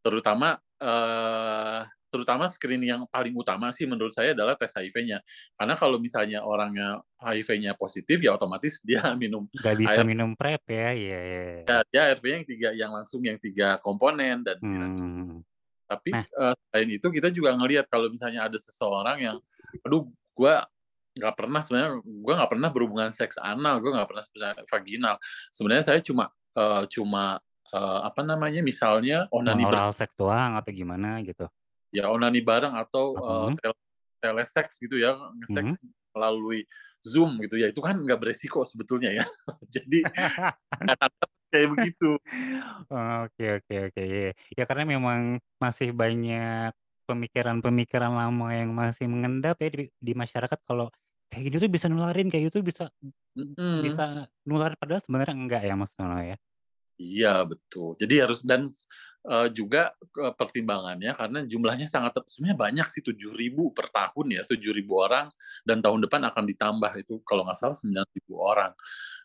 terutama 0.00 0.56
uh, 0.80 1.84
terutama 2.08 2.48
screening 2.48 2.90
yang 2.90 3.02
paling 3.08 3.32
utama 3.36 3.68
sih 3.70 3.84
menurut 3.84 4.12
saya 4.12 4.32
adalah 4.32 4.56
tes 4.56 4.72
HIV-nya. 4.72 5.20
Karena 5.54 5.74
kalau 5.76 6.00
misalnya 6.00 6.44
orangnya 6.44 7.00
HIV-nya 7.20 7.76
positif 7.76 8.18
ya 8.20 8.34
otomatis 8.34 8.80
dia 8.88 9.04
minum 9.14 9.44
Gak 9.52 9.76
bisa 9.76 10.00
AR... 10.02 10.06
minum 10.08 10.32
PrEP 10.32 10.64
ya. 10.72 10.88
Iya, 10.96 11.18
iya. 11.20 11.42
Ya, 11.68 11.78
dia 11.88 12.00
ARV 12.12 12.24
yang 12.24 12.44
tiga 12.44 12.68
yang 12.74 12.90
langsung 12.92 13.20
yang 13.20 13.38
tiga 13.38 13.76
komponen 13.78 14.42
dan 14.42 14.56
hmm. 14.60 15.44
tapi 15.88 16.12
nah. 16.12 16.52
uh, 16.52 16.54
selain 16.68 17.00
itu 17.00 17.06
kita 17.08 17.32
juga 17.32 17.56
ngelihat 17.56 17.88
kalau 17.88 18.12
misalnya 18.12 18.44
ada 18.44 18.58
seseorang 18.60 19.16
yang 19.24 19.36
aduh 19.84 20.04
gua 20.36 20.68
nggak 21.18 21.34
pernah 21.34 21.60
sebenarnya 21.60 21.90
gue 21.98 22.34
nggak 22.38 22.50
pernah 22.54 22.68
berhubungan 22.70 23.10
seks 23.10 23.36
anal 23.42 23.82
gue 23.82 23.90
nggak 23.90 24.06
pernah 24.06 24.24
vaginal 24.70 25.14
sebenarnya 25.50 25.84
saya 25.90 25.98
cuma 25.98 26.30
uh, 26.54 26.86
cuma 26.86 27.42
uh, 27.74 28.00
apa 28.06 28.22
namanya 28.22 28.62
misalnya 28.62 29.26
onani 29.34 29.66
oral 29.66 29.90
seks 29.90 30.14
doang 30.14 30.54
atau 30.54 30.70
gimana 30.70 31.18
gitu 31.26 31.50
ya 31.94 32.10
onani 32.12 32.40
bareng 32.44 32.74
atau 32.76 33.16
uh, 33.16 33.48
tele 33.56 33.76
teleseks 34.18 34.82
gitu 34.82 34.98
ya 34.98 35.14
ngeseks 35.14 35.78
hmm. 35.78 35.90
melalui 36.16 36.66
zoom 37.00 37.38
gitu 37.40 37.54
ya 37.54 37.70
itu 37.70 37.78
kan 37.78 37.94
nggak 37.94 38.18
beresiko 38.18 38.66
sebetulnya 38.66 39.14
ya 39.14 39.24
jadi 39.74 40.02
kayak 41.54 41.68
begitu 41.72 42.18
oke 42.92 43.44
oke 43.62 43.74
oke 43.88 44.02
iya. 44.02 44.32
ya 44.52 44.64
karena 44.68 44.84
memang 44.84 45.38
masih 45.56 45.94
banyak 45.94 46.74
pemikiran-pemikiran 47.08 48.12
lama 48.12 48.48
yang 48.52 48.76
masih 48.76 49.08
mengendap 49.08 49.56
ya 49.62 49.68
di, 49.72 49.88
di 49.96 50.12
masyarakat 50.12 50.60
kalau 50.68 50.92
Kayak 51.28 51.44
gitu 51.52 51.56
tuh 51.60 51.70
bisa 51.70 51.86
nularin, 51.92 52.28
kayak 52.32 52.48
gitu 52.48 52.64
bisa 52.64 52.88
Mhm. 53.36 53.84
bisa 53.84 54.26
nular 54.48 54.74
padahal 54.80 55.04
sebenarnya 55.04 55.36
enggak 55.36 55.62
ya 55.62 55.74
Mas 55.76 55.92
Tono 55.92 56.18
ya? 56.18 56.36
Iya 56.98 57.46
betul. 57.46 57.94
Jadi 57.94 58.14
harus 58.18 58.40
dan 58.42 58.66
uh, 59.28 59.48
juga 59.52 59.92
uh, 60.16 60.32
pertimbangannya 60.32 61.12
karena 61.12 61.44
jumlahnya 61.44 61.86
sangat 61.86 62.24
sebenarnya 62.26 62.58
banyak 62.58 62.86
sih 62.88 63.04
7.000 63.04 63.76
per 63.76 63.92
tahun 63.92 64.26
ya 64.34 64.42
7.000 64.48 64.88
orang 64.88 65.26
dan 65.62 65.84
tahun 65.84 66.08
depan 66.08 66.20
akan 66.32 66.44
ditambah 66.48 66.92
itu 67.04 67.20
kalau 67.22 67.44
nggak 67.44 67.58
salah 67.60 67.76
9.000 67.76 68.08
orang 68.34 68.72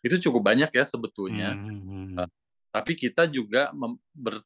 itu 0.04 0.28
cukup 0.28 0.52
banyak 0.52 0.70
ya 0.70 0.84
sebetulnya. 0.84 1.56
Hmm. 1.56 2.20
Uh, 2.20 2.28
tapi 2.68 2.92
kita 2.98 3.24
juga 3.30 3.72
ber, 4.12 4.44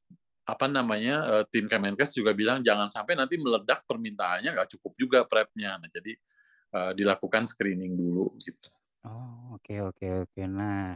apa 0.49 0.65
namanya 0.65 1.15
uh, 1.27 1.45
tim 1.45 1.69
Kemenkes 1.69 2.15
juga 2.17 2.33
bilang 2.33 2.63
jangan 2.65 2.89
sampai 2.89 3.19
nanti 3.19 3.37
meledak 3.37 3.85
permintaannya 3.85 4.55
nggak 4.55 4.71
cukup 4.79 4.93
juga 4.97 5.19
prepnya. 5.27 5.77
Nah, 5.77 5.91
jadi 5.91 6.13
uh, 6.73 6.93
dilakukan 6.95 7.45
screening 7.45 7.99
dulu 7.99 8.33
gitu. 8.41 8.71
Oh 9.05 9.59
oke 9.59 9.67
okay, 9.67 9.79
oke 9.83 9.97
okay, 9.99 10.11
oke. 10.23 10.33
Okay. 10.33 10.47
Nah, 10.47 10.95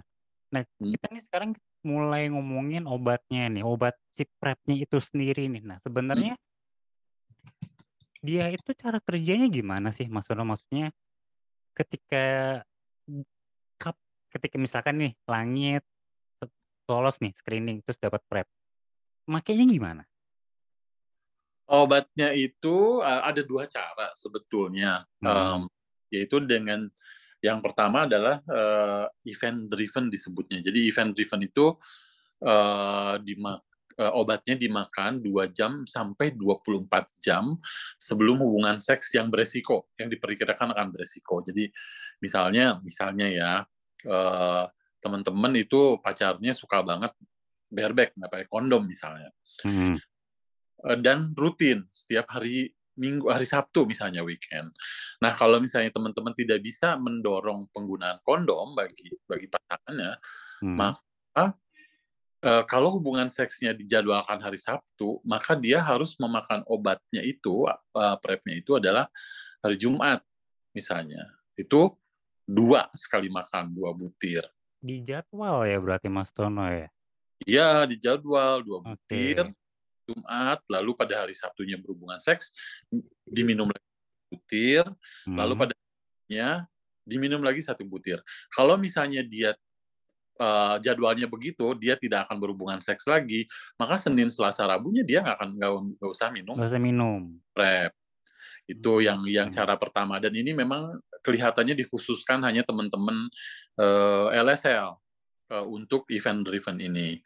nah 0.54 0.62
hmm. 0.62 0.92
kita 0.94 1.06
nih 1.10 1.22
sekarang 1.24 1.50
mulai 1.82 2.30
ngomongin 2.30 2.86
obatnya 2.86 3.50
nih, 3.50 3.66
obat 3.66 3.98
si 4.14 4.22
prepnya 4.38 4.78
itu 4.78 4.98
sendiri 5.02 5.50
nih. 5.50 5.62
Nah, 5.66 5.78
sebenarnya 5.82 6.34
hmm. 6.38 6.44
dia 8.22 8.50
itu 8.54 8.70
cara 8.78 9.02
kerjanya 9.02 9.50
gimana 9.50 9.90
sih 9.90 10.06
Mas 10.06 10.26
Sono? 10.26 10.46
Maksudnya 10.46 10.94
ketika 11.74 12.60
kap 13.76 13.98
ketika 14.30 14.56
misalkan 14.62 14.94
nih 15.02 15.12
langit 15.26 15.82
lolos 16.86 17.18
nih 17.22 17.34
screening 17.38 17.82
terus 17.82 17.98
dapat 17.98 18.22
prep. 18.30 18.48
Makanya 19.26 19.64
gimana? 19.66 20.02
Obatnya 21.66 22.34
itu 22.34 23.00
uh, 23.00 23.22
ada 23.22 23.40
dua 23.40 23.64
cara 23.70 24.10
sebetulnya, 24.18 25.06
hmm. 25.22 25.30
um, 25.30 25.62
yaitu 26.10 26.42
dengan 26.42 26.90
yang 27.42 27.58
pertama 27.58 28.06
adalah 28.06 28.38
uh, 28.46 29.10
event 29.26 29.66
driven 29.66 30.06
disebutnya. 30.06 30.62
Jadi 30.62 30.86
event 30.86 31.10
driven 31.10 31.42
itu 31.42 31.74
uh, 32.46 33.18
dimak 33.18 33.66
uh, 33.98 34.12
obatnya 34.14 34.54
dimakan 34.54 35.18
2 35.18 35.50
jam 35.50 35.82
sampai 35.82 36.32
24 36.38 36.86
jam 37.18 37.58
sebelum 37.98 38.40
hubungan 38.40 38.78
seks 38.78 39.12
yang 39.18 39.26
beresiko, 39.26 39.90
yang 39.98 40.06
diperkirakan 40.06 40.70
akan 40.72 40.88
beresiko. 40.94 41.42
Jadi 41.42 41.66
misalnya 42.22 42.78
misalnya 42.80 43.26
ya 43.26 43.52
uh, 44.06 44.64
teman-teman 45.02 45.52
itu 45.58 45.98
pacarnya 45.98 46.54
suka 46.54 46.80
banget 46.86 47.10
bareback, 47.66 48.14
nggak 48.14 48.30
pakai 48.30 48.48
kondom 48.48 48.86
misalnya. 48.86 49.34
Hmm. 49.66 49.98
Dan 50.82 51.34
rutin 51.34 51.86
setiap 51.90 52.26
hari 52.38 52.70
minggu 52.96 53.28
hari 53.32 53.48
Sabtu 53.48 53.88
misalnya 53.88 54.20
weekend. 54.20 54.68
Nah 55.20 55.32
kalau 55.32 55.58
misalnya 55.58 55.88
teman-teman 55.88 56.36
tidak 56.36 56.60
bisa 56.60 56.96
mendorong 57.00 57.68
penggunaan 57.72 58.20
kondom 58.20 58.76
bagi 58.76 59.12
bagi 59.24 59.48
pasangannya, 59.48 60.12
hmm. 60.60 60.76
maka 60.76 61.44
uh, 62.44 62.64
kalau 62.68 63.00
hubungan 63.00 63.28
seksnya 63.32 63.72
dijadwalkan 63.72 64.40
hari 64.44 64.60
Sabtu, 64.60 65.24
maka 65.24 65.56
dia 65.56 65.80
harus 65.80 66.16
memakan 66.20 66.60
obatnya 66.68 67.24
itu, 67.24 67.64
uh, 67.68 68.16
prepnya 68.20 68.60
itu 68.60 68.76
adalah 68.76 69.08
hari 69.64 69.76
Jumat 69.80 70.20
misalnya. 70.76 71.32
Itu 71.56 71.96
dua 72.44 72.88
sekali 72.92 73.32
makan, 73.32 73.72
dua 73.72 73.96
butir. 73.96 74.44
Di 74.82 75.00
jadwal 75.00 75.64
ya 75.64 75.78
berarti 75.78 76.10
Mas 76.10 76.34
Tono 76.34 76.66
ya? 76.66 76.90
Iya, 77.42 77.86
di 77.86 77.96
jadwal 77.98 78.62
dua 78.66 78.78
butir. 78.82 79.48
Okay 79.48 79.61
Jumat, 80.06 80.58
lalu 80.66 80.90
pada 80.98 81.24
hari 81.24 81.34
Sabtunya 81.36 81.78
berhubungan 81.78 82.18
seks, 82.18 82.52
diminum 83.26 83.70
lagi 83.70 83.88
butir, 84.32 84.84
hmm. 85.28 85.36
lalu 85.36 85.54
pada 85.56 85.72
harinya 85.76 86.50
diminum 87.02 87.42
lagi 87.42 87.60
satu 87.60 87.82
butir. 87.84 88.22
Kalau 88.54 88.78
misalnya 88.78 89.20
dia 89.26 89.52
uh, 90.40 90.76
jadwalnya 90.80 91.26
begitu, 91.26 91.74
dia 91.76 91.98
tidak 91.98 92.30
akan 92.30 92.38
berhubungan 92.38 92.78
seks 92.78 93.04
lagi, 93.04 93.44
maka 93.76 93.98
Senin, 93.98 94.30
Selasa, 94.30 94.64
Rabunya 94.64 95.02
dia 95.02 95.20
nggak 95.20 95.36
akan 95.36 95.50
nggak 95.98 96.10
usah 96.10 96.28
minum. 96.30 96.54
Nggak 96.54 96.70
usah 96.72 96.82
minum. 96.82 97.20
Prep. 97.52 97.92
Itu 98.66 99.02
yang 99.02 99.26
yang 99.26 99.50
hmm. 99.50 99.56
cara 99.58 99.74
pertama 99.76 100.22
dan 100.22 100.32
ini 100.32 100.54
memang 100.54 101.02
kelihatannya 101.22 101.78
dikhususkan 101.78 102.42
hanya 102.42 102.66
teman-teman 102.66 103.30
uh, 103.78 104.30
eh, 104.34 104.42
LSL 104.42 104.90
uh, 104.90 105.54
eh, 105.54 105.64
untuk 105.66 106.06
event 106.10 106.42
driven 106.42 106.78
ini. 106.82 107.22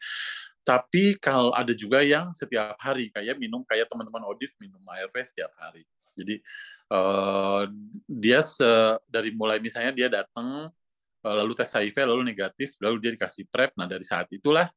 Tapi 0.67 1.15
kalau 1.23 1.55
ada 1.55 1.71
juga 1.71 2.03
yang 2.03 2.35
setiap 2.35 2.75
hari 2.75 3.07
kayak 3.07 3.39
minum 3.39 3.63
kayak 3.63 3.87
teman-teman 3.87 4.27
Odif 4.27 4.51
minum 4.59 4.83
ARV 4.83 5.15
setiap 5.23 5.55
hari. 5.55 5.87
Jadi 6.11 6.43
uh, 6.91 7.63
dia 8.03 8.43
se, 8.43 8.67
dari 9.07 9.31
mulai 9.31 9.63
misalnya 9.63 9.95
dia 9.95 10.11
datang 10.11 10.67
uh, 11.23 11.35
lalu 11.39 11.55
tes 11.55 11.71
HIV 11.71 11.95
lalu 12.03 12.27
negatif 12.27 12.75
lalu 12.83 12.99
dia 12.99 13.15
dikasih 13.15 13.47
prep. 13.47 13.71
Nah 13.79 13.87
dari 13.87 14.03
saat 14.03 14.27
itulah 14.27 14.67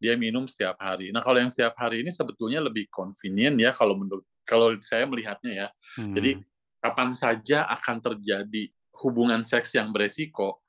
dia 0.00 0.16
minum 0.16 0.48
setiap 0.48 0.80
hari. 0.80 1.12
Nah 1.12 1.20
kalau 1.20 1.36
yang 1.36 1.52
setiap 1.52 1.76
hari 1.76 2.00
ini 2.00 2.08
sebetulnya 2.08 2.64
lebih 2.64 2.88
convenient 2.88 3.60
ya 3.60 3.76
kalau 3.76 4.00
menurut 4.00 4.24
kalau 4.48 4.72
saya 4.80 5.04
melihatnya 5.04 5.52
ya. 5.52 5.68
Hmm. 6.00 6.16
Jadi 6.16 6.40
kapan 6.80 7.12
saja 7.12 7.68
akan 7.68 8.00
terjadi 8.00 8.72
hubungan 9.04 9.44
seks 9.44 9.76
yang 9.76 9.92
beresiko 9.92 10.63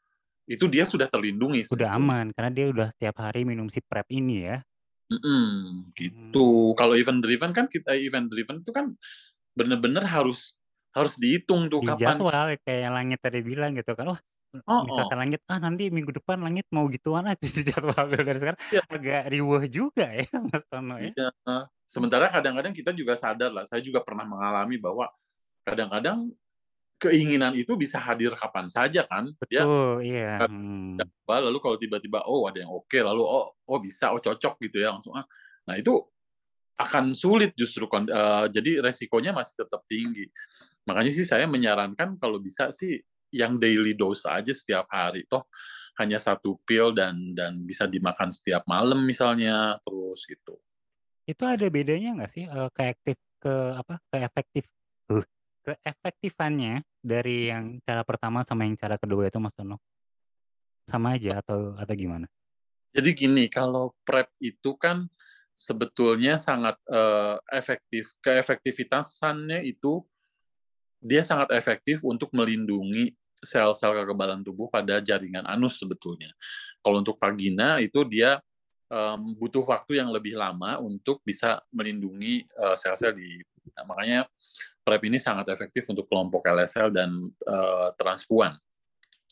itu 0.46 0.66
dia 0.70 0.86
sudah 0.86 1.10
terlindungi. 1.10 1.66
Sudah 1.66 1.98
aman 1.98 2.30
karena 2.34 2.52
dia 2.54 2.66
udah 2.70 2.90
tiap 2.98 3.18
hari 3.18 3.44
minum 3.46 3.66
si 3.70 3.82
prep 3.82 4.06
ini 4.14 4.46
ya. 4.46 4.58
Mm-mm, 5.06 5.94
gitu. 5.94 6.74
Hmm. 6.74 6.78
Kalau 6.78 6.94
event 6.98 7.22
driven 7.22 7.52
kan 7.54 7.66
kita 7.70 7.94
event 7.94 8.26
driven 8.30 8.62
itu 8.66 8.74
kan 8.74 8.94
benar-benar 9.54 10.06
harus 10.06 10.58
harus 10.96 11.14
dihitung 11.20 11.68
tuh 11.70 11.84
Di 11.84 11.94
kapan. 11.94 12.18
jadwal 12.18 12.48
kayak 12.64 12.80
yang 12.90 12.94
langit 12.96 13.20
tadi 13.22 13.40
bilang 13.46 13.78
gitu 13.78 13.94
kan. 13.94 14.16
Wah, 14.16 14.22
oh, 14.72 14.82
misalkan 14.88 15.18
oh. 15.20 15.22
langit 15.28 15.42
ah 15.52 15.60
nanti 15.60 15.92
minggu 15.92 16.16
depan 16.16 16.40
langit 16.40 16.64
mau 16.72 16.88
gituan 16.88 17.28
aja 17.28 17.44
di 17.44 17.62
jadwal 17.68 18.06
dari 18.16 18.40
sekarang 18.40 18.62
ya. 18.72 18.82
agak 18.88 19.24
riuh 19.28 19.64
juga 19.68 20.08
ya 20.08 20.26
Mas 20.48 20.64
Tono 20.72 20.96
ya. 20.98 21.12
Iya. 21.12 21.30
Sementara 21.86 22.32
kadang-kadang 22.32 22.74
kita 22.74 22.96
juga 22.96 23.14
sadar 23.14 23.52
lah. 23.52 23.68
Saya 23.68 23.84
juga 23.84 24.02
pernah 24.02 24.26
mengalami 24.26 24.80
bahwa 24.82 25.12
kadang-kadang 25.68 26.34
keinginan 26.96 27.52
itu 27.54 27.76
bisa 27.76 28.00
hadir 28.00 28.32
kapan 28.34 28.72
saja 28.72 29.04
kan 29.04 29.28
betul 29.36 30.00
dia, 30.00 30.08
iya 30.08 30.34
hmm. 30.48 30.96
lalu 31.28 31.58
kalau 31.60 31.76
tiba-tiba 31.76 32.24
oh 32.24 32.48
ada 32.48 32.64
yang 32.64 32.72
oke 32.72 32.88
okay, 32.88 33.04
lalu 33.04 33.22
oh 33.22 33.52
oh 33.68 33.80
bisa 33.84 34.16
oh 34.16 34.22
cocok 34.24 34.56
gitu 34.64 34.80
ya 34.80 34.96
langsung 34.96 35.12
ah. 35.16 35.28
Nah 35.66 35.76
itu 35.82 35.98
akan 36.76 37.16
sulit 37.16 37.56
justru 37.56 37.88
uh, 37.88 38.46
jadi 38.52 38.84
resikonya 38.84 39.32
masih 39.32 39.64
tetap 39.64 39.82
tinggi. 39.88 40.28
Makanya 40.84 41.12
sih 41.12 41.24
saya 41.24 41.48
menyarankan 41.48 42.20
kalau 42.20 42.38
bisa 42.38 42.70
sih 42.70 43.00
yang 43.32 43.56
daily 43.60 43.96
dose 43.96 44.28
aja 44.28 44.52
setiap 44.52 44.88
hari 44.88 45.28
toh 45.28 45.44
hanya 46.00 46.20
satu 46.20 46.60
pil 46.64 46.92
dan 46.92 47.32
dan 47.32 47.64
bisa 47.64 47.88
dimakan 47.88 48.32
setiap 48.32 48.68
malam 48.68 49.04
misalnya 49.08 49.80
terus 49.88 50.28
gitu. 50.28 50.60
Itu 51.24 51.44
ada 51.48 51.66
bedanya 51.72 52.22
nggak 52.22 52.32
sih 52.32 52.46
uh, 52.46 52.68
ke 52.70 52.92
aktif 52.92 53.18
ke 53.40 53.54
apa 53.76 53.96
ke 54.12 54.18
efektif? 54.20 54.64
Uh, 55.08 55.24
keefektifannya 55.66 56.86
dari 57.02 57.50
yang 57.50 57.82
cara 57.82 58.06
pertama 58.06 58.46
sama 58.46 58.70
yang 58.70 58.78
cara 58.78 59.02
kedua 59.02 59.26
itu 59.26 59.42
Mas 59.42 59.58
Tono? 59.58 59.82
Sama 60.86 61.18
aja 61.18 61.42
atau 61.42 61.74
atau 61.74 61.94
gimana? 61.98 62.30
Jadi 62.94 63.10
gini, 63.12 63.50
kalau 63.50 63.92
PrEP 64.06 64.30
itu 64.40 64.78
kan 64.78 65.10
sebetulnya 65.52 66.38
sangat 66.38 66.78
uh, 66.88 67.42
efektif. 67.50 68.14
Keefektivitasannya 68.22 69.66
itu 69.66 70.06
dia 71.02 71.26
sangat 71.26 71.52
efektif 71.58 72.00
untuk 72.06 72.32
melindungi 72.32 73.12
sel-sel 73.42 73.94
kekebalan 73.94 74.42
tubuh 74.42 74.72
pada 74.72 75.04
jaringan 75.04 75.44
anus 75.46 75.82
sebetulnya. 75.82 76.32
Kalau 76.82 77.02
untuk 77.02 77.20
vagina 77.20 77.78
itu 77.84 78.02
dia 78.08 78.40
um, 78.90 79.36
butuh 79.38 79.64
waktu 79.66 80.02
yang 80.02 80.10
lebih 80.10 80.34
lama 80.34 80.82
untuk 80.82 81.22
bisa 81.22 81.62
melindungi 81.70 82.46
uh, 82.58 82.74
sel-sel 82.74 83.14
di 83.16 83.44
nah, 83.74 83.84
makanya 83.88 84.20
PrEP 84.86 85.10
ini 85.10 85.18
sangat 85.18 85.50
efektif 85.50 85.90
untuk 85.90 86.06
kelompok 86.06 86.46
LSL 86.46 86.94
dan 86.94 87.10
uh, 87.50 87.90
transpuan 87.98 88.54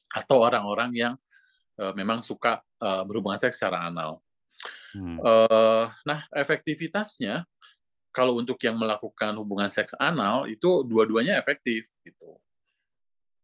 atau 0.10 0.42
orang-orang 0.42 0.92
yang 0.94 1.14
uh, 1.78 1.94
memang 1.94 2.26
suka 2.26 2.62
uh, 2.82 3.06
berhubungan 3.06 3.38
seks 3.38 3.62
secara 3.62 3.90
anal. 3.90 4.22
Hmm. 4.94 5.18
Uh, 5.22 5.90
nah, 6.06 6.22
efektivitasnya 6.34 7.46
kalau 8.14 8.38
untuk 8.38 8.62
yang 8.62 8.78
melakukan 8.78 9.34
hubungan 9.42 9.68
seks 9.74 9.98
anal 9.98 10.46
itu 10.46 10.86
dua-duanya 10.86 11.42
efektif 11.42 11.90
gitu. 12.06 12.38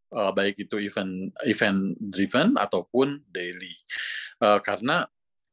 Uh, 0.10 0.34
baik 0.34 0.58
itu 0.58 0.78
event 0.82 1.34
event 1.46 1.98
driven 1.98 2.58
ataupun 2.58 3.22
daily. 3.30 3.74
Uh, 4.42 4.62
karena 4.62 5.06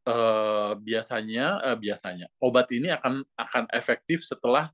uh, 0.09 0.73
biasanya 0.77 1.61
uh, 1.61 1.77
biasanya 1.77 2.29
obat 2.41 2.69
ini 2.73 2.93
akan 2.93 3.25
akan 3.37 3.65
efektif 3.73 4.25
setelah 4.25 4.73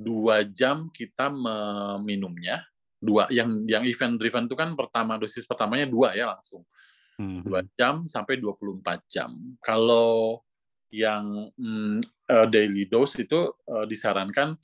dua 0.00 0.42
jam 0.48 0.88
kita 0.88 1.28
meminumnya 1.28 2.64
dua 3.00 3.28
yang 3.32 3.64
yang 3.68 3.84
event 3.84 4.16
driven 4.20 4.44
itu 4.48 4.56
kan 4.56 4.72
pertama 4.76 5.16
dosis 5.16 5.44
pertamanya 5.44 5.88
dua 5.88 6.12
ya 6.16 6.32
langsung 6.32 6.64
hmm. 7.20 7.44
dua 7.44 7.60
jam 7.76 8.04
sampai 8.04 8.40
24 8.40 8.80
jam 9.08 9.32
kalau 9.64 10.40
yang 10.90 11.48
mm, 11.54 12.02
uh, 12.28 12.46
daily 12.50 12.84
dose 12.88 13.24
itu 13.24 13.52
uh, 13.70 13.86
disarankan 13.86 14.58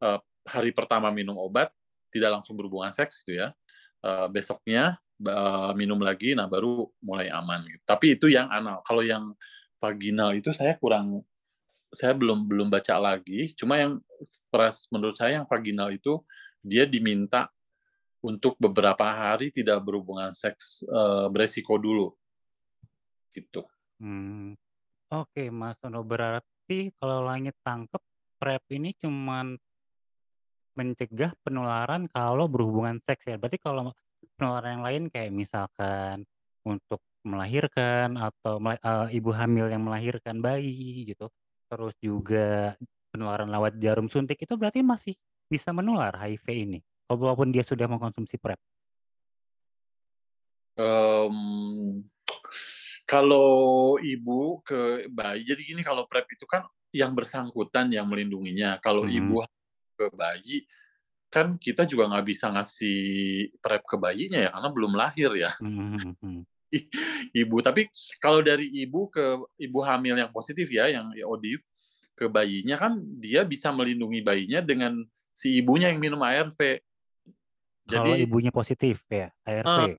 uh, 0.00 0.20
hari 0.46 0.70
pertama 0.72 1.10
minum 1.12 1.36
obat 1.36 1.68
tidak 2.08 2.40
langsung 2.40 2.54
berhubungan 2.54 2.94
seks 2.94 3.26
itu 3.26 3.42
ya 3.42 3.52
uh, 4.04 4.28
besoknya 4.28 4.98
uh, 5.26 5.72
minum 5.78 5.98
lagi, 6.02 6.34
nah 6.34 6.50
baru 6.50 6.90
mulai 7.02 7.30
aman. 7.30 7.62
Gitu. 7.66 7.82
Tapi 7.86 8.06
itu 8.18 8.26
yang 8.30 8.50
anal. 8.50 8.82
Kalau 8.82 9.02
yang 9.06 9.32
vaginal 9.78 10.34
itu 10.34 10.50
saya 10.54 10.78
kurang, 10.78 11.22
saya 11.92 12.16
belum 12.16 12.48
belum 12.48 12.72
baca 12.72 12.96
lagi. 12.96 13.52
Cuma 13.52 13.76
yang 13.76 14.00
pers 14.48 14.88
menurut 14.88 15.14
saya 15.14 15.38
yang 15.40 15.46
vaginal 15.46 15.92
itu 15.92 16.24
dia 16.64 16.88
diminta 16.88 17.52
untuk 18.22 18.56
beberapa 18.56 19.02
hari 19.02 19.50
tidak 19.52 19.82
berhubungan 19.82 20.30
seks 20.32 20.86
uh, 20.86 21.26
beresiko 21.26 21.74
dulu, 21.74 22.14
gitu. 23.34 23.66
Hmm. 23.98 24.54
Oke, 25.12 25.50
Mas 25.52 25.76
Tono, 25.76 26.00
berarti 26.06 26.94
kalau 26.96 27.26
langit 27.26 27.58
tangkep, 27.66 28.00
PrEP 28.38 28.64
ini 28.78 28.94
cuman 28.96 29.58
mencegah 30.72 31.36
penularan 31.44 32.08
kalau 32.08 32.48
berhubungan 32.48 32.96
seks 33.02 33.28
ya? 33.28 33.36
Berarti 33.36 33.60
kalau 33.60 33.92
penularan 34.38 34.80
yang 34.80 34.84
lain 34.86 35.02
kayak 35.12 35.34
misalkan 35.34 36.24
untuk 36.62 37.02
melahirkan 37.26 38.14
atau 38.16 38.62
uh, 38.62 39.10
ibu 39.10 39.30
hamil 39.34 39.66
yang 39.66 39.82
melahirkan 39.82 40.38
bayi 40.38 41.10
gitu, 41.10 41.26
terus 41.72 41.96
juga 42.04 42.76
penularan 43.08 43.48
lewat 43.48 43.80
jarum 43.80 44.12
suntik 44.12 44.44
itu 44.44 44.52
berarti 44.60 44.84
masih 44.84 45.16
bisa 45.48 45.72
menular 45.72 46.12
HIV 46.12 46.44
ini, 46.52 46.78
walaupun 47.08 47.48
dia 47.48 47.64
sudah 47.64 47.88
mengkonsumsi 47.88 48.36
PrEP? 48.36 48.60
Um, 50.76 52.04
kalau 53.08 53.96
ibu 54.00 54.60
ke 54.60 55.08
bayi, 55.08 55.48
jadi 55.48 55.60
gini 55.64 55.80
kalau 55.80 56.04
PrEP 56.04 56.36
itu 56.36 56.44
kan 56.44 56.68
yang 56.92 57.16
bersangkutan 57.16 57.88
yang 57.88 58.04
melindunginya. 58.04 58.76
Kalau 58.80 59.08
hmm. 59.08 59.16
ibu 59.16 59.36
ke 59.96 60.12
bayi, 60.12 60.68
kan 61.32 61.56
kita 61.56 61.88
juga 61.88 62.08
nggak 62.08 62.24
bisa 62.28 62.52
ngasih 62.52 63.00
PrEP 63.64 63.82
ke 63.88 63.96
bayinya 63.96 64.44
ya, 64.44 64.50
karena 64.52 64.68
belum 64.68 64.92
lahir 64.92 65.30
ya. 65.36 65.52
Hmm. 65.60 66.44
ibu, 67.42 67.56
tapi 67.60 67.88
kalau 68.18 68.40
dari 68.40 68.68
ibu 68.82 69.08
ke 69.12 69.38
ibu 69.60 69.78
hamil 69.84 70.16
yang 70.16 70.32
positif 70.32 70.66
ya, 70.72 70.88
yang 70.88 71.12
ya, 71.12 71.28
ODIF, 71.28 71.62
ke 72.16 72.28
bayinya 72.28 72.76
kan 72.76 72.98
dia 73.20 73.44
bisa 73.44 73.72
melindungi 73.72 74.20
bayinya 74.20 74.60
dengan 74.60 75.00
si 75.32 75.56
ibunya 75.60 75.88
yang 75.92 76.00
minum 76.00 76.20
ARV. 76.20 76.58
Jadi, 77.82 78.10
kalau 78.10 78.16
ibunya 78.16 78.52
positif 78.52 79.04
ya, 79.08 79.32
ARV. 79.44 79.98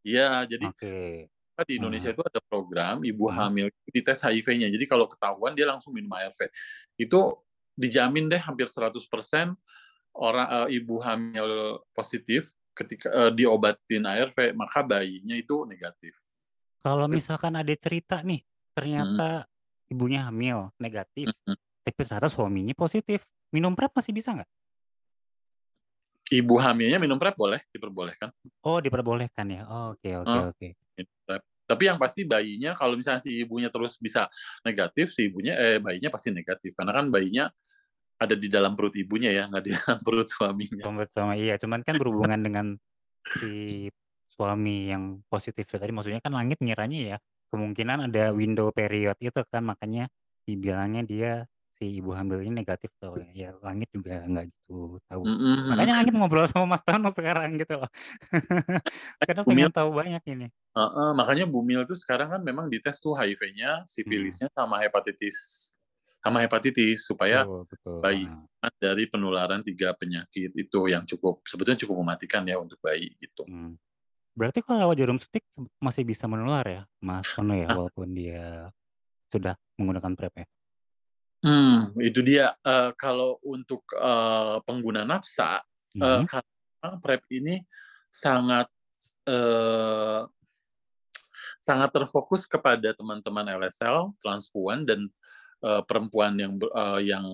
Iya, 0.00 0.26
uh, 0.28 0.44
jadi 0.48 0.64
okay 0.68 1.28
di 1.64 1.76
Indonesia 1.76 2.08
hmm. 2.12 2.16
itu 2.16 2.22
ada 2.24 2.40
program 2.40 3.04
ibu 3.04 3.28
hmm. 3.28 3.36
hamil 3.36 3.66
dites 3.92 4.20
HIV-nya. 4.24 4.68
Jadi 4.72 4.84
kalau 4.88 5.04
ketahuan 5.08 5.52
dia 5.52 5.68
langsung 5.68 5.92
minum 5.92 6.12
ARV. 6.12 6.48
Itu 6.96 7.40
dijamin 7.76 8.28
deh 8.28 8.40
hampir 8.40 8.68
100% 8.68 8.96
orang 10.16 10.46
uh, 10.48 10.68
ibu 10.68 11.00
hamil 11.00 11.80
positif 11.94 12.52
ketika 12.74 13.08
uh, 13.10 13.30
diobatin 13.32 14.06
ARV 14.06 14.54
maka 14.56 14.80
bayinya 14.86 15.36
itu 15.36 15.68
negatif. 15.68 16.16
Kalau 16.80 17.06
misalkan 17.10 17.52
ada 17.54 17.74
cerita 17.76 18.24
nih 18.24 18.40
ternyata 18.72 19.44
hmm. 19.44 19.92
ibunya 19.92 20.20
hamil 20.24 20.72
negatif, 20.80 21.28
hmm. 21.44 21.56
tapi 21.84 22.00
ternyata 22.08 22.32
suaminya 22.32 22.72
positif, 22.72 23.20
minum 23.52 23.76
PrEP 23.76 23.92
masih 23.92 24.12
bisa 24.16 24.32
nggak? 24.32 24.50
Ibu 26.30 26.54
hamilnya 26.62 27.02
minum 27.02 27.18
PrEP 27.18 27.34
boleh, 27.34 27.60
diperbolehkan. 27.74 28.30
Oh, 28.62 28.78
diperbolehkan 28.78 29.46
ya. 29.50 29.66
Oke, 29.90 30.14
oke, 30.14 30.38
oke. 30.54 30.68
Tapi 31.70 31.82
yang 31.86 31.98
pasti 31.98 32.26
bayinya 32.26 32.74
kalau 32.74 32.98
misalnya 32.98 33.22
si 33.22 33.42
ibunya 33.42 33.70
terus 33.70 33.98
bisa 33.98 34.26
negatif, 34.66 35.14
si 35.14 35.30
ibunya 35.30 35.54
eh 35.54 35.78
bayinya 35.78 36.10
pasti 36.10 36.34
negatif 36.34 36.74
karena 36.74 36.90
kan 36.90 37.06
bayinya 37.10 37.46
ada 38.20 38.36
di 38.36 38.52
dalam 38.52 38.76
perut 38.76 38.92
ibunya 39.00 39.32
ya, 39.32 39.48
nggak 39.48 39.64
di 39.64 39.72
dalam 39.72 39.98
perut 40.04 40.28
suaminya. 40.28 40.84
Perut 40.84 41.10
suami 41.10 41.34
iya, 41.40 41.56
cuman 41.56 41.80
kan 41.80 41.96
berhubungan 41.96 42.40
dengan 42.44 42.66
si 43.40 43.88
suami 44.40 44.88
yang 44.88 45.20
positif 45.28 45.68
tadi 45.68 45.92
maksudnya 45.92 46.24
kan 46.24 46.32
langit 46.32 46.56
ngiranya 46.64 46.98
ya 46.98 47.16
kemungkinan 47.52 48.08
ada 48.08 48.32
window 48.32 48.72
period 48.72 49.18
itu 49.20 49.36
kan 49.52 49.60
makanya 49.60 50.08
dibilangnya 50.48 51.02
dia 51.04 51.32
si 51.76 51.96
ibu 52.00 52.12
hamil 52.12 52.44
ini 52.44 52.60
negatif 52.60 52.92
tuh 53.00 53.20
ya 53.32 53.56
langit 53.64 53.88
juga 53.92 54.20
nggak 54.24 54.52
gitu 54.52 55.00
tahu 55.08 55.22
mm 55.24 55.36
-hmm. 55.36 55.56
makanya 55.72 55.94
langit 56.00 56.12
ngobrol 56.12 56.44
sama 56.48 56.76
Mas 56.76 56.84
Tono 56.84 57.08
sekarang 57.08 57.56
gitu 57.56 57.80
loh 57.80 57.90
karena 59.28 59.42
pengen 59.44 59.72
tahu 59.72 59.88
banyak 59.96 60.22
ini 60.28 60.46
uh, 60.76 60.82
uh, 60.84 61.10
makanya 61.16 61.48
Bumil 61.48 61.88
tuh 61.88 61.96
sekarang 61.96 62.32
kan 62.36 62.40
memang 62.44 62.68
dites 62.68 63.00
tuh 63.00 63.16
HIV-nya 63.16 63.88
sifilisnya 63.88 64.52
hmm. 64.52 64.56
sama 64.60 64.76
hepatitis 64.84 65.72
sama 66.20 66.44
hepatitis 66.44 67.08
supaya 67.08 67.48
oh, 67.48 67.64
bayi 68.04 68.28
dari 68.76 69.08
penularan 69.08 69.64
tiga 69.64 69.96
penyakit 69.96 70.52
itu 70.52 70.80
yang 70.92 71.08
cukup 71.08 71.40
sebetulnya 71.48 71.80
cukup 71.80 72.04
mematikan 72.04 72.44
ya 72.44 72.60
untuk 72.60 72.76
bayi 72.84 73.16
gitu. 73.16 73.48
Hmm. 73.48 73.80
berarti 74.36 74.62
kalau 74.62 74.84
lewat 74.86 74.96
jarum 75.00 75.18
suntik 75.18 75.42
masih 75.80 76.04
bisa 76.06 76.28
menular 76.28 76.64
ya 76.64 76.82
Mas 77.02 77.28
Tono 77.32 77.56
ya 77.56 77.66
nah. 77.72 77.76
walaupun 77.76 78.08
dia 78.12 78.68
sudah 79.30 79.54
menggunakan 79.78 80.12
PrEP 80.18 80.34
ya? 80.42 80.46
Hmm, 81.40 81.96
itu 81.96 82.20
dia, 82.20 82.52
uh, 82.68 82.92
kalau 83.00 83.40
untuk, 83.40 83.80
uh, 83.96 84.60
pengguna 84.68 85.08
nafsa, 85.08 85.64
uh, 85.96 86.20
karena 86.28 86.96
PrEP 87.00 87.24
ini 87.32 87.64
sangat, 88.12 88.68
uh, 89.24 90.28
sangat 91.64 91.90
terfokus 91.96 92.44
kepada 92.44 92.92
teman-teman 92.92 93.56
LSL, 93.56 94.12
transpuan, 94.20 94.84
dan, 94.84 95.08
uh, 95.64 95.82
perempuan 95.84 96.36
yang 96.36 96.56
uh, 96.60 97.00
yang, 97.00 97.26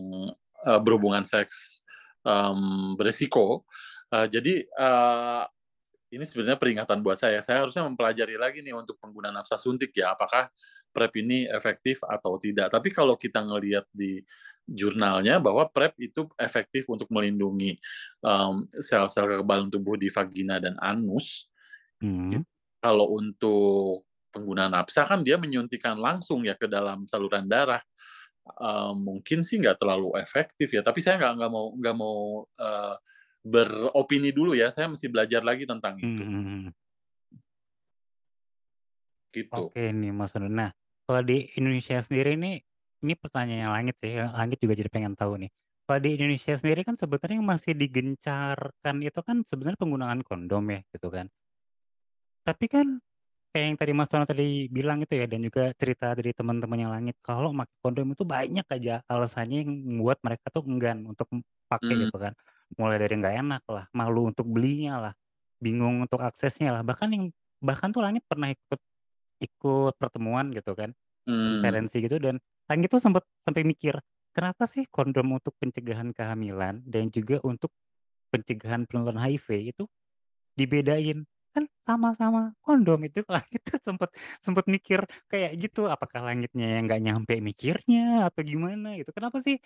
uh, 0.67 0.81
berhubungan 0.83 1.23
seks, 1.23 1.83
um, 2.23 2.95
beresiko. 2.99 3.67
Uh, 4.11 4.27
jadi, 4.31 4.67
uh, 4.79 5.45
ini 6.11 6.23
sebenarnya 6.23 6.59
peringatan 6.59 7.03
buat 7.03 7.19
saya. 7.19 7.43
Saya 7.43 7.67
harusnya 7.67 7.83
mempelajari 7.83 8.39
lagi 8.39 8.63
nih 8.63 8.73
untuk 8.73 8.95
pengguna 9.03 9.35
nafsa 9.35 9.59
suntik 9.59 9.91
ya, 9.91 10.15
apakah 10.15 10.47
PrEP 10.95 11.27
ini 11.27 11.51
efektif 11.51 12.01
atau 12.07 12.39
tidak. 12.39 12.71
Tapi 12.71 12.95
kalau 12.95 13.19
kita 13.19 13.43
ngelihat 13.43 13.91
di 13.91 14.23
jurnalnya 14.67 15.39
bahwa 15.39 15.67
PrEP 15.71 15.95
itu 16.11 16.27
efektif 16.35 16.91
untuk 16.91 17.07
melindungi 17.11 17.79
um, 18.19 18.67
sel-sel 18.75 19.31
kekebalan 19.31 19.71
tubuh 19.71 19.95
di 19.95 20.11
vagina 20.11 20.59
dan 20.59 20.75
anus. 20.83 21.47
Hmm. 22.03 22.43
Kalau 22.83 23.15
untuk 23.15 24.07
pengguna 24.35 24.69
nafsa 24.69 25.07
kan 25.07 25.23
dia 25.23 25.39
menyuntikkan 25.39 25.97
langsung 25.97 26.45
ya 26.45 26.59
ke 26.59 26.67
dalam 26.67 27.07
saluran 27.07 27.47
darah. 27.47 27.81
Uh, 28.47 28.95
mungkin 28.95 29.43
sih 29.43 29.59
nggak 29.59 29.83
terlalu 29.83 30.15
efektif 30.23 30.71
ya, 30.71 30.79
tapi 30.79 31.03
saya 31.03 31.19
nggak 31.19 31.33
nggak 31.35 31.51
mau 31.51 31.67
nggak 31.75 31.97
mau 31.99 32.19
uh, 32.47 32.95
beropini 33.43 34.31
dulu 34.31 34.55
ya. 34.55 34.71
Saya 34.71 34.87
mesti 34.87 35.11
belajar 35.11 35.43
lagi 35.43 35.67
tentang 35.67 35.99
itu. 35.99 36.07
Hmm. 36.07 36.31
hmm, 36.31 36.45
hmm. 36.47 36.71
Gitu. 39.35 39.53
Oke 39.53 39.93
nih 39.93 40.15
Mas 40.15 40.33
Nur. 40.39 40.49
Nah, 40.49 40.71
kalau 41.05 41.21
di 41.21 41.53
Indonesia 41.61 42.01
sendiri 42.01 42.41
ini, 42.41 42.57
ini 43.05 43.13
pertanyaan 43.19 43.61
yang 43.69 43.75
langit 43.75 43.95
sih, 44.01 44.17
langit 44.17 44.59
juga 44.63 44.73
jadi 44.79 44.89
pengen 44.89 45.13
tahu 45.13 45.45
nih. 45.45 45.51
Kalau 45.87 46.01
di 46.03 46.11
Indonesia 46.19 46.55
sendiri 46.59 46.83
kan 46.83 46.99
sebenarnya 46.99 47.39
yang 47.39 47.47
masih 47.47 47.73
digencarkan 47.79 48.97
itu 49.07 49.21
kan 49.23 49.47
sebenarnya 49.47 49.79
penggunaan 49.79 50.21
kondom 50.27 50.65
ya 50.73 50.81
gitu 50.91 51.13
kan. 51.13 51.31
Tapi 52.43 52.67
kan 52.67 52.99
kayak 53.57 53.67
yang 53.73 53.79
tadi 53.81 53.93
Mas 53.97 54.13
Tono 54.13 54.29
tadi 54.29 54.69
bilang 54.69 55.01
itu 55.01 55.17
ya 55.17 55.25
dan 55.25 55.41
juga 55.41 55.73
cerita 55.73 56.13
dari 56.13 56.37
teman-teman 56.37 56.77
yang 56.77 56.93
langit 56.93 57.17
kalau 57.25 57.57
pakai 57.57 57.77
kondom 57.81 58.13
itu 58.13 58.29
banyak 58.29 58.67
aja 58.69 59.01
alasannya 59.09 59.65
yang 59.65 59.73
membuat 59.73 60.21
mereka 60.21 60.53
tuh 60.53 60.61
enggan 60.69 61.09
untuk 61.09 61.25
pakai 61.73 61.97
hmm. 61.97 62.03
gitu 62.05 62.17
kan 62.21 62.37
mulai 62.75 62.99
dari 62.99 63.15
nggak 63.15 63.37
enak 63.47 63.63
lah, 63.71 63.85
malu 63.95 64.27
untuk 64.27 64.51
belinya 64.51 64.99
lah, 64.99 65.15
bingung 65.63 66.03
untuk 66.03 66.19
aksesnya 66.19 66.75
lah. 66.75 66.83
Bahkan 66.83 67.09
yang 67.15 67.25
bahkan 67.63 67.95
tuh 67.95 68.03
Langit 68.03 68.27
pernah 68.27 68.51
ikut 68.51 68.81
ikut 69.39 69.95
pertemuan 70.01 70.51
gitu 70.51 70.75
kan, 70.75 70.91
hmm. 71.29 71.63
konferensi 71.63 72.03
gitu 72.03 72.19
dan 72.19 72.43
Langit 72.67 72.91
tuh 72.91 72.99
sempat 72.99 73.23
sampai 73.47 73.63
mikir, 73.63 73.95
kenapa 74.35 74.67
sih 74.67 74.91
kondom 74.91 75.39
untuk 75.39 75.55
pencegahan 75.63 76.11
kehamilan 76.11 76.83
dan 76.83 77.15
juga 77.15 77.39
untuk 77.47 77.71
pencegahan 78.35 78.91
penularan 78.91 79.23
HIV 79.23 79.71
itu 79.71 79.87
dibedain? 80.59 81.23
Kan 81.57 81.65
sama-sama 81.89 82.53
kondom 82.61 83.01
itu 83.09 83.25
Langit 83.33 83.65
tuh 83.65 83.81
sempat 83.81 84.13
sempat 84.45 84.69
mikir 84.69 85.09
kayak 85.33 85.57
gitu, 85.57 85.89
apakah 85.89 86.21
Langitnya 86.21 86.77
yang 86.77 86.85
nggak 86.85 87.01
nyampe 87.01 87.35
mikirnya 87.41 88.29
atau 88.29 88.45
gimana 88.45 89.01
gitu. 89.01 89.09
Kenapa 89.17 89.41
sih, 89.41 89.57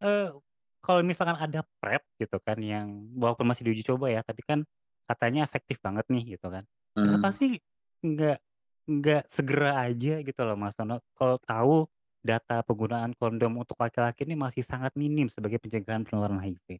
uh, 0.00 0.32
kalau 0.80 1.04
misalkan 1.04 1.36
ada 1.36 1.60
PrEP 1.76 2.00
gitu 2.16 2.40
kan 2.40 2.56
yang 2.64 2.88
walaupun 3.20 3.44
masih 3.44 3.68
diuji 3.68 3.84
coba 3.84 4.08
ya, 4.08 4.24
tapi 4.24 4.40
kan 4.40 4.64
katanya 5.04 5.44
efektif 5.44 5.76
banget 5.84 6.08
nih 6.08 6.40
gitu 6.40 6.48
kan. 6.48 6.64
Kenapa 6.96 7.28
hmm. 7.28 7.36
sih 7.36 7.50
nggak 8.00 8.38
nggak 8.86 9.22
segera 9.28 9.82
aja 9.90 10.22
gitu 10.22 10.40
loh 10.46 10.56
Mas 10.56 10.78
Tono, 10.78 11.02
kalau 11.18 11.36
tahu 11.42 11.76
data 12.22 12.62
penggunaan 12.66 13.14
kondom 13.18 13.62
untuk 13.62 13.78
laki-laki 13.78 14.26
ini 14.26 14.34
masih 14.38 14.62
sangat 14.62 14.94
minim 14.98 15.30
sebagai 15.30 15.58
pencegahan 15.62 16.06
penularan 16.06 16.38
HIV? 16.38 16.78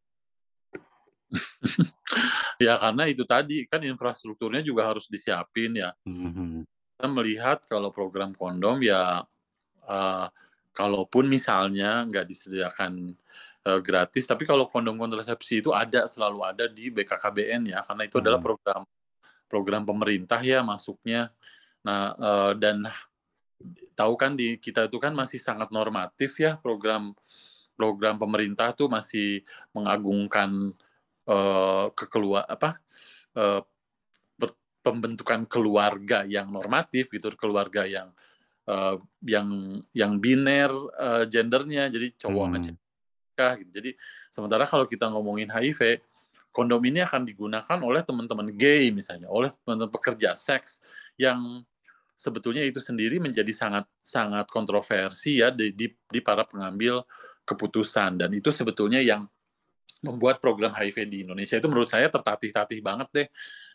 Ya 2.57 2.75
karena 2.81 3.05
itu 3.09 3.23
tadi, 3.29 3.69
kan 3.69 3.81
infrastrukturnya 3.85 4.65
juga 4.65 4.89
harus 4.89 5.07
disiapin 5.07 5.77
ya. 5.77 5.93
Mhm. 6.09 6.65
Kita 6.97 7.07
melihat 7.13 7.59
kalau 7.69 7.93
program 7.93 8.33
kondom 8.33 8.81
ya, 8.81 9.25
uh, 9.85 10.27
kalaupun 10.73 11.29
misalnya 11.29 12.05
nggak 12.09 12.25
disediakan 12.29 13.13
uh, 13.69 13.81
gratis. 13.85 14.25
Tapi 14.25 14.49
kalau 14.49 14.65
kondom 14.69 14.97
kontrasepsi 14.97 15.61
itu 15.61 15.77
ada 15.77 16.09
selalu 16.09 16.41
ada 16.45 16.65
di 16.69 16.89
BKKBN 16.89 17.77
ya, 17.77 17.85
karena 17.85 18.03
itu 18.09 18.17
hmm. 18.17 18.25
adalah 18.25 18.41
program 18.41 18.83
program 19.47 19.83
pemerintah 19.85 20.41
ya 20.41 20.65
masuknya. 20.65 21.29
Nah, 21.85 22.17
uh, 22.17 22.53
dan 22.57 22.89
tahu 23.97 24.15
kan 24.21 24.37
di 24.37 24.61
kita 24.61 24.89
itu 24.89 25.01
kan 25.01 25.17
masih 25.17 25.41
sangat 25.41 25.73
normatif 25.73 26.37
ya 26.37 26.61
program 26.61 27.17
program 27.77 28.21
pemerintah 28.21 28.73
tuh 28.77 28.89
masih 28.89 29.45
mengagungkan 29.73 30.77
uh, 31.29 31.91
kekeluar 31.93 32.47
apa 32.47 32.81
uh, 33.39 33.63
pembentukan 34.87 35.51
keluarga 35.51 36.23
yang 36.23 36.47
normatif 36.55 37.11
gitu 37.11 37.35
keluarga 37.35 37.83
yang 37.83 38.15
uh, 38.71 39.03
yang 39.27 39.83
yang 39.91 40.23
biner 40.23 40.71
uh, 40.95 41.27
gendernya 41.27 41.91
jadi 41.91 42.15
cowok 42.15 42.45
hmm. 42.47 42.55
sama 42.63 43.49
gitu 43.59 43.71
jadi 43.75 43.91
sementara 44.31 44.65
kalau 44.65 44.87
kita 44.87 45.11
ngomongin 45.11 45.51
HIV 45.51 46.01
kondom 46.55 46.81
ini 46.87 47.03
akan 47.05 47.27
digunakan 47.27 47.79
oleh 47.83 48.01
teman-teman 48.07 48.49
gay 48.55 48.89
misalnya 48.95 49.27
oleh 49.29 49.51
teman-teman 49.61 49.91
pekerja 49.91 50.33
seks 50.39 50.81
yang 51.19 51.61
sebetulnya 52.17 52.65
itu 52.65 52.81
sendiri 52.81 53.21
menjadi 53.21 53.53
sangat 53.53 53.85
sangat 54.01 54.49
kontroversi 54.49 55.45
ya 55.45 55.53
di, 55.53 55.77
di, 55.77 55.93
di 55.93 56.21
para 56.25 56.49
pengambil 56.49 57.05
keputusan 57.45 58.25
dan 58.25 58.33
itu 58.33 58.49
sebetulnya 58.49 59.05
yang 59.05 59.29
membuat 60.07 60.39
program 60.39 60.73
HIV 60.73 60.97
di 61.11 61.19
Indonesia 61.27 61.59
itu 61.59 61.67
menurut 61.67 61.91
saya 61.91 62.07
tertatih-tatih 62.07 62.81
banget 62.81 63.09
deh. 63.13 63.29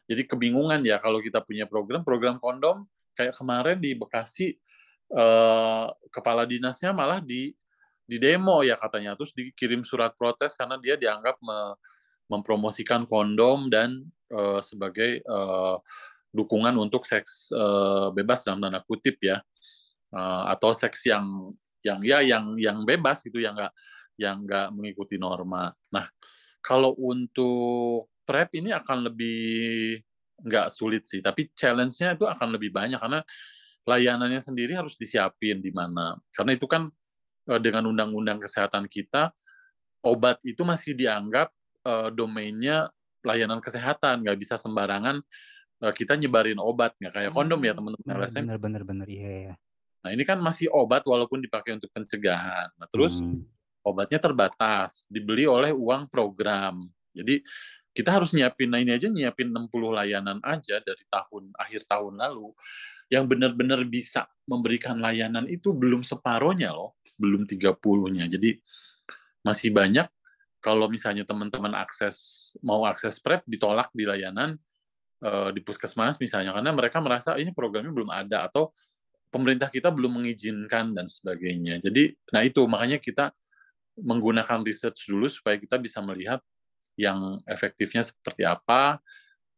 Jadi 0.08 0.24
kebingungan 0.26 0.82
ya 0.82 0.98
kalau 0.98 1.20
kita 1.20 1.44
punya 1.44 1.68
program 1.68 2.02
program 2.02 2.40
kondom 2.40 2.88
kayak 3.14 3.36
kemarin 3.36 3.78
di 3.78 3.92
Bekasi 3.94 4.56
eh, 5.12 5.86
kepala 6.10 6.48
dinasnya 6.48 6.96
malah 6.96 7.20
di 7.20 7.52
di 8.08 8.18
demo 8.20 8.60
ya 8.66 8.76
katanya 8.76 9.16
terus 9.16 9.32
dikirim 9.32 9.88
surat 9.88 10.12
protes 10.18 10.52
karena 10.58 10.76
dia 10.82 11.00
dianggap 11.00 11.40
me, 11.40 11.76
mempromosikan 12.28 13.08
kondom 13.08 13.68
dan 13.68 14.04
eh, 14.32 14.60
sebagai 14.64 15.22
eh, 15.22 15.78
dukungan 16.32 16.74
untuk 16.80 17.04
seks 17.04 17.52
uh, 17.52 18.08
bebas 18.16 18.48
dalam 18.48 18.64
tanda 18.64 18.80
kutip 18.88 19.20
ya 19.20 19.44
uh, 20.16 20.44
atau 20.56 20.72
seks 20.72 21.04
yang 21.12 21.52
yang 21.84 22.00
ya 22.02 22.24
yang 22.24 22.56
yang 22.56 22.78
bebas 22.88 23.20
gitu 23.20 23.44
yang 23.44 23.52
nggak 23.52 23.76
yang 24.22 24.46
nggak 24.46 24.70
mengikuti 24.78 25.18
norma. 25.18 25.74
Nah 25.90 26.06
kalau 26.62 26.94
untuk 27.02 28.14
prep 28.22 28.54
ini 28.54 28.70
akan 28.70 29.10
lebih 29.10 29.98
nggak 30.42 30.68
sulit 30.70 31.10
sih, 31.10 31.22
tapi 31.26 31.50
challenge-nya 31.54 32.14
itu 32.14 32.26
akan 32.30 32.54
lebih 32.54 32.70
banyak 32.70 33.02
karena 33.02 33.22
layanannya 33.86 34.42
sendiri 34.42 34.78
harus 34.78 34.94
disiapin 34.94 35.58
di 35.58 35.74
mana. 35.74 36.14
Karena 36.30 36.54
itu 36.54 36.70
kan 36.70 36.86
uh, 37.50 37.60
dengan 37.62 37.90
undang-undang 37.90 38.38
kesehatan 38.38 38.86
kita 38.86 39.34
obat 40.06 40.42
itu 40.46 40.62
masih 40.62 40.94
dianggap 40.98 41.50
uh, 41.86 42.10
domainnya 42.14 42.90
layanan 43.22 43.62
kesehatan, 43.62 44.26
nggak 44.26 44.38
bisa 44.38 44.58
sembarangan 44.58 45.22
uh, 45.82 45.94
kita 45.94 46.18
nyebarin 46.18 46.58
obat 46.62 46.98
nggak 46.98 47.14
kayak 47.14 47.32
kondom 47.34 47.62
ya 47.62 47.74
hmm, 47.74 47.78
teman-teman 47.82 48.16
LSM. 48.22 48.44
Bener 48.46 48.60
bener 48.62 48.84
bener 48.86 49.08
iya 49.10 49.32
ya. 49.50 49.56
Nah 50.02 50.10
ini 50.14 50.26
kan 50.26 50.42
masih 50.42 50.70
obat 50.74 51.06
walaupun 51.06 51.42
dipakai 51.42 51.78
untuk 51.78 51.90
pencegahan. 51.94 52.74
Nah 52.78 52.88
terus 52.90 53.22
hmm. 53.22 53.46
Obatnya 53.82 54.22
terbatas, 54.22 55.06
dibeli 55.10 55.46
oleh 55.50 55.74
uang 55.74 56.08
program. 56.08 56.86
Jadi 57.12 57.42
kita 57.92 58.22
harus 58.22 58.32
nyiapin, 58.32 58.72
nah 58.72 58.80
ini 58.80 58.96
aja 58.96 59.12
nyiapin 59.12 59.52
60 59.52 59.68
layanan 59.92 60.40
aja 60.48 60.80
dari 60.80 61.04
tahun 61.12 61.52
akhir 61.60 61.84
tahun 61.84 62.24
lalu 62.24 62.56
yang 63.12 63.28
benar-benar 63.28 63.84
bisa 63.84 64.24
memberikan 64.48 64.96
layanan 64.96 65.44
itu 65.52 65.76
belum 65.76 66.00
separohnya 66.00 66.72
loh, 66.72 66.96
belum 67.20 67.44
30-nya. 67.44 68.32
Jadi 68.32 68.56
masih 69.44 69.76
banyak 69.76 70.08
kalau 70.64 70.88
misalnya 70.88 71.28
teman-teman 71.28 71.74
akses 71.76 72.54
mau 72.64 72.88
akses 72.88 73.18
PrEP 73.20 73.44
ditolak 73.50 73.90
di 73.92 74.06
layanan 74.08 74.56
uh, 75.26 75.50
di 75.50 75.60
puskesmas 75.60 76.22
misalnya 76.22 76.54
karena 76.54 76.72
mereka 76.72 77.02
merasa 77.02 77.36
ini 77.36 77.50
programnya 77.50 77.90
belum 77.90 78.14
ada 78.14 78.46
atau 78.46 78.70
pemerintah 79.34 79.74
kita 79.74 79.90
belum 79.90 80.22
mengizinkan 80.22 80.94
dan 80.94 81.10
sebagainya. 81.10 81.82
Jadi 81.82 82.14
nah 82.30 82.46
itu 82.46 82.62
makanya 82.70 83.02
kita 83.02 83.34
menggunakan 83.98 84.64
research 84.64 85.10
dulu 85.12 85.28
supaya 85.28 85.60
kita 85.60 85.76
bisa 85.82 86.00
melihat 86.00 86.40
yang 87.00 87.40
efektifnya 87.48 88.04
seperti 88.06 88.44
apa, 88.44 89.00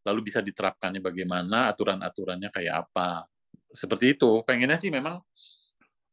lalu 0.05 0.29
bisa 0.31 0.39
diterapkannya 0.39 1.01
bagaimana, 1.01 1.71
aturan-aturannya 1.73 2.49
kayak 2.53 2.87
apa. 2.87 3.25
Seperti 3.73 4.17
itu. 4.17 4.41
Pengennya 4.45 4.77
sih 4.77 4.93
memang 4.93 5.21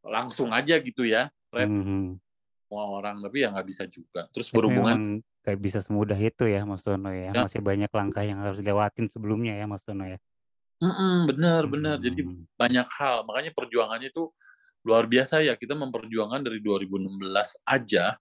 langsung 0.00 0.50
aja 0.50 0.80
gitu 0.80 1.04
ya, 1.04 1.28
rep 1.52 1.68
mm 1.68 1.82
-hmm. 1.84 2.04
semua 2.64 2.84
orang, 2.88 3.20
tapi 3.20 3.44
ya 3.44 3.52
nggak 3.52 3.68
bisa 3.68 3.84
juga. 3.84 4.24
Terus 4.32 4.48
berhubungan 4.48 5.20
Kayak 5.40 5.60
bisa 5.64 5.80
semudah 5.80 6.20
itu 6.20 6.44
ya 6.44 6.68
Mas 6.68 6.84
Tono 6.84 7.08
ya, 7.08 7.32
Ya. 7.32 7.48
masih 7.48 7.64
banyak 7.64 7.88
langkah 7.88 8.20
yang 8.20 8.44
harus 8.44 8.60
dilewatin 8.60 9.08
sebelumnya 9.08 9.56
ya 9.56 9.64
Mas 9.64 9.80
Tono 9.80 10.04
ya? 10.04 10.20
Mhm, 10.84 11.32
bener 11.32 11.62
bener. 11.64 11.96
Jadi 11.96 12.20
banyak 12.60 12.88
hal, 13.00 13.24
makanya 13.24 13.52
perjuangannya 13.56 14.12
itu 14.12 14.28
luar 14.84 15.04
biasa 15.04 15.44
ya, 15.44 15.54
kita 15.56 15.76
memperjuangkan 15.76 16.40
dari 16.40 16.58
2016 16.62 17.60
aja, 17.64 18.16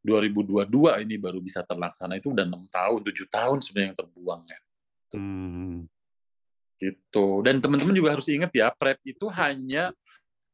2022 0.00 1.04
ini 1.04 1.14
baru 1.20 1.38
bisa 1.38 1.62
terlaksana, 1.62 2.16
itu 2.16 2.32
udah 2.32 2.44
enam 2.48 2.64
tahun, 2.66 3.00
tujuh 3.04 3.26
tahun 3.28 3.58
sebenarnya 3.60 3.88
yang 3.92 3.98
terbuang 3.98 4.42
ya. 4.48 4.58
Hmm. 5.14 5.76
Gitu, 6.80 7.26
dan 7.44 7.60
teman-teman 7.60 7.92
juga 7.92 8.16
harus 8.16 8.26
ingat 8.32 8.50
ya, 8.56 8.72
PrEP 8.72 9.04
itu 9.04 9.28
hanya 9.36 9.92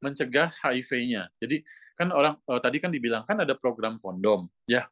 mencegah 0.03 0.51
HIV-nya. 0.61 1.31
Jadi 1.39 1.63
kan 1.97 2.11
orang, 2.13 2.35
uh, 2.51 2.61
tadi 2.61 2.83
kan 2.83 2.91
dibilang 2.91 3.25
kan 3.25 3.41
ada 3.41 3.55
program 3.57 3.97
kondom, 4.03 4.51
ya 4.69 4.85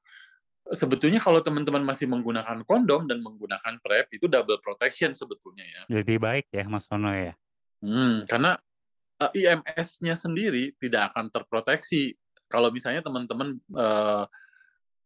sebetulnya 0.72 1.20
kalau 1.20 1.44
teman-teman 1.44 1.84
masih 1.84 2.08
menggunakan 2.08 2.64
kondom 2.64 3.04
dan 3.04 3.20
menggunakan 3.20 3.76
PrEP 3.84 4.16
itu 4.16 4.26
double 4.30 4.56
protection 4.64 5.12
sebetulnya 5.12 5.66
ya. 5.68 5.82
Lebih 5.92 6.16
baik 6.16 6.48
ya 6.48 6.64
Mas 6.64 6.88
Sono 6.88 7.12
ya. 7.12 7.36
Hmm, 7.84 8.24
karena 8.24 8.56
uh, 9.20 9.30
eh, 9.30 9.50
IMS-nya 9.50 10.14
sendiri 10.18 10.74
tidak 10.80 11.12
akan 11.12 11.30
terproteksi 11.30 12.14
kalau 12.50 12.70
misalnya 12.70 13.02
teman-teman 13.02 13.58
uh, 13.74 14.24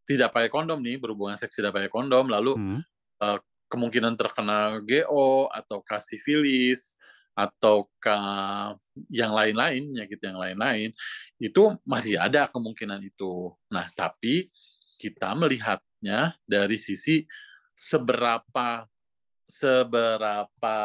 tidak 0.09 0.33
pakai 0.33 0.49
kondom 0.49 0.81
nih 0.81 0.97
berhubungan 0.97 1.37
seks 1.37 1.57
tidak 1.57 1.77
pakai 1.77 1.93
kondom 1.93 2.29
lalu 2.29 2.57
hmm. 2.57 2.81
uh, 3.21 3.39
kemungkinan 3.69 4.17
terkena 4.17 4.81
GO 4.81 5.53
atau 5.53 5.85
kasifilis 5.85 6.97
atau 7.39 7.87
ke 8.03 8.19
yang 9.15 9.31
lain-lain 9.31 9.87
penyakit 9.95 10.19
yang 10.19 10.43
lain-lain 10.43 10.91
itu 11.39 11.63
masih 11.87 12.19
ada 12.19 12.51
kemungkinan 12.51 12.99
itu. 13.07 13.55
Nah, 13.71 13.87
tapi 13.95 14.51
kita 14.99 15.39
melihatnya 15.39 16.35
dari 16.43 16.75
sisi 16.75 17.23
seberapa 17.79 18.91
seberapa 19.47 20.77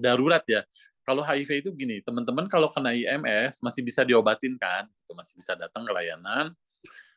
darurat 0.00 0.40
ya. 0.48 0.64
Kalau 1.02 1.22
HIV 1.26 1.66
itu 1.66 1.70
gini, 1.74 1.98
teman-teman 1.98 2.46
kalau 2.46 2.70
kena 2.70 2.94
IMS 2.94 3.58
masih 3.58 3.82
bisa 3.82 4.06
diobatin 4.06 4.54
kan, 4.54 4.86
itu 4.86 5.12
masih 5.14 5.34
bisa 5.34 5.58
datang 5.58 5.82
ke 5.82 5.90
layanan 5.90 6.54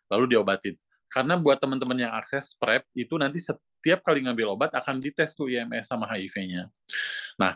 lalu 0.09 0.37
diobatin. 0.37 0.75
Karena 1.09 1.37
buat 1.37 1.61
teman-teman 1.61 1.95
yang 1.95 2.13
akses 2.17 2.57
PrEP 2.57 2.85
itu 2.97 3.13
nanti 3.15 3.37
setiap 3.37 4.01
kali 4.01 4.25
ngambil 4.25 4.57
obat 4.57 4.73
akan 4.73 4.97
dites 4.97 5.37
tuh 5.37 5.47
IMS 5.53 5.85
sama 5.85 6.09
HIV-nya. 6.09 6.67
Nah, 7.37 7.53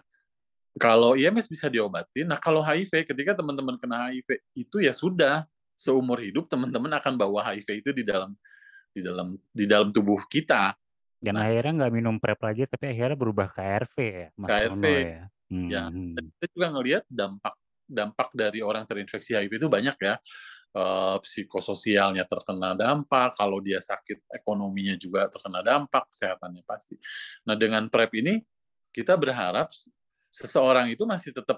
kalau 0.77 1.17
IMS 1.17 1.49
bisa 1.49 1.65
diobatin, 1.65 2.29
nah 2.29 2.37
kalau 2.37 2.61
HIV 2.61 3.09
ketika 3.09 3.41
teman-teman 3.41 3.75
kena 3.81 4.13
HIV 4.13 4.29
itu 4.53 4.85
ya 4.85 4.93
sudah 4.93 5.49
seumur 5.73 6.21
hidup 6.21 6.45
teman-teman 6.45 6.93
akan 6.93 7.13
bawa 7.17 7.51
HIV 7.51 7.67
itu 7.81 7.89
di 7.91 8.03
dalam 8.05 8.37
di 8.93 9.01
dalam 9.01 9.27
di 9.49 9.65
dalam 9.65 9.89
tubuh 9.89 10.23
kita. 10.29 10.77
Dan 11.19 11.35
nah, 11.35 11.49
akhirnya 11.49 11.83
nggak 11.83 11.93
minum 11.93 12.15
prep 12.15 12.39
lagi, 12.39 12.63
tapi 12.63 12.95
akhirnya 12.95 13.17
berubah 13.19 13.51
ke 13.51 13.59
ARV 13.59 13.95
ya, 13.99 14.27
Mas 14.39 14.49
KRV. 14.55 14.85
ya. 14.87 15.23
Hmm. 15.49 15.69
Ya, 15.69 15.89
kita 15.89 16.45
juga 16.53 16.67
ngelihat 16.77 17.03
dampak 17.09 17.57
dampak 17.89 18.29
dari 18.37 18.61
orang 18.61 18.85
terinfeksi 18.85 19.33
HIV 19.33 19.65
itu 19.65 19.67
banyak 19.67 19.97
ya. 19.97 20.15
Uh, 20.69 21.17
psikososialnya 21.25 22.29
terkena 22.29 22.77
dampak, 22.77 23.33
kalau 23.33 23.57
dia 23.57 23.81
sakit 23.81 24.29
ekonominya 24.29 24.93
juga 24.93 25.25
terkena 25.25 25.65
dampak, 25.65 26.05
kesehatannya 26.13 26.61
pasti. 26.61 26.93
Nah 27.49 27.57
dengan 27.57 27.89
PrEP 27.89 28.21
ini 28.21 28.37
kita 28.93 29.17
berharap 29.17 29.73
seseorang 30.29 30.93
itu 30.93 31.09
masih 31.09 31.33
tetap 31.33 31.57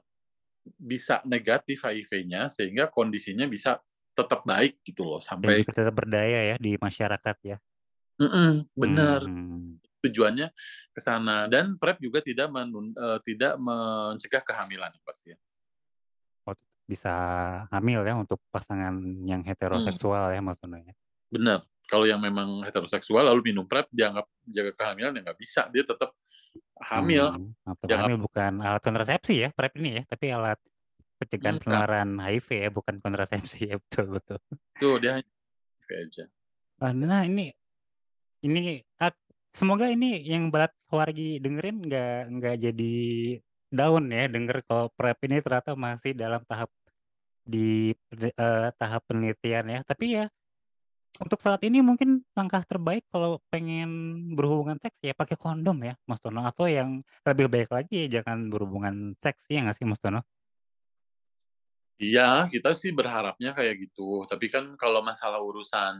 bisa 0.80 1.20
negatif 1.28 1.84
HIV-nya 1.84 2.48
sehingga 2.48 2.88
kondisinya 2.88 3.44
bisa 3.52 3.84
tetap 4.16 4.48
baik 4.48 4.80
gitu 4.88 5.04
loh 5.04 5.20
sampai 5.20 5.68
Dan 5.68 5.76
tetap 5.76 5.96
berdaya 5.96 6.40
ya 6.54 6.56
di 6.56 6.80
masyarakat 6.80 7.38
ya. 7.44 7.58
Mm-mm, 8.22 8.70
benar. 8.78 9.28
Hmm. 9.28 9.81
Tujuannya 10.02 10.50
ke 10.90 11.00
sana 11.00 11.46
dan 11.46 11.78
PrEP 11.78 12.02
juga 12.02 12.20
tidak 12.26 12.50
menun, 12.50 12.90
uh, 12.98 13.22
tidak 13.22 13.58
mencegah 13.62 14.42
kehamilan 14.42 14.90
pasti 15.06 15.34
ya. 15.34 15.38
Oh, 16.50 16.58
bisa 16.90 17.14
hamil 17.70 18.02
ya 18.02 18.18
untuk 18.18 18.42
pasangan 18.50 18.98
yang 19.26 19.46
heteroseksual 19.46 20.34
hmm. 20.34 20.36
ya 20.36 20.42
maksudnya. 20.42 20.94
Benar. 21.30 21.60
Kalau 21.86 22.08
yang 22.08 22.24
memang 22.24 22.64
heteroseksual 22.64 23.28
lalu 23.28 23.52
minum 23.52 23.68
PrEP 23.68 23.92
dianggap 23.92 24.26
jaga 24.48 24.72
kehamilan 24.74 25.12
ya 25.12 25.22
nggak 25.28 25.40
bisa, 25.40 25.68
dia 25.70 25.84
tetap 25.84 26.16
hamil. 26.82 27.30
Hmm, 27.36 27.76
hamil 27.86 28.18
bukan 28.18 28.64
alat 28.64 28.82
kontrasepsi 28.82 29.46
ya 29.46 29.50
PrEP 29.54 29.78
ini 29.78 30.02
ya, 30.02 30.04
tapi 30.08 30.26
alat 30.34 30.60
pencegahan 31.22 31.62
penularan 31.62 32.18
HIV 32.18 32.48
ya, 32.50 32.70
bukan 32.74 32.98
kontrasepsi 32.98 33.70
ya, 33.70 33.76
betul 33.78 34.18
betul. 34.18 34.40
Tuh 34.82 34.98
dia 34.98 35.22
HIV 35.22 35.90
aja. 36.10 36.26
Ah, 36.82 36.98
nah 36.98 37.22
ini 37.22 37.54
ini 38.42 38.82
semoga 39.52 39.86
ini 39.92 40.24
yang 40.26 40.50
Barat 40.54 40.72
Sawargi 40.88 41.38
dengerin 41.44 41.78
nggak 41.88 42.16
nggak 42.36 42.56
jadi 42.66 42.96
down 43.72 44.04
ya 44.12 44.24
denger 44.28 44.58
kalau 44.68 44.86
PrEP 44.98 45.20
ini 45.28 45.38
ternyata 45.40 45.72
masih 45.76 46.12
dalam 46.16 46.42
tahap 46.50 46.70
di 47.44 47.92
uh, 48.40 48.70
tahap 48.80 49.02
penelitian 49.08 49.66
ya. 49.68 49.80
Tapi 49.88 50.06
ya 50.20 50.26
untuk 51.20 51.40
saat 51.44 51.60
ini 51.68 51.84
mungkin 51.84 52.24
langkah 52.32 52.64
terbaik 52.64 53.04
kalau 53.12 53.44
pengen 53.52 53.90
berhubungan 54.32 54.80
seks 54.80 54.96
ya 55.04 55.12
pakai 55.12 55.36
kondom 55.36 55.76
ya 55.84 55.94
Mas 56.08 56.24
Tono 56.24 56.48
atau 56.48 56.72
yang 56.72 57.04
lebih 57.28 57.52
baik 57.52 57.70
lagi 57.76 58.08
ya 58.08 58.22
jangan 58.22 58.48
berhubungan 58.48 59.14
seks 59.20 59.52
ya 59.52 59.60
nggak 59.68 59.76
sih 59.76 59.88
Mas 59.88 60.00
Tono? 60.00 60.24
Iya, 62.02 62.50
kita 62.50 62.74
sih 62.74 62.90
berharapnya 62.90 63.54
kayak 63.54 63.86
gitu. 63.86 64.26
Tapi 64.26 64.50
kan 64.50 64.74
kalau 64.74 65.06
masalah 65.06 65.38
urusan 65.38 65.94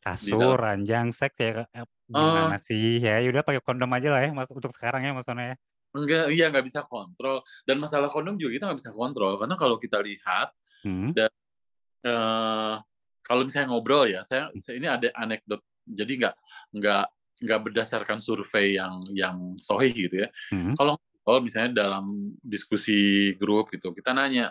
kasur, 0.00 0.56
ranjang, 0.56 1.12
seks 1.12 1.36
ya 1.36 1.68
gimana 2.10 2.56
uh, 2.56 2.60
sih 2.60 2.98
ya? 2.98 3.22
Udah 3.22 3.44
pakai 3.44 3.62
kondom 3.62 3.92
aja 3.94 4.08
lah 4.10 4.20
ya 4.24 4.30
mas 4.34 4.50
untuk 4.50 4.72
sekarang 4.74 5.06
ya 5.06 5.12
Mas 5.14 5.28
Tono 5.28 5.44
ya. 5.44 5.56
Enggak, 5.90 6.30
iya 6.30 6.46
nggak 6.50 6.66
bisa 6.66 6.86
kontrol. 6.86 7.42
Dan 7.62 7.78
masalah 7.78 8.08
kondom 8.10 8.38
juga 8.38 8.56
kita 8.56 8.64
nggak 8.70 8.80
bisa 8.80 8.92
kontrol 8.94 9.38
karena 9.38 9.54
kalau 9.58 9.76
kita 9.78 9.98
lihat 10.02 10.48
hmm. 10.86 11.10
dan 11.14 11.30
uh, 12.06 12.74
kalau 13.22 13.46
misalnya 13.46 13.68
ngobrol 13.70 14.10
ya, 14.10 14.26
saya, 14.26 14.50
saya 14.58 14.74
ini 14.80 14.88
ada 14.90 15.08
anekdot. 15.14 15.62
Jadi 15.86 16.12
nggak 16.18 16.34
nggak 16.74 17.04
nggak 17.40 17.60
berdasarkan 17.62 18.18
survei 18.18 18.76
yang 18.78 19.06
yang 19.14 19.36
sohih 19.58 19.92
gitu 19.94 20.26
ya. 20.26 20.28
Hmm. 20.50 20.74
Kalau 20.74 20.98
kalau 21.20 21.38
misalnya 21.44 21.86
dalam 21.86 22.34
diskusi 22.42 23.32
grup 23.38 23.70
gitu, 23.70 23.94
kita 23.94 24.10
nanya 24.16 24.50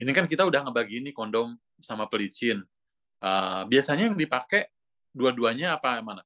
ini 0.00 0.10
kan 0.16 0.24
kita 0.24 0.48
udah 0.48 0.64
ngebagi 0.64 1.04
ini 1.04 1.12
kondom 1.12 1.54
sama 1.76 2.08
pelicin. 2.08 2.64
Uh, 3.20 3.68
biasanya 3.68 4.08
yang 4.10 4.16
dipakai 4.16 4.72
dua-duanya 5.12 5.76
apa 5.76 6.00
mana? 6.00 6.24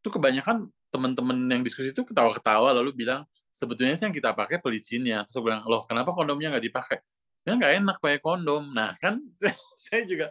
Itu 0.00 0.12
kebanyakan 0.12 0.68
teman-teman 0.90 1.38
yang 1.48 1.62
diskusi 1.62 1.94
itu 1.94 2.02
ketawa-ketawa 2.02 2.74
lalu 2.74 3.06
bilang 3.06 3.22
sebetulnya 3.54 3.94
sih 3.94 4.04
yang 4.10 4.14
kita 4.14 4.36
pakai 4.36 4.58
pelicinnya. 4.60 5.24
Terus 5.24 5.40
bilang 5.40 5.64
loh 5.64 5.86
kenapa 5.86 6.12
kondomnya 6.12 6.52
nggak 6.52 6.66
dipakai? 6.66 6.98
Ya 7.46 7.56
nggak 7.56 7.72
enak 7.80 7.96
pakai 8.02 8.20
kondom. 8.20 8.70
Nah 8.74 8.94
kan 8.98 9.22
saya 9.84 10.04
juga 10.04 10.28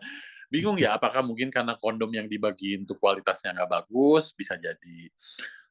bingung 0.49 0.75
ya 0.81 0.97
apakah 0.97 1.21
mungkin 1.21 1.53
karena 1.53 1.77
kondom 1.77 2.09
yang 2.09 2.25
dibagi 2.25 2.75
untuk 2.81 2.97
kualitasnya 2.97 3.55
nggak 3.55 3.69
bagus 3.69 4.35
bisa 4.35 4.59
jadi. 4.59 5.09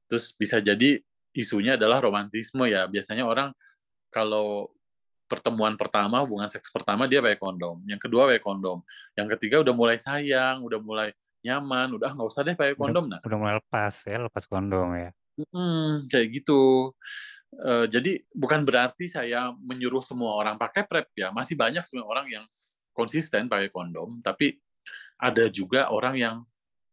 Terus 0.08 0.32
bisa 0.34 0.58
jadi 0.58 0.98
isunya 1.36 1.76
adalah 1.76 2.00
romantisme 2.00 2.64
ya. 2.66 2.88
Biasanya 2.88 3.28
orang 3.28 3.52
kalau 4.08 4.72
pertemuan 5.28 5.76
pertama, 5.76 6.24
hubungan 6.24 6.48
seks 6.48 6.72
pertama 6.72 7.04
dia 7.04 7.20
pakai 7.20 7.36
kondom. 7.36 7.84
Yang 7.84 8.08
kedua 8.08 8.26
pakai 8.26 8.42
kondom. 8.42 8.80
Yang 9.14 9.36
ketiga 9.36 9.60
udah 9.60 9.74
mulai 9.76 9.96
sayang, 10.00 10.64
udah 10.64 10.80
mulai 10.80 11.08
nyaman, 11.44 11.94
udah 11.94 12.10
nggak 12.16 12.28
usah 12.32 12.42
deh 12.42 12.56
pakai 12.56 12.74
kondom. 12.74 13.06
Udah, 13.06 13.20
nah. 13.20 13.28
udah 13.28 13.38
mulai 13.38 13.54
lepas 13.60 13.94
ya, 14.08 14.16
lepas 14.18 14.44
kondom 14.48 14.88
ya. 14.96 15.10
Hmm, 15.52 16.02
kayak 16.10 16.28
gitu. 16.42 16.90
Uh, 17.48 17.86
jadi 17.88 18.20
bukan 18.34 18.66
berarti 18.66 19.08
saya 19.08 19.54
menyuruh 19.56 20.02
semua 20.02 20.34
orang 20.34 20.56
pakai 20.58 20.88
prep 20.88 21.12
ya. 21.14 21.30
Masih 21.30 21.54
banyak 21.54 21.84
sebenarnya 21.84 22.08
orang 22.08 22.26
yang 22.32 22.44
konsisten 22.96 23.46
pakai 23.46 23.70
kondom, 23.70 24.18
tapi 24.24 24.58
ada 25.20 25.46
juga 25.46 25.92
orang 25.92 26.16
yang 26.18 26.36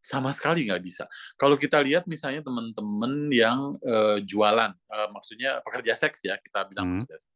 sama 0.05 0.29
sekali 0.29 0.69
nggak 0.69 0.83
bisa. 0.86 1.09
Kalau 1.33 1.57
kita 1.57 1.81
lihat 1.81 2.05
misalnya 2.05 2.45
teman-teman 2.45 3.33
yang 3.33 3.73
uh, 3.81 4.21
jualan, 4.21 4.69
uh, 4.93 5.09
maksudnya 5.09 5.65
pekerja 5.65 5.97
seks 5.97 6.21
ya, 6.21 6.38
kita 6.38 6.69
bilang 6.69 6.86
hmm. 6.86 6.99
pekerja 7.09 7.25
seks 7.25 7.34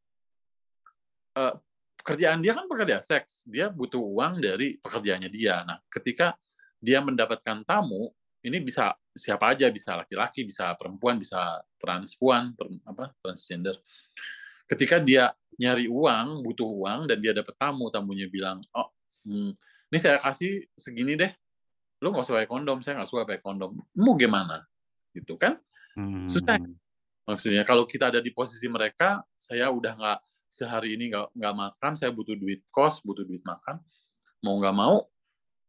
uh, 1.39 1.55
pekerjaan 2.03 2.43
dia 2.43 2.51
kan 2.51 2.67
pekerja 2.67 2.99
seks, 2.99 3.47
dia 3.47 3.71
butuh 3.71 4.03
uang 4.03 4.43
dari 4.43 4.75
pekerjaannya 4.83 5.29
dia. 5.31 5.63
Nah, 5.63 5.79
ketika 5.87 6.35
dia 6.79 6.99
mendapatkan 6.99 7.63
tamu, 7.63 8.11
ini 8.43 8.63
bisa 8.63 8.95
siapa 9.11 9.51
aja, 9.51 9.67
bisa 9.67 9.99
laki-laki, 9.99 10.47
bisa 10.47 10.71
perempuan, 10.79 11.19
bisa 11.19 11.59
transpuan, 11.75 12.55
per, 12.55 12.71
apa 12.87 13.11
transgender. 13.19 13.75
Ketika 14.63 14.99
dia 15.03 15.35
nyari 15.59 15.91
uang, 15.91 16.39
butuh 16.39 16.67
uang, 16.67 17.11
dan 17.11 17.19
dia 17.19 17.35
dapat 17.35 17.51
tamu, 17.59 17.91
tamunya 17.91 18.31
bilang, 18.31 18.63
oh, 18.71 18.87
hmm, 19.27 19.51
ini 19.91 19.97
saya 19.99 20.21
kasih 20.23 20.71
segini 20.71 21.19
deh, 21.19 21.31
lu 21.99 22.15
nggak 22.15 22.23
usah 22.23 22.39
pakai 22.39 22.49
kondom, 22.49 22.79
saya 22.79 23.03
nggak 23.03 23.09
suka 23.11 23.27
pakai 23.27 23.43
kondom. 23.43 23.75
Mau 23.99 24.15
gimana? 24.15 24.63
Gitu 25.11 25.35
kan? 25.35 25.59
Hmm. 25.99 26.23
Susah. 26.23 26.63
Maksudnya 27.27 27.67
kalau 27.67 27.83
kita 27.83 28.07
ada 28.07 28.23
di 28.23 28.31
posisi 28.31 28.71
mereka, 28.71 29.19
saya 29.35 29.67
udah 29.67 29.93
nggak 29.99 30.19
sehari 30.49 30.97
ini 30.97 31.13
nggak 31.13 31.37
nggak 31.37 31.55
makan, 31.55 31.91
saya 31.93 32.09
butuh 32.09 32.33
duit 32.35 32.65
kos, 32.73 33.05
butuh 33.05 33.23
duit 33.23 33.45
makan, 33.45 33.79
mau 34.41 34.57
nggak 34.57 34.75
mau 34.75 35.05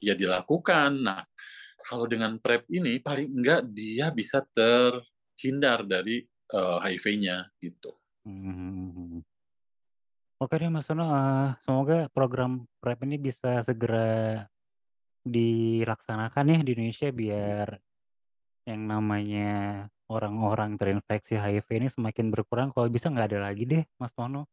ya 0.00 0.16
dilakukan. 0.16 1.04
Nah, 1.04 1.22
kalau 1.84 2.08
dengan 2.08 2.40
prep 2.40 2.66
ini 2.72 2.98
paling 2.98 3.28
enggak 3.30 3.68
dia 3.68 4.08
bisa 4.10 4.40
terhindar 4.50 5.84
dari 5.84 6.24
uh, 6.56 6.80
eh, 6.82 6.96
HIV-nya 6.96 7.52
gitu. 7.60 7.92
Hmm. 8.24 9.20
Oke 10.40 10.56
deh 10.56 10.72
Mas 10.72 10.88
Sono, 10.88 11.04
uh, 11.12 11.52
semoga 11.60 12.08
program 12.08 12.64
prep 12.80 13.04
ini 13.04 13.20
bisa 13.20 13.60
segera 13.60 14.48
dilaksanakan 15.20 16.56
ya 16.56 16.58
di 16.64 16.72
Indonesia 16.72 17.12
biar 17.12 17.76
yang 18.64 18.88
namanya 18.88 19.84
orang-orang 20.08 20.80
terinfeksi 20.80 21.36
HIV 21.36 21.68
ini 21.76 21.88
semakin 21.92 22.32
berkurang. 22.32 22.68
Kalau 22.72 22.88
bisa 22.88 23.12
nggak 23.12 23.28
ada 23.30 23.40
lagi 23.46 23.64
deh, 23.68 23.84
Mas 24.00 24.12
Tono. 24.16 24.48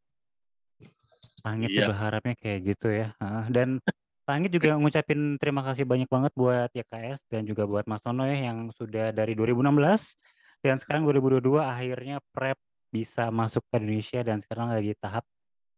Langit 1.46 1.70
sih 1.70 1.82
Iya. 1.82 1.90
berharapnya 1.94 2.36
kayak 2.40 2.60
gitu 2.66 2.88
ya, 2.90 3.14
dan 3.54 3.78
Langit 4.28 4.52
juga 4.52 4.76
ngucapin 4.76 5.40
terima 5.40 5.64
kasih 5.64 5.88
banyak 5.88 6.12
banget 6.12 6.36
buat 6.36 6.68
YKS 6.76 7.32
dan 7.32 7.48
juga 7.48 7.64
buat 7.64 7.88
Mas 7.88 8.04
Tono 8.04 8.28
ya 8.28 8.36
yang 8.36 8.76
sudah 8.76 9.16
dari 9.16 9.32
2016 9.40 10.20
dan 10.60 10.76
sekarang 10.84 11.08
2022 11.08 11.64
akhirnya 11.64 12.20
PrEP 12.36 12.60
bisa 12.92 13.32
masuk 13.32 13.64
ke 13.72 13.80
Indonesia 13.80 14.20
dan 14.28 14.44
sekarang 14.44 14.76
lagi 14.76 14.92
tahap 15.00 15.24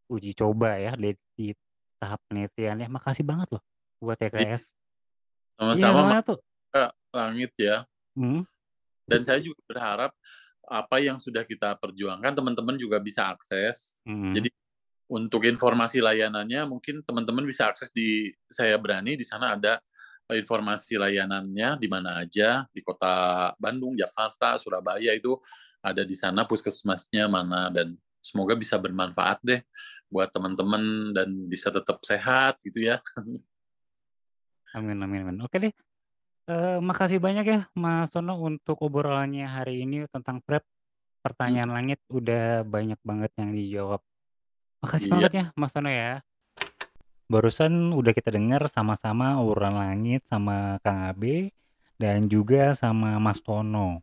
uji 0.10 0.34
coba 0.34 0.82
ya 0.82 0.98
di 0.98 1.14
di 1.38 1.54
tahap 2.02 2.18
penelitian 2.26 2.82
ya. 2.82 2.88
Makasih 2.90 3.22
banget 3.22 3.54
loh 3.54 3.64
buat 4.02 4.18
YKS. 4.18 4.74
Iya 4.74 5.78
Sama-sama 5.78 6.18
tuh. 6.26 6.42
Langit 7.14 7.54
ya. 7.54 7.86
Hmm. 8.18 8.50
Dan 9.06 9.22
saya 9.22 9.38
juga 9.46 9.62
berharap 9.70 10.12
apa 10.66 10.98
yang 10.98 11.22
sudah 11.22 11.46
kita 11.46 11.78
perjuangkan 11.78 12.34
teman-teman 12.34 12.82
juga 12.82 12.98
bisa 12.98 13.30
akses. 13.30 13.94
Hmm. 14.10 14.34
Jadi 14.34 14.50
untuk 15.10 15.50
informasi 15.50 16.06
layanannya 16.06 16.70
mungkin 16.70 17.02
teman-teman 17.02 17.42
bisa 17.50 17.66
akses 17.74 17.90
di 17.90 18.30
saya 18.46 18.78
berani 18.78 19.18
di 19.18 19.26
sana 19.26 19.58
ada 19.58 19.82
informasi 20.30 21.02
layanannya 21.02 21.82
di 21.82 21.88
mana 21.90 22.22
aja 22.22 22.70
di 22.70 22.86
kota 22.86 23.50
Bandung, 23.58 23.98
Jakarta, 23.98 24.62
Surabaya 24.62 25.10
itu 25.18 25.34
ada 25.82 26.06
di 26.06 26.14
sana 26.14 26.46
puskesmasnya 26.46 27.26
mana 27.26 27.74
dan 27.74 27.98
semoga 28.22 28.54
bisa 28.54 28.78
bermanfaat 28.78 29.42
deh 29.42 29.62
buat 30.06 30.30
teman-teman 30.30 31.16
dan 31.18 31.30
bisa 31.50 31.74
tetap 31.74 31.98
sehat 32.06 32.62
gitu 32.62 32.86
ya. 32.86 33.02
Amin 34.78 35.02
amin 35.02 35.26
amin. 35.26 35.38
Oke 35.42 35.58
deh. 35.58 35.74
Uh, 36.50 36.82
makasih 36.82 37.22
banyak 37.22 37.46
ya 37.46 37.60
Mas 37.78 38.10
Tono 38.10 38.42
untuk 38.42 38.82
obrolannya 38.86 39.46
hari 39.50 39.86
ini 39.86 40.06
tentang 40.14 40.42
prep. 40.46 40.62
Pertanyaan 41.26 41.74
hmm. 41.74 41.78
langit 41.78 42.00
udah 42.10 42.62
banyak 42.66 43.00
banget 43.02 43.32
yang 43.42 43.50
dijawab 43.54 44.02
Makasih 44.80 45.08
Iya. 45.08 45.14
banget 45.16 45.32
ya 45.36 45.46
Mas 45.60 45.72
Tono 45.76 45.92
ya. 45.92 46.24
Barusan 47.30 47.94
udah 47.94 48.12
kita 48.16 48.34
dengar 48.34 48.66
sama-sama 48.72 49.38
ururan 49.38 49.78
langit 49.78 50.26
sama 50.26 50.82
Kang 50.82 51.06
Abe 51.06 51.54
dan 52.02 52.26
juga 52.26 52.74
sama 52.74 53.22
Mas 53.22 53.44
Tono. 53.44 54.02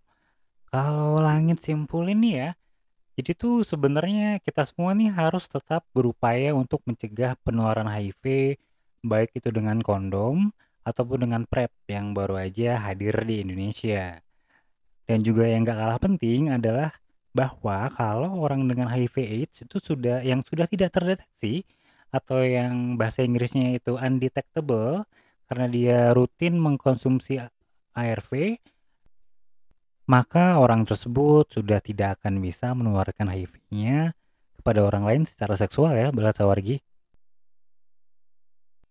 Kalau 0.70 1.18
langit 1.18 1.58
simpul 1.64 2.06
ini 2.06 2.38
ya, 2.38 2.50
jadi 3.16 3.32
tuh 3.32 3.64
sebenarnya 3.64 4.38
kita 4.44 4.62
semua 4.68 4.92
nih 4.92 5.08
harus 5.10 5.48
tetap 5.48 5.88
berupaya 5.96 6.52
untuk 6.52 6.84
mencegah 6.84 7.34
penularan 7.40 7.88
HIV, 7.88 8.54
baik 9.00 9.32
itu 9.32 9.48
dengan 9.48 9.80
kondom 9.80 10.52
ataupun 10.84 11.26
dengan 11.26 11.42
PrEP 11.48 11.72
yang 11.88 12.12
baru 12.12 12.36
aja 12.46 12.78
hadir 12.78 13.16
di 13.24 13.42
Indonesia. 13.42 14.20
Dan 15.08 15.24
juga 15.24 15.48
yang 15.48 15.64
gak 15.64 15.78
kalah 15.80 15.98
penting 16.02 16.52
adalah 16.52 16.92
bahwa 17.36 17.92
kalau 17.92 18.40
orang 18.40 18.64
dengan 18.64 18.88
HIV/AIDS 18.88 19.68
itu 19.68 19.76
sudah 19.76 20.24
yang 20.24 20.40
sudah 20.40 20.64
tidak 20.64 20.96
terdeteksi 20.96 21.68
atau 22.08 22.40
yang 22.40 22.96
bahasa 22.96 23.20
Inggrisnya 23.20 23.76
itu 23.76 24.00
undetectable 24.00 25.04
karena 25.44 25.66
dia 25.68 25.98
rutin 26.16 26.56
mengkonsumsi 26.56 27.44
ARV, 27.92 28.56
maka 30.08 30.58
orang 30.58 30.88
tersebut 30.88 31.52
sudah 31.52 31.78
tidak 31.84 32.18
akan 32.20 32.40
bisa 32.40 32.72
menularkan 32.72 33.28
HIV-nya 33.30 34.16
kepada 34.58 34.80
orang 34.82 35.04
lain 35.06 35.22
secara 35.28 35.54
seksual 35.54 35.94
ya, 35.94 36.08
Bela 36.10 36.32
Sawargi. 36.32 36.82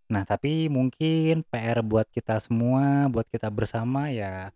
Nah, 0.06 0.22
tapi 0.22 0.70
mungkin 0.70 1.42
PR 1.50 1.82
buat 1.82 2.06
kita 2.14 2.38
semua, 2.38 3.10
buat 3.10 3.26
kita 3.26 3.50
bersama 3.50 4.14
ya 4.14 4.54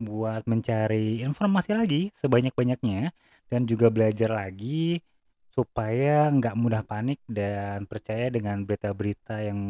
buat 0.00 0.48
mencari 0.48 1.20
informasi 1.20 1.76
lagi 1.76 2.02
sebanyak-banyaknya 2.18 3.12
dan 3.52 3.68
juga 3.68 3.92
belajar 3.92 4.32
lagi 4.32 5.04
supaya 5.50 6.30
nggak 6.30 6.56
mudah 6.56 6.82
panik 6.86 7.20
dan 7.28 7.84
percaya 7.84 8.32
dengan 8.32 8.64
berita-berita 8.64 9.44
yang 9.44 9.60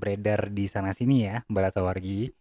beredar 0.00 0.48
di 0.48 0.64
sana 0.70 0.96
sini 0.96 1.28
ya, 1.28 1.44
Mbak 1.50 1.84
Wargi. 1.84 2.32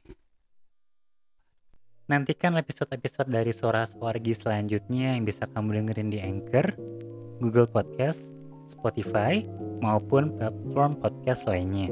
Nantikan 2.03 2.59
episode-episode 2.59 3.31
dari 3.31 3.55
Suara 3.55 3.87
Suargi 3.87 4.35
selanjutnya 4.35 5.17
yang 5.17 5.23
bisa 5.23 5.47
kamu 5.49 5.81
dengerin 5.81 6.09
di 6.11 6.19
Anchor, 6.19 6.75
Google 7.39 7.67
Podcast, 7.67 8.19
Spotify, 8.69 9.41
maupun 9.81 10.35
platform 10.37 10.99
podcast 10.99 11.47
lainnya. 11.47 11.89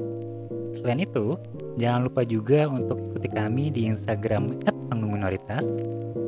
Selain 0.71 1.03
itu, 1.03 1.35
jangan 1.75 2.07
lupa 2.07 2.23
juga 2.23 2.67
untuk 2.67 2.97
ikuti 3.11 3.27
kami 3.31 3.69
di 3.71 3.91
Instagram 3.91 4.59
@panggung 4.87 5.19
minoritas 5.19 5.63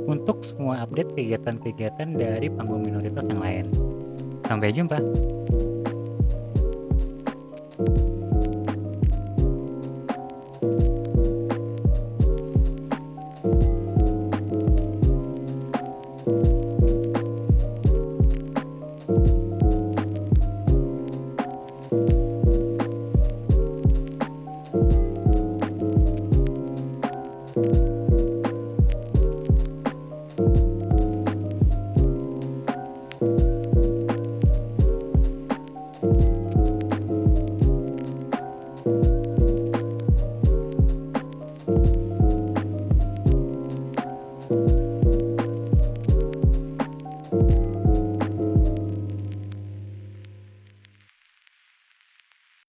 untuk 0.07 0.43
semua 0.43 0.83
update 0.83 1.15
kegiatan-kegiatan 1.15 2.19
dari 2.19 2.51
panggung 2.51 2.83
minoritas 2.83 3.23
yang 3.27 3.39
lain. 3.39 3.65
Sampai 4.43 4.75
jumpa. 4.75 4.99